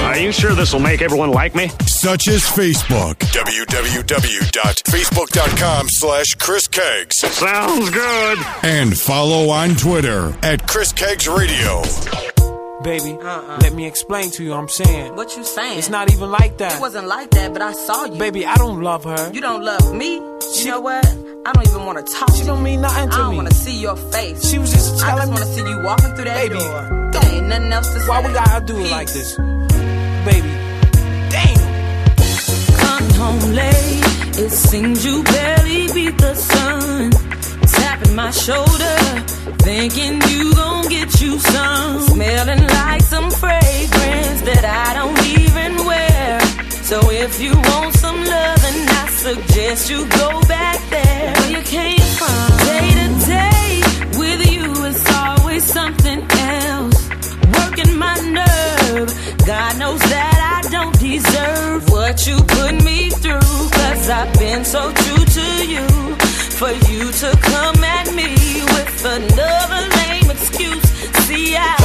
Are 0.03 0.17
you 0.17 0.31
sure 0.31 0.53
this 0.53 0.71
will 0.73 0.79
make 0.81 1.01
everyone 1.01 1.31
like 1.31 1.55
me? 1.55 1.69
Such 1.85 2.27
as 2.27 2.43
Facebook. 2.43 3.15
www.facebook.com 3.15 5.87
slash 5.89 6.35
Chris 6.35 6.67
Caggs. 6.67 7.17
Sounds 7.19 7.89
good. 7.89 8.37
And 8.63 8.95
follow 8.97 9.49
on 9.49 9.75
Twitter 9.75 10.35
at 10.43 10.67
Chris 10.67 10.91
Caggs 10.91 11.27
Radio. 11.27 11.81
Baby, 12.83 13.17
uh-uh. 13.21 13.57
let 13.61 13.73
me 13.73 13.85
explain 13.85 14.31
to 14.31 14.41
you 14.43 14.53
I'm 14.53 14.69
saying. 14.69 15.13
What 15.15 15.35
you 15.35 15.43
saying? 15.43 15.79
It's 15.79 15.89
not 15.89 16.11
even 16.13 16.31
like 16.31 16.57
that. 16.59 16.75
It 16.77 16.81
wasn't 16.81 17.07
like 17.07 17.29
that, 17.31 17.51
but 17.51 17.61
I 17.61 17.73
saw 17.73 18.05
you. 18.05 18.17
Baby, 18.17 18.45
I 18.45 18.55
don't 18.55 18.81
love 18.81 19.03
her. 19.03 19.31
You 19.33 19.41
don't 19.41 19.63
love 19.65 19.93
me? 19.93 20.21
She, 20.55 20.63
you 20.63 20.69
know 20.71 20.79
what? 20.79 21.05
I 21.45 21.51
don't 21.51 21.67
even 21.67 21.85
want 21.85 22.05
to 22.05 22.13
talk 22.13 22.29
she 22.29 22.35
to 22.37 22.41
you. 22.43 22.47
don't 22.47 22.63
mean 22.63 22.79
nothing 22.81 23.09
to 23.09 23.17
me. 23.17 23.21
I 23.21 23.25
don't 23.27 23.35
want 23.35 23.49
to 23.49 23.55
see 23.55 23.81
your 23.81 23.97
face. 23.97 24.49
She 24.49 24.57
was 24.59 24.71
just 24.71 24.97
telling 24.99 25.29
me. 25.29 25.35
I 25.35 25.39
just 25.39 25.49
want 25.49 25.57
to 25.57 25.63
see 25.65 25.69
you 25.69 25.81
walking 25.83 26.15
through 26.15 26.23
that 26.25 26.47
Baby. 26.47 26.59
door. 26.59 27.08
Ain't 27.39 27.47
nothing 27.47 27.71
else 27.71 27.93
to 27.93 27.99
say. 28.01 28.09
Why 28.09 28.19
we 28.27 28.33
gotta 28.33 28.65
do 28.65 28.73
Peace. 28.75 28.87
it 28.87 28.91
like 28.91 29.11
this, 29.17 29.37
baby? 30.27 30.51
Damn. 31.35 31.61
Come 32.81 33.09
home 33.21 33.45
late. 33.53 34.03
It 34.43 34.51
seems 34.51 35.05
you 35.05 35.23
barely 35.23 35.87
beat 35.93 36.17
the 36.17 36.35
sun. 36.35 37.11
Tapping 37.77 38.15
my 38.15 38.31
shoulder, 38.31 38.97
thinking 39.67 40.21
you 40.31 40.53
gon' 40.53 40.87
get 40.89 41.21
you 41.21 41.39
some. 41.39 42.01
Smelling 42.11 42.67
like 42.67 43.01
some 43.03 43.31
fragrance 43.31 44.41
that 44.49 44.65
I 44.85 44.87
don't 44.99 45.19
even 45.39 45.71
wear. 45.85 46.39
So 46.89 46.99
if 47.09 47.39
you 47.39 47.53
want 47.55 47.93
some 47.95 48.17
loving, 48.17 48.79
I 49.01 49.05
suggest 49.25 49.89
you 49.89 50.05
go 50.09 50.41
back 50.41 50.79
there 50.89 51.33
where 51.37 51.51
you 51.51 51.61
came 51.63 52.07
from. 52.19 52.47
Day 52.67 52.87
to 52.99 53.07
day 53.37 53.81
with 54.19 54.41
you, 54.51 54.85
it's 54.87 55.05
always 55.15 55.63
something 55.63 56.38
working 57.69 57.97
my 57.97 58.15
nerve. 58.19 59.09
God 59.45 59.77
knows 59.77 59.99
that 59.99 60.61
I 60.63 60.69
don't 60.69 60.97
deserve 60.99 61.89
what 61.89 62.25
you 62.27 62.37
put 62.37 62.83
me 62.83 63.09
through. 63.09 63.69
Cause 63.71 64.09
I've 64.09 64.33
been 64.39 64.63
so 64.65 64.91
true 64.93 65.25
to 65.25 65.67
you. 65.67 65.85
For 66.59 66.71
you 66.91 67.11
to 67.11 67.37
come 67.41 67.83
at 67.83 68.13
me 68.13 68.33
with 68.73 69.05
another 69.05 69.81
lame 69.97 70.29
excuse. 70.31 70.83
See, 71.27 71.55
I 71.55 71.78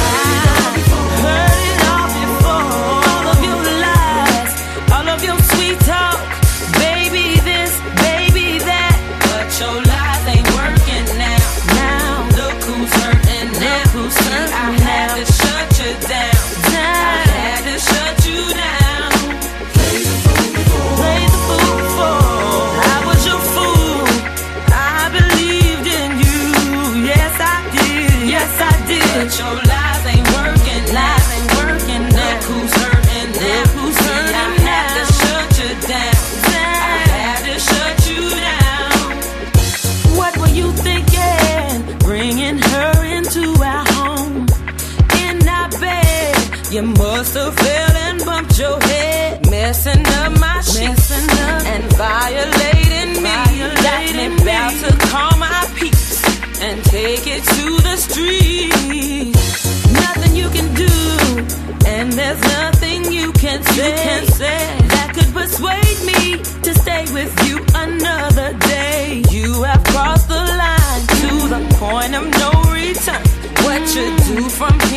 from 74.55 74.79
here. 74.87 74.94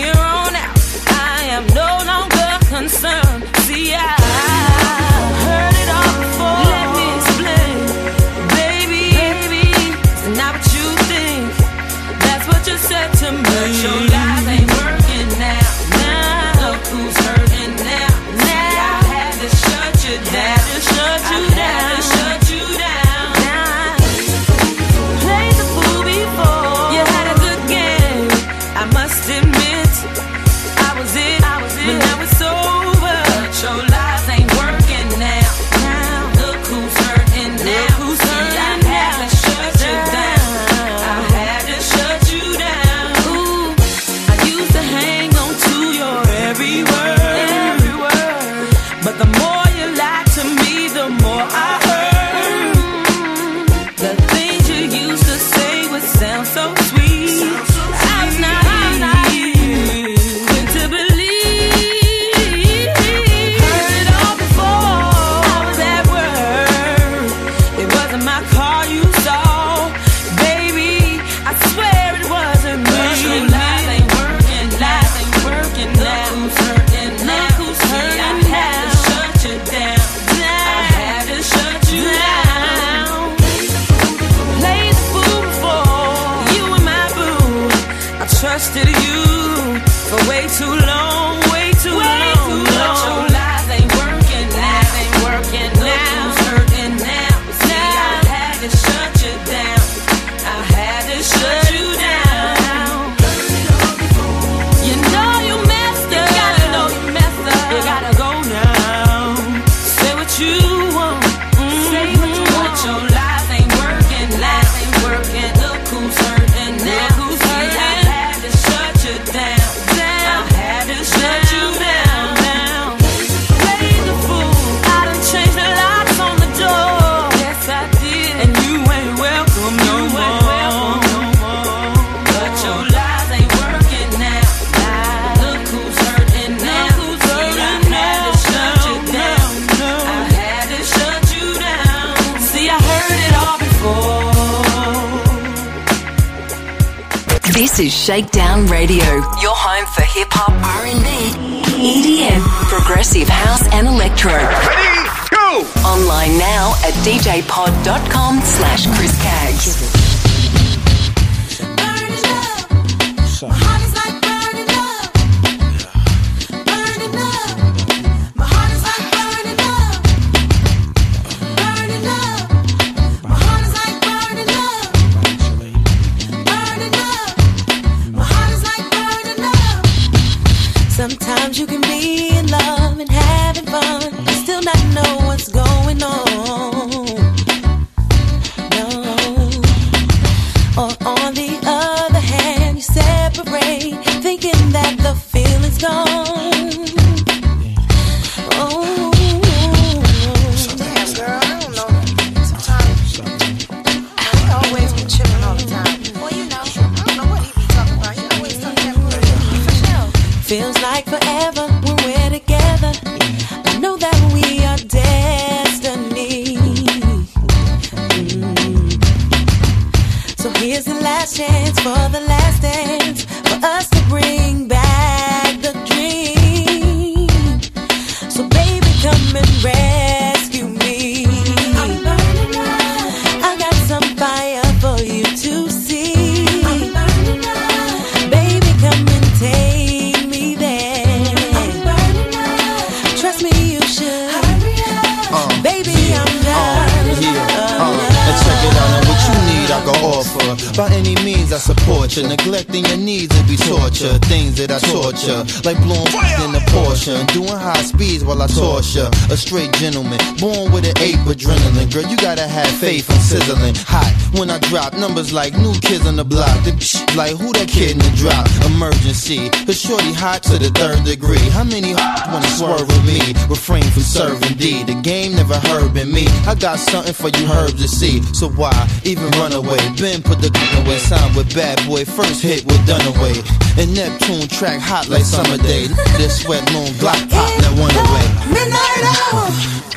By 250.78 250.94
any 250.94 251.16
means, 251.24 251.52
I 251.52 251.58
support 251.58 252.16
you. 252.16 252.22
Neglecting 252.22 252.84
your 252.86 252.98
needs 252.98 253.34
would 253.34 253.48
be 253.48 253.56
torture. 253.56 254.14
Things 254.30 254.54
that 254.62 254.70
I 254.70 254.78
torture, 254.78 255.42
like 255.66 255.74
blowing 255.82 256.06
in 256.46 256.54
the 256.54 256.62
Porsche 256.70 257.18
doing 257.34 257.50
high 257.50 257.82
speeds 257.82 258.22
while 258.22 258.40
I 258.40 258.46
torture. 258.46 259.10
A 259.26 259.36
straight 259.36 259.72
gentleman, 259.82 260.22
born 260.38 260.70
with 260.70 260.86
an 260.86 260.94
ape 261.02 261.18
adrenaline. 261.26 261.90
Girl, 261.92 262.06
you 262.06 262.16
gotta 262.18 262.46
have 262.46 262.70
faith. 262.78 263.10
I'm 263.10 263.18
sizzling 263.18 263.74
hot 263.74 264.14
when 264.38 264.50
I 264.50 264.60
drop 264.70 264.94
numbers 264.94 265.32
like 265.32 265.58
new 265.58 265.74
kids 265.82 266.06
on 266.06 266.14
the 266.14 266.22
block. 266.24 266.54
The 266.62 266.70
psh, 266.70 267.02
like 267.16 267.34
who 267.34 267.50
that 267.58 267.66
kid 267.66 267.98
in 267.98 267.98
the 267.98 268.14
drop? 268.14 268.46
Emergency, 268.70 269.50
the 269.66 269.74
shorty 269.74 270.12
hot 270.12 270.44
to 270.44 270.62
the 270.62 270.70
third 270.70 271.02
degree. 271.02 271.42
How 271.50 271.64
many 271.64 271.90
wanna 272.30 272.54
swerve 272.54 272.86
with 272.86 273.02
me? 273.02 273.18
Refrain 273.50 273.82
from 273.90 274.06
serving 274.06 274.54
D. 274.54 274.84
The 274.84 274.94
game 275.02 275.34
never 275.34 275.58
heard 275.58 275.96
in 275.96 276.12
me. 276.14 276.30
I 276.46 276.54
got 276.54 276.78
something 276.78 277.14
for 277.14 277.34
you 277.34 277.50
herbs 277.50 277.82
to 277.82 277.88
see. 277.88 278.22
So 278.30 278.48
why 278.48 278.70
even 279.02 279.26
run 279.42 279.52
away? 279.52 279.82
Ben 279.98 280.22
put 280.22 280.38
the 280.38 280.54
away. 280.82 280.98
Signed 280.98 281.34
with 281.36 281.54
Bad 281.54 281.78
Boy. 281.86 282.04
First 282.04 282.42
hit 282.42 282.64
with 282.64 282.80
Dunaway. 282.86 283.40
And 283.78 283.94
Neptune 283.94 284.48
track 284.48 284.80
hot 284.80 285.08
like 285.08 285.24
summer 285.24 285.58
day. 285.58 285.86
This 286.18 286.42
sweat 286.42 286.64
moon 286.72 286.92
block 286.98 287.18
pop 287.30 287.50
that 287.62 287.74
one 287.78 287.94
away. 287.94 288.26
Midnight 288.52 289.02
hour. 289.06 289.48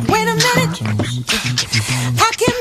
Wait 0.07 0.27
a 0.27 0.35
minute. 0.35 0.75
I 2.19 2.29
can 2.37 2.57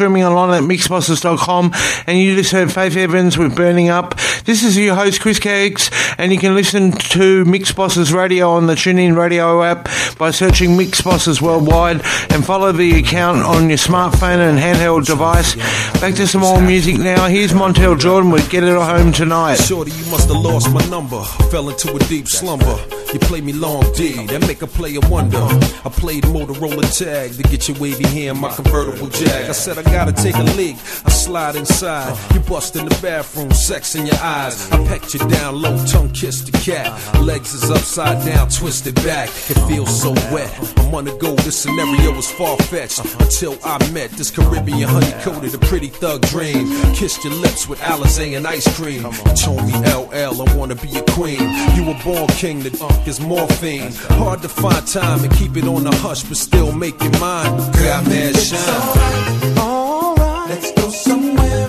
streaming 0.00 0.24
online 0.24 0.64
at 0.64 0.66
mixxbosses.com. 0.66 1.72
And 2.06 2.18
you 2.18 2.34
just 2.34 2.52
heard 2.52 2.72
Faith 2.72 2.96
Evans 2.96 3.36
with 3.36 3.54
Burning 3.54 3.90
Up. 3.90 4.14
This 4.46 4.62
is 4.62 4.78
your 4.78 4.94
host, 4.94 5.20
Chris 5.20 5.38
Caggs, 5.38 5.90
and 6.16 6.32
you 6.32 6.38
can 6.38 6.54
listen 6.54 6.92
to 6.92 7.44
Mixxbosses 7.44 8.10
Radio 8.10 8.48
on 8.48 8.66
the 8.66 8.72
TuneIn 8.72 9.14
Radio 9.14 9.62
app 9.62 9.90
by 10.16 10.30
searching 10.30 10.70
Mixxbosses 10.70 11.42
Worldwide 11.42 12.00
and 12.30 12.42
follow 12.42 12.72
the 12.72 12.98
account 12.98 13.40
on 13.40 13.68
your 13.68 13.76
smartphone 13.76 14.38
and 14.38 14.58
handheld 14.58 15.04
device. 15.04 15.54
Back 16.00 16.14
to 16.14 16.26
some 16.26 16.40
more 16.40 16.62
music 16.62 16.96
now. 16.96 17.26
Here's 17.26 17.52
Montell 17.52 18.00
Jordan 18.00 18.30
with 18.30 18.48
Get 18.48 18.64
It 18.64 18.72
Home 18.74 19.12
Tonight. 19.12 19.56
Shorty, 19.56 19.90
you 19.90 20.10
must 20.10 20.28
have 20.28 20.38
lost 20.38 20.72
my 20.72 20.82
number. 20.88 21.22
Fell 21.50 21.68
into 21.68 21.94
a 21.94 21.98
deep 21.98 22.26
slumber. 22.26 22.99
You 23.12 23.18
play 23.18 23.40
me 23.40 23.52
long 23.52 23.82
D, 23.94 24.24
that 24.26 24.40
make 24.42 24.62
a 24.62 24.68
player 24.68 25.00
wonder. 25.08 25.38
I 25.38 25.90
played 25.90 26.22
Motorola 26.24 26.86
tag 26.96 27.32
to 27.32 27.42
get 27.42 27.68
your 27.68 27.76
wavy 27.78 28.26
in 28.26 28.38
my 28.38 28.54
convertible 28.54 29.08
jag. 29.08 29.48
I 29.48 29.52
said 29.52 29.78
I 29.78 29.82
gotta 29.82 30.12
take 30.12 30.36
a 30.36 30.44
leak. 30.56 30.76
I 31.04 31.10
slide 31.10 31.56
inside. 31.56 32.16
You 32.32 32.40
bust 32.40 32.76
in 32.76 32.84
the 32.84 32.96
bathroom, 33.02 33.50
sex 33.50 33.96
in 33.96 34.06
your 34.06 34.18
eyes. 34.22 34.70
I 34.70 34.86
pecked 34.86 35.12
you 35.14 35.20
down 35.28 35.60
low, 35.60 35.76
tongue 35.86 36.12
kiss 36.12 36.42
the 36.42 36.52
cat. 36.58 36.86
Legs 37.20 37.52
is 37.52 37.68
upside 37.68 38.24
down, 38.24 38.48
twisted 38.48 38.94
back. 38.96 39.28
It 39.50 39.58
feels 39.66 39.90
so 40.00 40.12
wet. 40.32 40.52
I'm 40.78 40.94
on 40.94 41.04
the 41.04 41.16
go. 41.16 41.34
This 41.34 41.58
scenario 41.58 42.14
was 42.14 42.30
far 42.30 42.56
fetched 42.58 43.00
until 43.20 43.58
I 43.64 43.78
met 43.90 44.10
this 44.12 44.30
Caribbean 44.30 44.88
honey 44.88 45.12
coated, 45.22 45.52
a 45.54 45.58
pretty 45.58 45.88
thug 45.88 46.22
dream. 46.28 46.70
Kissed 46.94 47.24
your 47.24 47.34
lips 47.34 47.68
with 47.68 47.80
Alizé 47.80 48.36
and 48.36 48.46
ice 48.46 48.68
cream. 48.76 49.02
You 49.02 49.34
told 49.34 49.66
me 49.66 49.74
LL, 49.82 50.42
I 50.42 50.56
wanna 50.56 50.76
be 50.76 50.96
a 50.96 51.02
queen. 51.10 51.42
You 51.74 51.86
were 51.86 51.98
born 52.04 52.28
king, 52.28 52.60
the 52.60 52.70
dunk 53.00 53.08
is 53.08 53.20
morphine. 53.20 53.92
Hard 54.18 54.42
to 54.42 54.48
find 54.48 54.86
time 54.86 55.24
and 55.24 55.32
keep 55.34 55.56
it 55.56 55.64
on 55.64 55.84
the 55.84 55.94
hush, 55.96 56.22
but 56.24 56.36
still 56.36 56.72
make 56.72 56.96
it 57.00 57.20
mine. 57.20 57.56
Got 57.72 58.06
mad 58.06 58.36
shine. 58.36 59.58
Alright, 59.58 60.50
let's 60.50 60.72
go 60.72 60.88
somewhere 60.90 61.59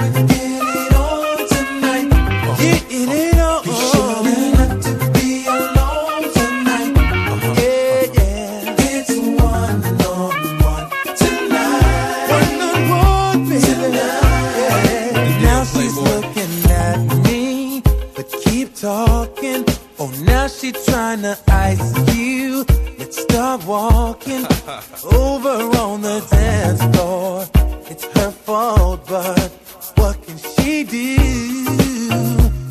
trying 20.85 21.22
to 21.22 21.38
ice 21.48 22.15
you. 22.15 22.64
Let's 22.98 23.22
start 23.22 23.65
walking 23.65 24.45
over 25.06 25.56
on 25.80 26.02
the 26.02 26.19
dance 26.30 26.84
floor. 26.95 27.45
It's 27.89 28.06
her 28.18 28.31
fault, 28.31 29.06
but 29.07 29.49
what 29.95 30.22
can 30.26 30.38
she 30.38 30.84
do? 30.84 31.18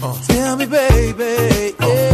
Uh. 0.02 0.18
Tell 0.26 0.56
me, 0.56 0.66
baby. 0.66 1.74
Uh. 1.78 1.86
Yeah. 1.86 2.09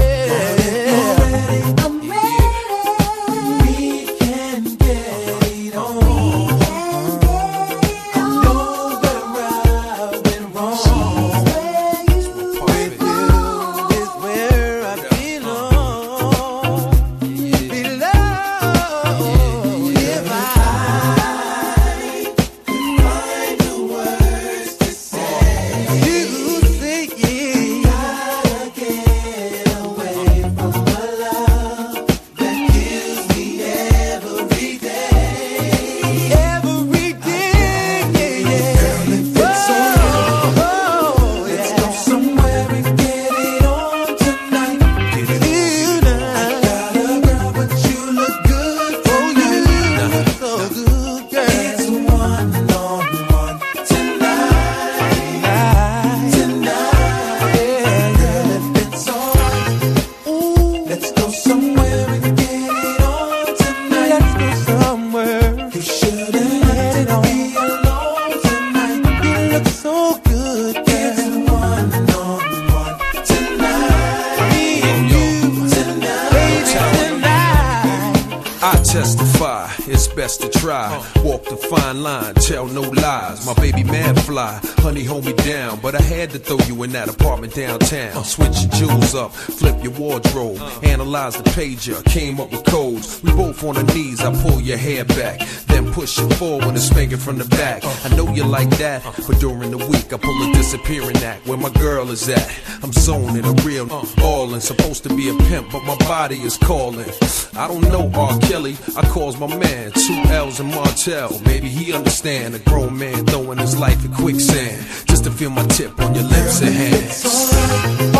the 91.37 91.51
pager, 91.51 92.05
came 92.05 92.41
up 92.41 92.51
with 92.51 92.65
codes. 92.65 93.23
We 93.23 93.33
both 93.33 93.63
on 93.65 93.77
our 93.77 93.83
knees, 93.95 94.21
I 94.21 94.33
pull 94.43 94.61
your 94.61 94.77
hair 94.77 95.05
back, 95.05 95.41
then 95.67 95.93
push 95.93 96.19
it 96.19 96.33
forward 96.35 96.65
and 96.65 96.79
spank 96.79 97.13
it 97.13 97.19
from 97.19 97.39
the 97.39 97.45
back. 97.45 97.83
I 98.05 98.15
know 98.17 98.33
you 98.33 98.45
like 98.45 98.71
that, 98.79 99.03
but 99.27 99.39
during 99.41 99.71
the 99.71 99.79
week 99.79 100.13
I 100.13 100.17
pull 100.17 100.51
a 100.51 100.53
disappearing 100.53 101.17
act 101.19 101.47
where 101.47 101.59
my 101.59 101.71
girl 101.71 102.11
is 102.11 102.29
at. 102.29 102.51
I'm 102.83 102.93
zoning, 102.93 103.45
a 103.45 103.53
real 103.63 103.91
all 104.23 104.55
in, 104.55 104.61
supposed 104.61 105.03
to 105.05 105.09
be 105.11 105.29
a 105.29 105.35
pimp, 105.49 105.73
but 105.73 105.85
my 105.85 105.97
body 105.97 106.37
is 106.37 106.57
calling. 106.57 107.11
I 107.57 107.69
don't 107.69 107.83
know 107.83 108.11
R. 108.15 108.39
Kelly, 108.41 108.77
I 108.97 109.07
calls 109.09 109.39
my 109.39 109.47
man, 109.47 109.93
two 109.93 110.23
L's 110.29 110.61
and 110.61 110.71
Martell. 110.75 111.41
Maybe 111.45 111.69
he 111.69 111.93
understand 111.93 112.55
a 112.55 112.59
grown 112.59 112.99
man 112.99 113.25
throwing 113.27 113.59
his 113.59 113.79
life 113.79 114.05
in 114.05 114.13
quicksand 114.13 114.85
just 115.07 115.25
to 115.25 115.31
feel 115.31 115.51
my 115.51 115.67
tip 115.67 115.99
on 116.01 116.15
your 116.15 116.25
lips 116.25 116.61
and 116.61 116.75
hands. 116.75 118.16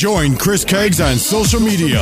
Join 0.00 0.34
Chris 0.34 0.64
Caggs 0.64 0.98
on 0.98 1.18
social 1.18 1.60
media. 1.60 2.00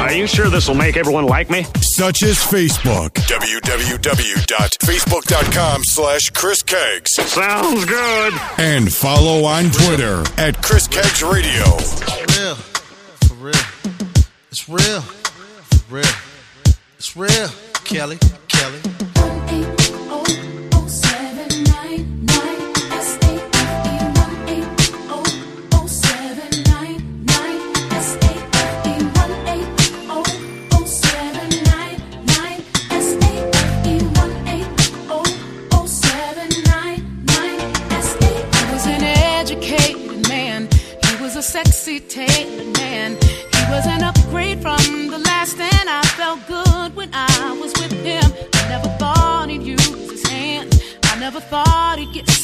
Are 0.00 0.12
you 0.12 0.26
sure 0.26 0.50
this 0.50 0.66
will 0.66 0.74
make 0.74 0.96
everyone 0.96 1.26
like 1.26 1.48
me? 1.48 1.64
Such 1.80 2.24
as 2.24 2.38
Facebook. 2.38 3.10
www.facebook.com 3.10 5.84
slash 5.84 6.30
Chris 6.30 6.64
Caggs. 6.64 7.14
Sounds 7.14 7.84
good. 7.84 8.34
And 8.58 8.92
follow 8.92 9.44
on 9.44 9.70
Twitter 9.70 10.24
at 10.38 10.60
Chris 10.60 10.88
Caggs 10.88 11.22
Radio. 11.22 11.62
Real. 12.36 12.56
For 13.28 13.34
real. 13.34 13.54
It's 14.50 14.68
real. 14.68 15.02
For 15.02 15.94
real. 15.94 16.04
It's 16.96 17.16
real. 17.16 17.48
Kelly. 17.84 18.18
Kelly. 18.48 18.80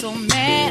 so 0.03 0.11
mad. 0.11 0.62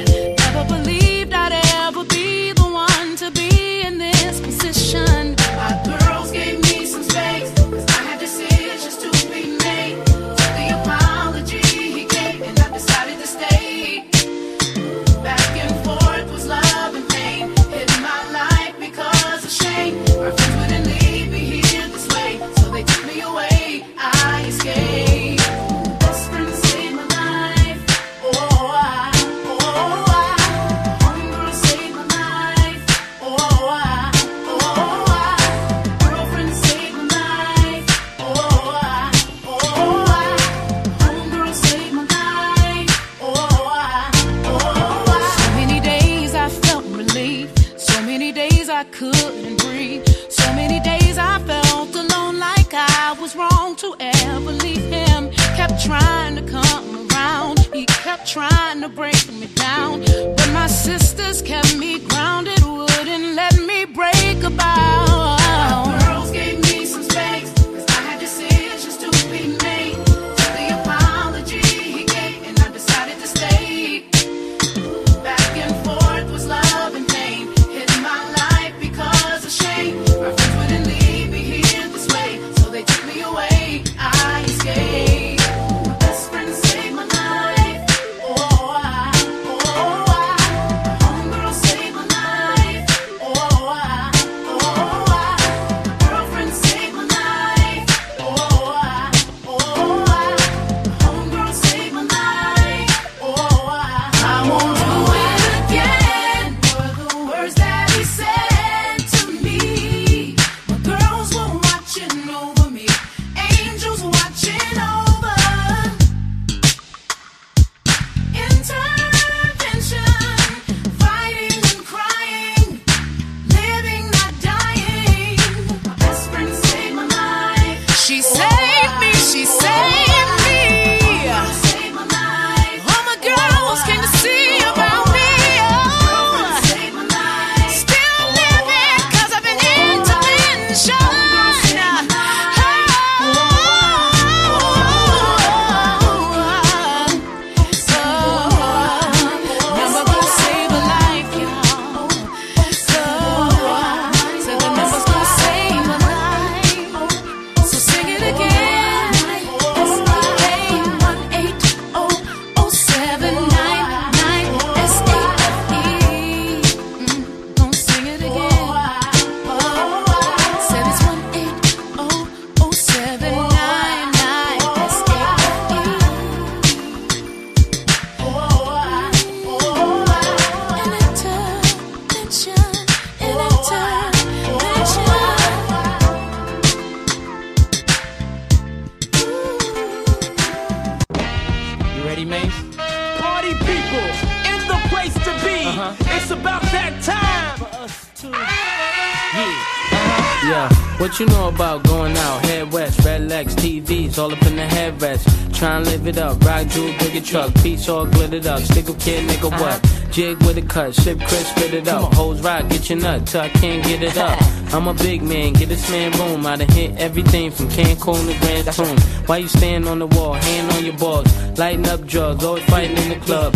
All 208.33 208.39
glittered 208.39 208.47
up. 208.47 208.59
Stick 208.61 208.89
a 208.89 208.93
kid, 208.93 209.29
nigga, 209.29 209.51
what? 209.59 210.11
Jig 210.11 210.37
with 210.43 210.57
a 210.57 210.61
cut, 210.61 210.93
sip 210.93 211.19
Chris, 211.19 211.47
spit 211.47 211.73
it 211.73 211.87
up. 211.87 212.13
Hoes 212.13 212.41
rock, 212.41 212.67
get 212.69 212.89
your 212.89 212.99
nut 212.99 213.25
till 213.27 213.41
I 213.41 213.49
can't 213.49 213.83
get 213.83 214.03
it 214.03 214.17
up. 214.17 214.37
I'm 214.73 214.87
a 214.87 214.93
big 214.93 215.21
man, 215.21 215.53
get 215.53 215.69
this 215.69 215.89
man 215.89 216.11
room. 216.13 216.45
I 216.45 216.55
done 216.57 216.69
hit 216.69 216.97
everything 216.97 217.51
from 217.51 217.67
Cancun 217.67 218.27
to 218.27 218.39
Grand 218.39 218.73
Tune. 218.73 218.97
Why 219.25 219.37
you 219.37 219.47
stand 219.47 219.87
on 219.87 219.99
the 219.99 220.07
wall, 220.07 220.33
hand 220.33 220.71
on 220.73 220.85
your 220.85 220.97
balls, 220.97 221.27
lighting 221.57 221.87
up 221.87 222.05
drugs, 222.05 222.43
always 222.43 222.63
fighting 222.65 222.97
in 222.97 223.09
the 223.09 223.25
club. 223.25 223.55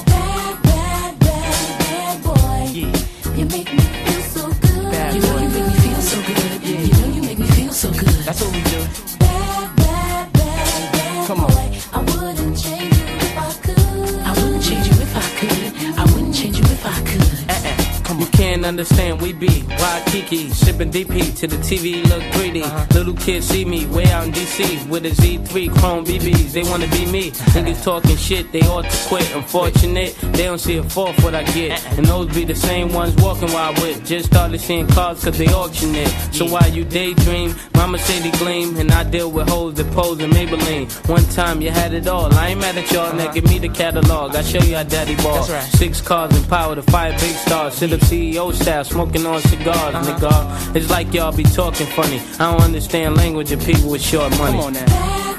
Understand, 18.71 19.21
we 19.21 19.33
be 19.33 19.60
Waikiki, 19.81 20.49
sipping 20.49 20.91
DP 20.91 21.35
to 21.39 21.47
the 21.47 21.57
TV, 21.57 22.07
look 22.07 22.23
greedy. 22.33 22.61
Uh-huh. 22.61 22.85
Little 22.93 23.15
kids 23.15 23.47
see 23.47 23.65
me 23.65 23.87
way 23.87 24.05
out 24.11 24.25
in 24.25 24.31
DC 24.31 24.87
with 24.87 25.05
a 25.05 25.09
Z3 25.09 25.75
Chrome 25.79 26.05
BBs. 26.05 26.53
They 26.53 26.63
wanna 26.63 26.87
be 26.87 27.05
me. 27.11 27.31
Niggas 27.55 27.83
talking 27.83 28.15
shit, 28.15 28.51
they 28.51 28.61
ought 28.61 28.83
to 28.83 29.07
quit. 29.07 29.35
Unfortunate, 29.35 30.15
they 30.33 30.43
don't 30.43 30.59
see 30.59 30.77
a 30.77 30.83
fourth 30.83 31.21
what 31.23 31.33
I 31.33 31.43
get. 31.45 31.83
Uh-uh. 31.83 31.95
And 31.97 32.05
those 32.05 32.33
be 32.35 32.45
the 32.45 32.55
same 32.55 32.93
ones 32.93 33.15
walking 33.15 33.49
while 33.51 33.73
I 33.73 33.81
whip. 33.81 34.03
Just 34.03 34.27
started 34.27 34.61
seeing 34.61 34.87
cars 34.87 35.23
cause 35.23 35.37
they 35.37 35.47
auction 35.47 35.95
it. 35.95 36.09
So 36.31 36.45
while 36.45 36.69
you 36.69 36.83
daydream, 36.83 37.55
mama 37.73 37.97
say 37.97 38.19
they 38.19 38.37
gleam. 38.37 38.77
And 38.77 38.91
I 38.91 39.03
deal 39.03 39.31
with 39.31 39.49
hoes 39.49 39.73
that 39.75 39.91
pose 39.93 40.19
in 40.19 40.29
Maybelline. 40.29 40.85
One 41.09 41.23
time 41.25 41.61
you 41.61 41.71
had 41.71 41.93
it 41.93 42.07
all. 42.07 42.31
I 42.33 42.49
ain't 42.49 42.61
mad 42.61 42.77
at 42.77 42.91
y'all, 42.91 43.13
now 43.13 43.23
uh-huh. 43.23 43.33
give 43.33 43.45
me 43.45 43.57
the 43.57 43.69
catalog. 43.69 44.35
I 44.35 44.43
show 44.43 44.59
you 44.59 44.75
how 44.75 44.83
daddy 44.83 45.15
ball. 45.15 45.47
Right. 45.47 45.63
Six 45.81 46.01
cars 46.01 46.35
and 46.35 46.47
power 46.47 46.75
to 46.75 46.83
five 46.83 47.19
big 47.19 47.35
stars. 47.35 47.73
Sit 47.73 47.93
up 47.93 47.99
CEO 48.01 48.53
style, 48.53 48.83
smoking 48.83 49.25
on 49.25 49.41
cigars, 49.41 49.70
nigga. 49.73 50.75
It's 50.75 50.89
like 50.89 51.13
y'all 51.13 51.31
be 51.35 51.43
talking 51.43 51.85
funny. 51.87 52.19
I 52.39 52.51
don't 52.51 52.61
understand 52.61 53.15
language 53.17 53.51
of 53.51 53.59
people 53.63 53.89
with 53.91 54.01
short 54.01 54.31
money. 54.37 54.57
Come 54.57 54.65
on 54.65 54.73
now. 54.73 54.85
Bad 54.85 55.35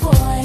boy. 0.00 0.40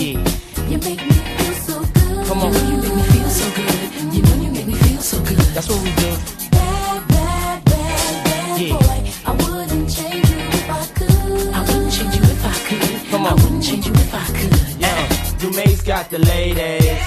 You 0.69 0.77
make 0.79 1.01
me 1.05 1.11
feel 1.11 1.53
so 1.53 1.79
good. 1.79 2.25
Come 2.27 2.39
on. 2.39 2.53
You 2.53 2.59
know 2.59 2.69
you 2.69 2.77
make 2.81 2.95
me 2.95 3.01
feel 3.03 3.29
so 3.29 3.49
good. 3.55 4.13
You 4.13 4.21
know 4.21 4.35
you 4.43 4.51
make 4.51 4.67
me 4.67 4.73
feel 4.73 5.01
so 5.01 5.19
good. 5.23 5.37
That's 5.55 5.69
what 5.69 5.81
we 5.83 5.89
do. 5.95 6.15
Bad, 6.51 7.07
bad, 7.07 7.63
bad, 7.65 8.23
bad 8.25 8.61
Yeah. 8.61 8.77
boy. 8.77 9.11
I 9.25 9.31
wouldn't 9.31 9.89
change 9.95 10.29
you 10.29 10.37
if 10.37 10.69
I 10.69 10.85
could. 10.97 11.53
I 11.53 11.55
wouldn't 11.61 11.91
change 11.93 12.15
you 12.15 12.21
if 12.23 12.45
I 12.45 12.53
could. 12.67 13.09
Come 13.11 13.25
I 13.25 13.29
on. 13.29 13.35
wouldn't 13.41 13.63
change 13.63 13.85
you 13.87 13.93
if 13.93 14.13
I 14.13 14.25
could. 14.37 14.53
Yeah. 14.81 15.07
Dumaze 15.39 15.83
got 15.85 16.09
the 16.09 16.19
ladies. 16.19 16.99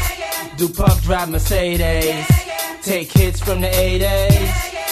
Do 0.57 0.69
Puff 0.69 1.03
drive 1.05 1.29
Mercedes. 1.31 2.27
Take 2.83 3.11
hits 3.13 3.41
from 3.41 3.61
the 3.61 3.69
80s. 3.69 4.76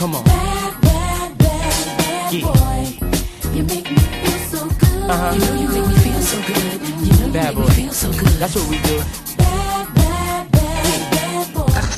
Come 0.00 0.14
on. 0.14 0.24
Bad, 0.24 0.80
bad, 0.80 1.36
bad 1.38 2.32
Yeah. 2.32 2.40
boy. 2.46 2.80
You 3.52 3.62
make 3.64 3.90
me 3.90 3.98
feel 3.98 4.38
so 4.48 4.66
good. 4.80 5.10
Uh-huh. 5.10 5.34
You 5.34 5.40
know 5.44 5.54
you 5.60 5.68
make 5.68 5.88
me 5.88 5.94
feel 6.04 6.22
so 6.22 6.38
good. 6.40 6.80
You 7.04 7.12
know 7.20 7.26
you 7.26 7.32
Bad 7.34 7.54
make 7.54 7.54
boy. 7.56 7.68
me 7.68 7.74
feel 7.74 7.92
so 7.92 8.10
good. 8.12 8.32
That's 8.40 8.54
what 8.56 8.66
we 8.70 8.78
do. 8.80 8.96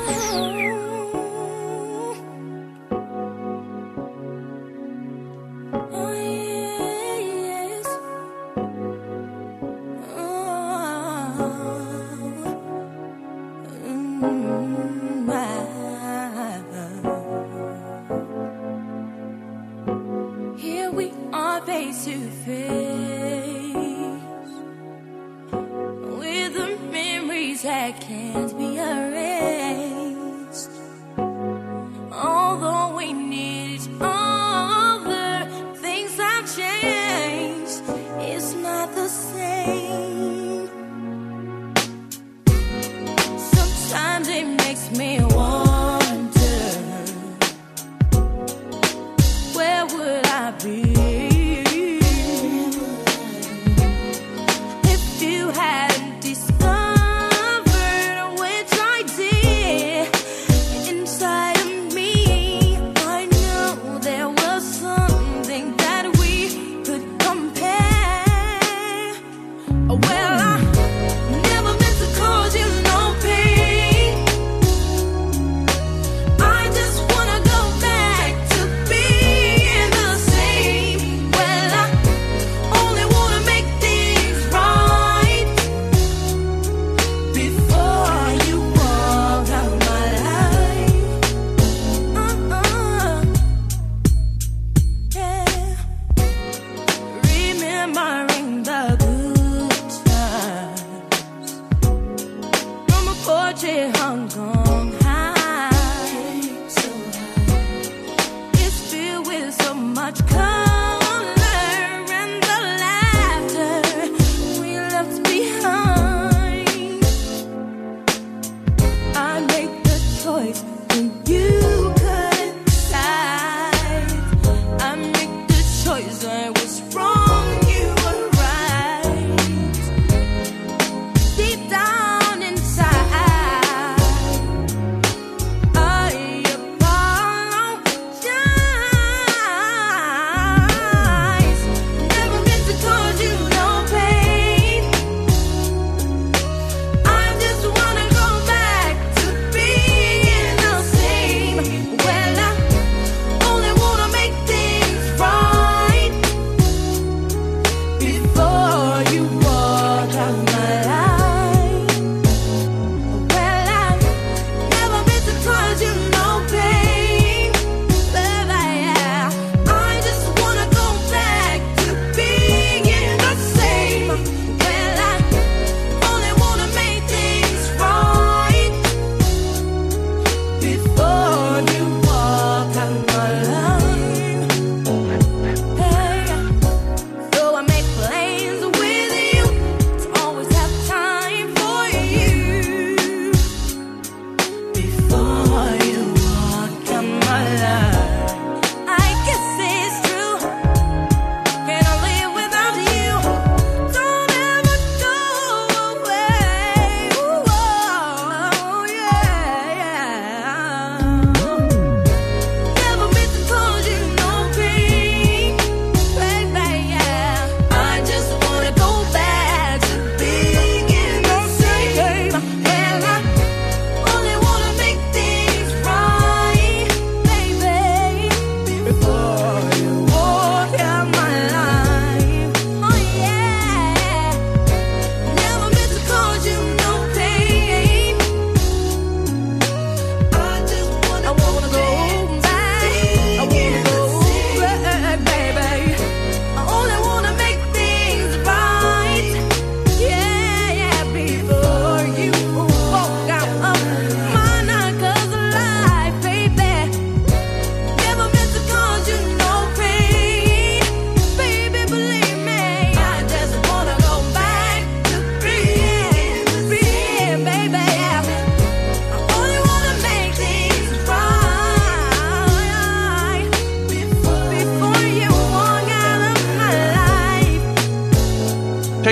much. 110.11 110.40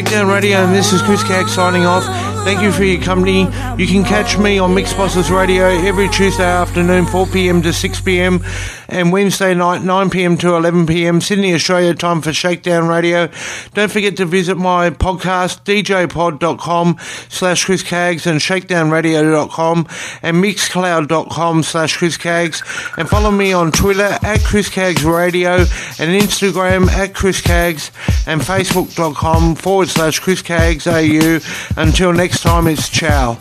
Shakedown 0.08 0.28
Radio, 0.28 0.64
and 0.64 0.74
this 0.74 0.94
is 0.94 1.02
Chris 1.02 1.22
Cag 1.22 1.48
signing 1.48 1.84
off. 1.84 2.02
Thank 2.42 2.62
you 2.62 2.72
for 2.72 2.82
your 2.82 3.02
company. 3.02 3.40
You 3.76 3.86
can 3.86 4.04
catch 4.04 4.38
me 4.38 4.58
on 4.58 4.70
Mixxbosses 4.70 5.30
Radio 5.30 5.66
every 5.66 6.08
Tuesday 6.08 6.44
afternoon, 6.44 7.04
4 7.04 7.26
p.m. 7.26 7.60
to 7.60 7.74
6 7.74 8.00
p.m., 8.00 8.42
and 8.90 9.12
Wednesday 9.12 9.52
night, 9.52 9.82
9 9.82 10.08
p.m. 10.08 10.38
to 10.38 10.54
11 10.54 10.86
p.m., 10.86 11.20
Sydney, 11.20 11.52
Australia 11.52 11.92
time 11.92 12.22
for 12.22 12.32
Shakedown 12.32 12.88
Radio. 12.88 13.28
Don't 13.74 13.92
forget 13.92 14.16
to 14.16 14.24
visit 14.24 14.56
my 14.56 14.88
podcast, 14.88 15.64
djpod.com 15.64 16.96
slash 17.28 17.66
Chris 17.66 17.82
Caggs 17.82 18.26
and 18.26 18.40
shakedownradio.com 18.40 19.86
and 20.22 20.42
mixcloud.com 20.42 21.62
slash 21.62 21.98
Chris 21.98 22.16
Caggs. 22.16 22.62
And 22.96 23.10
follow 23.10 23.30
me 23.30 23.52
on 23.52 23.72
Twitter 23.72 24.18
at 24.22 24.42
Chris 24.42 24.70
Caggs 24.70 25.04
Radio 25.04 25.56
and 25.56 26.22
Instagram 26.22 26.88
at 26.88 27.14
Chris 27.14 27.42
Caggs 27.42 27.90
and 28.28 28.42
facebook.com 28.42 29.54
forward 29.54 29.88
slash 29.88 30.20
Chris 30.20 30.42
KXAU. 30.42 31.76
Until 31.76 32.12
next 32.12 32.42
time, 32.42 32.66
it's 32.66 32.88
ciao. 32.88 33.38